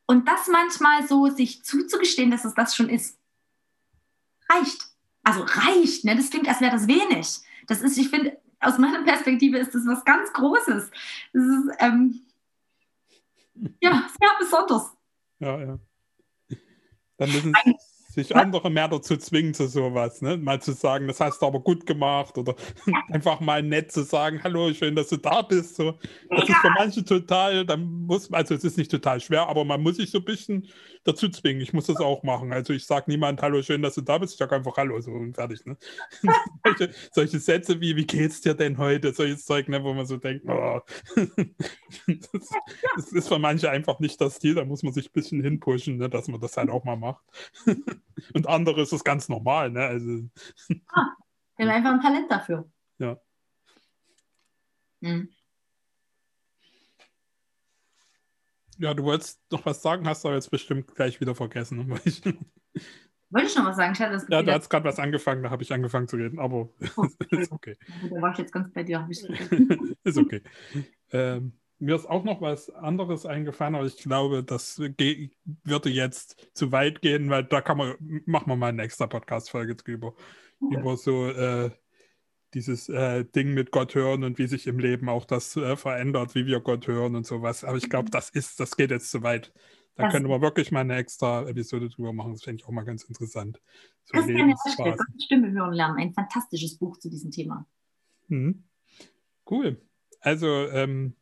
Und 0.07 0.29
das 0.29 0.47
manchmal 0.47 1.09
so 1.09 1.27
sich 1.27 1.65
zuzugestehen, 1.65 2.31
dass 2.31 2.45
es 2.45 2.55
das 2.55 2.77
schon 2.77 2.89
ist, 2.89 3.19
reicht. 4.49 4.92
Also 5.25 5.43
reicht, 5.43 6.05
ne? 6.05 6.17
das 6.17 6.31
klingt, 6.31 6.49
als 6.49 6.61
wäre 6.61 6.73
das 6.73 6.89
wenig. 6.89 7.41
Das 7.67 7.81
ist, 7.81 7.97
ich 7.97 8.09
finde, 8.09 8.39
aus 8.61 8.79
meiner 8.79 9.03
Perspektive 9.05 9.59
ist 9.59 9.75
das 9.75 9.87
was 9.87 10.05
ganz 10.05 10.33
Großes. 10.33 10.91
Das 11.33 11.43
ist 11.43 11.77
ähm, 11.79 12.21
ja 13.81 14.09
sehr 14.21 14.31
besonders. 14.39 14.91
Ja, 15.39 15.61
ja. 15.61 15.79
Dann 17.19 17.33
müssen 17.33 17.55
sich 18.13 18.37
andere 18.37 18.71
mehr 18.71 18.89
dazu 18.89 19.17
zwingen 19.17 19.55
zu 19.55 19.69
sowas, 19.69 20.21
ne? 20.21 20.37
Mal 20.37 20.61
zu 20.61 20.73
sagen, 20.73 21.07
das 21.07 21.21
hast 21.21 21.41
du 21.41 21.47
aber 21.47 21.61
gut 21.61 21.87
gemacht 21.87 22.37
oder 22.37 22.55
einfach 23.11 23.41
mal 23.41 23.63
nett 23.63 23.91
zu 23.91 24.03
sagen, 24.03 24.41
hallo, 24.43 24.73
schön, 24.75 24.95
dass 24.95 25.09
du 25.09 25.17
da 25.17 25.43
bist. 25.43 25.77
So. 25.77 25.99
Das 26.29 26.49
ja. 26.49 26.55
ist 26.55 26.61
für 26.61 26.71
manche 26.77 27.05
total, 27.05 27.65
dann 27.65 27.85
muss, 28.07 28.31
also 28.33 28.55
es 28.55 28.65
ist 28.65 28.77
nicht 28.77 28.91
total 28.91 29.21
schwer, 29.21 29.49
aber 29.49 29.65
man 29.65 29.83
muss 29.83 29.97
sich 29.97 30.11
so 30.11 30.19
ein 30.19 30.25
bisschen 30.25 30.69
dazu 31.05 31.29
zwingen. 31.29 31.61
Ich 31.61 31.73
muss 31.73 31.87
das 31.87 31.97
auch 31.97 32.23
machen. 32.23 32.53
Also 32.53 32.73
ich 32.73 32.87
sage 32.87 33.05
niemand, 33.09 33.43
hallo, 33.43 33.63
schön, 33.63 33.83
dass 33.83 33.95
du 33.95 34.01
da 34.01 34.19
bist. 34.19 34.35
Ich 34.35 34.39
sage 34.39 34.55
einfach 34.55 34.77
Hallo, 34.77 35.01
so 35.01 35.11
und 35.11 35.35
fertig. 35.35 35.65
Ne? 35.67 35.77
solche, 36.65 36.95
solche, 37.13 37.39
Sätze 37.39 37.81
wie, 37.81 37.97
wie 37.97 38.07
geht's 38.07 38.41
dir 38.41 38.55
denn 38.55 38.79
heute? 38.79 39.13
Solches 39.13 39.45
Zeug, 39.45 39.69
ne, 39.69 39.83
wo 39.83 39.93
man 39.95 40.07
so 40.07 40.17
denkt, 40.17 40.45
oh. 40.49 40.81
das, 42.07 42.51
das, 42.97 43.13
ist 43.13 43.29
für 43.29 43.39
manche 43.39 43.71
einfach 43.71 43.99
nicht 44.01 44.21
das 44.21 44.39
Ziel. 44.39 44.55
Da 44.55 44.65
muss 44.65 44.83
man 44.83 44.93
sich 44.93 45.07
ein 45.07 45.13
bisschen 45.13 45.43
hinpushen, 45.43 45.97
ne, 45.97 46.09
dass 46.09 46.29
man 46.29 46.41
das 46.41 46.57
halt 46.57 46.71
auch 46.71 46.85
mal 46.85 46.97
macht. 46.97 47.25
Und 48.35 48.49
andere 48.49 48.83
ist 48.83 48.93
es 48.93 49.05
ganz 49.05 49.29
normal. 49.29 49.71
Ne? 49.71 49.85
Also, 49.85 50.29
ah, 50.89 51.07
wir 51.57 51.67
haben 51.67 51.77
einfach 51.77 51.93
ein 51.93 52.01
Talent 52.01 52.31
dafür. 52.31 52.71
Ja. 52.99 53.19
Hm. 55.03 55.29
Ja, 58.83 58.95
du 58.95 59.05
wolltest 59.05 59.41
noch 59.53 59.65
was 59.65 59.81
sagen, 59.81 60.09
hast 60.09 60.25
du 60.25 60.29
aber 60.29 60.35
jetzt 60.35 60.51
bestimmt 60.51 60.93
gleich 60.97 61.21
wieder 61.21 61.37
vergessen. 61.37 61.89
Wollte 63.31 63.47
ich 63.47 63.55
noch 63.55 63.65
was 63.65 63.77
sagen? 63.77 63.93
Ich 63.93 64.01
hatte 64.01 64.15
das 64.15 64.27
ja, 64.29 64.43
du 64.43 64.53
hast 64.53 64.69
gerade 64.69 64.85
was 64.85 64.99
angefangen, 64.99 65.45
da 65.45 65.51
habe 65.51 65.63
ich 65.63 65.73
angefangen 65.73 66.09
zu 66.09 66.17
reden, 66.17 66.41
aber 66.41 66.69
oh, 66.97 67.07
ist 67.31 67.53
okay. 67.53 67.77
Da 68.11 68.21
war 68.21 68.33
ich 68.33 68.39
jetzt 68.39 68.53
ganz 68.53 68.73
bei 68.73 68.83
dir. 68.83 69.09
ist 70.03 70.19
okay. 70.19 70.43
Ähm, 71.13 71.53
mir 71.79 71.95
ist 71.95 72.11
auch 72.11 72.25
noch 72.25 72.41
was 72.41 72.71
anderes 72.71 73.25
eingefallen, 73.25 73.77
aber 73.77 73.87
ich 73.87 73.99
glaube, 73.99 74.43
das 74.43 74.81
würde 74.81 75.89
jetzt 75.89 76.51
zu 76.53 76.73
weit 76.73 77.03
gehen, 77.03 77.31
weil 77.31 77.45
da 77.45 77.61
kann 77.61 77.79
man, 77.79 77.95
machen 78.27 78.49
wir 78.49 78.57
mal 78.57 78.71
eine 78.71 78.83
extra 78.83 79.07
Podcast-Folge 79.07 79.77
drüber. 79.77 80.17
Okay. 80.61 80.81
Über 80.81 80.97
so 80.97 81.29
äh, 81.29 81.71
dieses 82.55 82.89
äh, 82.89 83.25
Ding 83.25 83.55
mit 83.55 83.71
Gott 83.71 83.95
hören 83.95 84.25
und 84.25 84.39
wie 84.39 84.47
sich 84.47 84.67
im 84.67 84.79
Leben 84.79 85.09
auch 85.09 85.25
das 85.25 85.57
äh, 85.57 85.77
verändert, 85.77 86.35
wie 86.35 86.47
wir 86.47 86.61
Gott 86.61 86.87
hören 86.87 87.17
und 87.17 87.27
sowas. 87.27 87.65
Aber 87.65 87.77
ich 87.77 87.89
glaube, 87.89 88.11
das 88.11 88.31
ist, 88.31 88.61
das 88.61 88.77
geht 88.77 88.91
jetzt 88.91 89.11
zu 89.11 89.23
weit. 89.23 89.53
Da 89.95 90.05
das 90.05 90.13
können 90.13 90.29
wir 90.29 90.41
wirklich 90.41 90.71
mal 90.71 90.81
eine 90.81 90.97
extra 90.97 91.47
Episode 91.49 91.89
drüber 91.89 92.13
machen. 92.13 92.33
Das 92.33 92.43
finde 92.43 92.61
ich 92.61 92.67
auch 92.67 92.73
mal 92.73 92.85
ganz 92.85 93.05
interessant. 93.05 93.61
So 94.05 94.17
das 94.17 94.27
kann 94.27 94.51
ich 94.51 95.25
Stimme 95.25 95.51
hören 95.53 95.73
lernen. 95.73 95.99
Ein 95.99 96.15
fantastisches 96.15 96.79
Buch 96.79 96.99
zu 96.99 97.11
diesem 97.11 97.31
Thema. 97.31 97.67
Mhm. 98.29 98.65
Cool. 99.51 99.81
Also 100.21 100.47
ähm, 100.69 101.15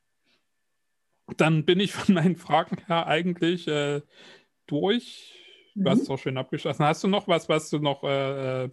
dann 1.37 1.64
bin 1.64 1.81
ich 1.81 1.93
von 1.93 2.14
meinen 2.14 2.37
Fragen 2.37 2.78
her 2.87 3.07
eigentlich 3.07 3.66
äh, 3.66 4.03
durch. 4.66 5.37
Du 5.74 5.89
hast 5.89 6.03
es 6.03 6.11
auch 6.11 6.18
schön 6.18 6.37
abgeschlossen. 6.37 6.85
Hast 6.85 7.03
du 7.03 7.09
noch 7.09 7.28
was, 7.28 7.49
was 7.49 7.70
du 7.70 7.78
noch 7.78 8.05
äh, 8.05 8.64
äh 8.64 8.70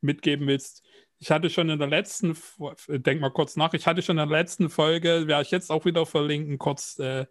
mitgeben 0.00 0.46
willst? 0.46 0.84
Ich 1.18 1.30
hatte 1.30 1.50
schon 1.50 1.68
in 1.68 1.78
der 1.78 1.88
letzten, 1.88 2.36
denk 2.88 3.20
mal 3.20 3.30
kurz 3.30 3.56
nach, 3.56 3.74
ich 3.74 3.86
hatte 3.86 4.02
schon 4.02 4.18
in 4.18 4.28
der 4.28 4.38
letzten 4.38 4.70
Folge, 4.70 5.26
werde 5.26 5.42
ich 5.42 5.50
jetzt 5.50 5.70
auch 5.70 5.84
wieder 5.84 6.06
verlinken, 6.06 6.58
kurz 6.58 6.98
äh, 6.98 7.26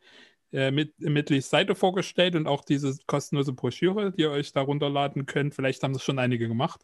äh 0.51 0.71
mit, 0.71 0.99
Mitlis 0.99 1.49
Seite 1.49 1.73
vorgestellt 1.75 2.35
und 2.35 2.47
auch 2.47 2.65
diese 2.65 2.97
kostenlose 3.07 3.53
Broschüre, 3.53 4.11
die 4.11 4.21
ihr 4.21 4.31
euch 4.31 4.51
da 4.51 4.61
runterladen 4.61 5.25
könnt. 5.25 5.55
Vielleicht 5.55 5.83
haben 5.83 5.93
das 5.93 6.03
schon 6.03 6.19
einige 6.19 6.47
gemacht. 6.47 6.81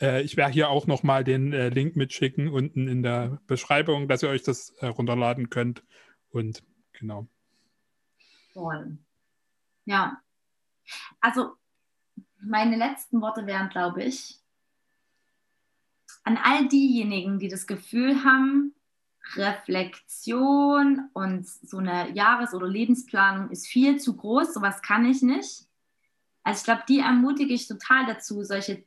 Äh, 0.00 0.22
ich 0.22 0.36
werde 0.36 0.52
hier 0.52 0.70
auch 0.70 0.86
nochmal 0.86 1.24
den 1.24 1.52
äh, 1.52 1.68
Link 1.68 1.96
mitschicken, 1.96 2.48
unten 2.48 2.88
in 2.88 3.02
der 3.02 3.40
Beschreibung, 3.46 4.08
dass 4.08 4.22
ihr 4.22 4.30
euch 4.30 4.42
das 4.42 4.70
äh, 4.80 4.86
runterladen 4.86 5.50
könnt. 5.50 5.84
Und 6.30 6.62
genau. 6.92 7.28
Ja. 9.84 10.20
Also, 11.20 11.52
meine 12.40 12.76
letzten 12.76 13.20
Worte 13.20 13.46
wären, 13.46 13.68
glaube 13.68 14.02
ich, 14.02 14.38
an 16.26 16.38
all 16.42 16.66
diejenigen, 16.66 17.38
die 17.38 17.48
das 17.48 17.68
Gefühl 17.68 18.24
haben, 18.24 18.74
Reflexion 19.36 21.08
und 21.12 21.46
so 21.46 21.78
eine 21.78 22.10
Jahres- 22.14 22.52
oder 22.52 22.66
Lebensplanung 22.66 23.50
ist 23.50 23.66
viel 23.66 23.98
zu 23.98 24.16
groß, 24.16 24.52
sowas 24.52 24.82
kann 24.82 25.04
ich 25.04 25.22
nicht. 25.22 25.66
Also 26.42 26.58
ich 26.58 26.64
glaube, 26.64 26.82
die 26.88 26.98
ermutige 26.98 27.54
ich 27.54 27.68
total 27.68 28.06
dazu, 28.06 28.42
solche, 28.42 28.84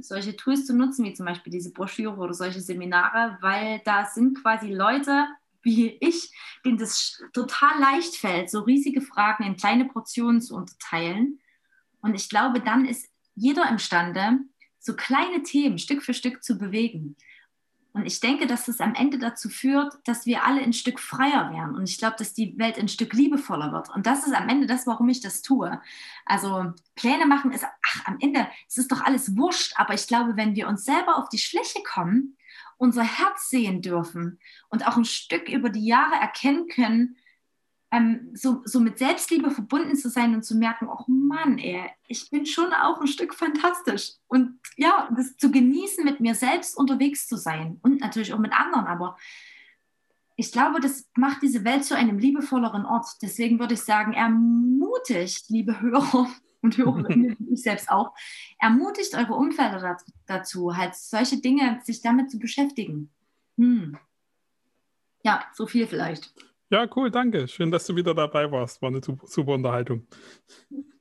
solche 0.00 0.36
Tools 0.36 0.66
zu 0.66 0.76
nutzen, 0.76 1.04
wie 1.04 1.14
zum 1.14 1.26
Beispiel 1.26 1.52
diese 1.52 1.72
Broschüre 1.72 2.16
oder 2.16 2.34
solche 2.34 2.60
Seminare, 2.60 3.38
weil 3.40 3.80
da 3.84 4.06
sind 4.06 4.42
quasi 4.42 4.72
Leute 4.72 5.28
wie 5.62 5.96
ich, 6.00 6.32
denen 6.64 6.78
das 6.78 7.22
total 7.34 7.78
leicht 7.78 8.16
fällt, 8.16 8.50
so 8.50 8.60
riesige 8.60 9.02
Fragen 9.02 9.44
in 9.44 9.56
kleine 9.56 9.84
Portionen 9.84 10.40
zu 10.40 10.56
unterteilen. 10.56 11.38
Und 12.00 12.14
ich 12.14 12.30
glaube, 12.30 12.60
dann 12.60 12.86
ist 12.86 13.10
jeder 13.34 13.68
imstande, 13.68 14.38
so 14.80 14.94
kleine 14.94 15.42
Themen 15.42 15.78
Stück 15.78 16.02
für 16.02 16.14
Stück 16.14 16.42
zu 16.42 16.58
bewegen. 16.58 17.16
Und 17.92 18.06
ich 18.06 18.20
denke, 18.20 18.46
dass 18.46 18.66
das 18.66 18.80
am 18.80 18.94
Ende 18.94 19.18
dazu 19.18 19.48
führt, 19.48 19.98
dass 20.04 20.24
wir 20.24 20.44
alle 20.46 20.60
ein 20.60 20.72
Stück 20.72 21.00
freier 21.00 21.50
werden. 21.52 21.74
Und 21.74 21.88
ich 21.88 21.98
glaube, 21.98 22.14
dass 22.18 22.32
die 22.32 22.56
Welt 22.56 22.78
ein 22.78 22.88
Stück 22.88 23.12
liebevoller 23.12 23.72
wird. 23.72 23.88
Und 23.94 24.06
das 24.06 24.26
ist 24.26 24.32
am 24.32 24.48
Ende 24.48 24.66
das, 24.68 24.86
warum 24.86 25.08
ich 25.08 25.20
das 25.20 25.42
tue. 25.42 25.80
Also 26.24 26.72
Pläne 26.94 27.26
machen 27.26 27.50
ist, 27.50 27.64
ach, 27.64 28.06
am 28.06 28.18
Ende, 28.20 28.46
es 28.68 28.78
ist 28.78 28.92
doch 28.92 29.00
alles 29.00 29.36
wurscht. 29.36 29.72
Aber 29.76 29.94
ich 29.94 30.06
glaube, 30.06 30.36
wenn 30.36 30.54
wir 30.54 30.68
uns 30.68 30.84
selber 30.84 31.16
auf 31.16 31.28
die 31.30 31.38
Schliche 31.38 31.82
kommen, 31.82 32.36
unser 32.76 33.02
Herz 33.02 33.50
sehen 33.50 33.82
dürfen 33.82 34.38
und 34.68 34.86
auch 34.86 34.96
ein 34.96 35.04
Stück 35.04 35.48
über 35.48 35.68
die 35.68 35.84
Jahre 35.84 36.14
erkennen 36.14 36.68
können, 36.68 37.16
ähm, 37.92 38.30
so, 38.34 38.62
so 38.64 38.80
mit 38.80 38.98
Selbstliebe 38.98 39.50
verbunden 39.50 39.96
zu 39.96 40.08
sein 40.08 40.34
und 40.34 40.44
zu 40.44 40.56
merken, 40.56 40.88
oh 40.88 41.04
Mann, 41.08 41.58
ey, 41.58 41.90
ich 42.06 42.30
bin 42.30 42.46
schon 42.46 42.72
auch 42.72 43.00
ein 43.00 43.08
Stück 43.08 43.34
fantastisch. 43.34 44.12
Und 44.28 44.60
ja, 44.76 45.08
das 45.16 45.36
zu 45.36 45.50
genießen, 45.50 46.04
mit 46.04 46.20
mir 46.20 46.34
selbst 46.34 46.76
unterwegs 46.76 47.26
zu 47.26 47.36
sein 47.36 47.78
und 47.82 48.00
natürlich 48.00 48.32
auch 48.32 48.38
mit 48.38 48.52
anderen. 48.52 48.86
Aber 48.86 49.16
ich 50.36 50.52
glaube, 50.52 50.80
das 50.80 51.08
macht 51.16 51.42
diese 51.42 51.64
Welt 51.64 51.84
zu 51.84 51.96
einem 51.96 52.18
liebevolleren 52.18 52.86
Ort. 52.86 53.06
Deswegen 53.22 53.58
würde 53.58 53.74
ich 53.74 53.82
sagen, 53.82 54.12
ermutigt, 54.12 55.50
liebe 55.50 55.80
Hörer 55.80 56.30
und 56.62 56.78
Hörerinnen, 56.78 57.36
ich 57.52 57.62
selbst 57.62 57.90
auch, 57.90 58.14
ermutigt 58.58 59.14
eure 59.16 59.34
Umfelder 59.34 59.96
dazu, 60.26 60.76
halt 60.76 60.94
solche 60.94 61.40
Dinge, 61.40 61.80
sich 61.82 62.02
damit 62.02 62.30
zu 62.30 62.38
beschäftigen. 62.38 63.10
Hm. 63.58 63.98
Ja, 65.24 65.44
so 65.52 65.66
viel 65.66 65.86
vielleicht. 65.86 66.32
Ja, 66.70 66.88
cool, 66.94 67.10
danke. 67.10 67.48
Schön, 67.48 67.70
dass 67.72 67.86
du 67.86 67.96
wieder 67.96 68.14
dabei 68.14 68.50
warst. 68.50 68.80
War 68.80 68.90
eine 68.90 69.02
super, 69.02 69.26
super 69.26 69.52
Unterhaltung. 69.54 70.06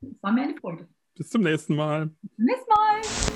Das 0.02 0.12
war 0.22 0.32
mir 0.32 0.42
eine 0.42 0.56
Freude. 0.56 0.88
Bis 1.16 1.30
zum 1.30 1.44
nächsten 1.44 1.76
Mal. 1.76 2.08
Bis 2.22 2.36
zum 2.36 2.46
nächsten 2.46 2.70
Mal. 2.70 3.29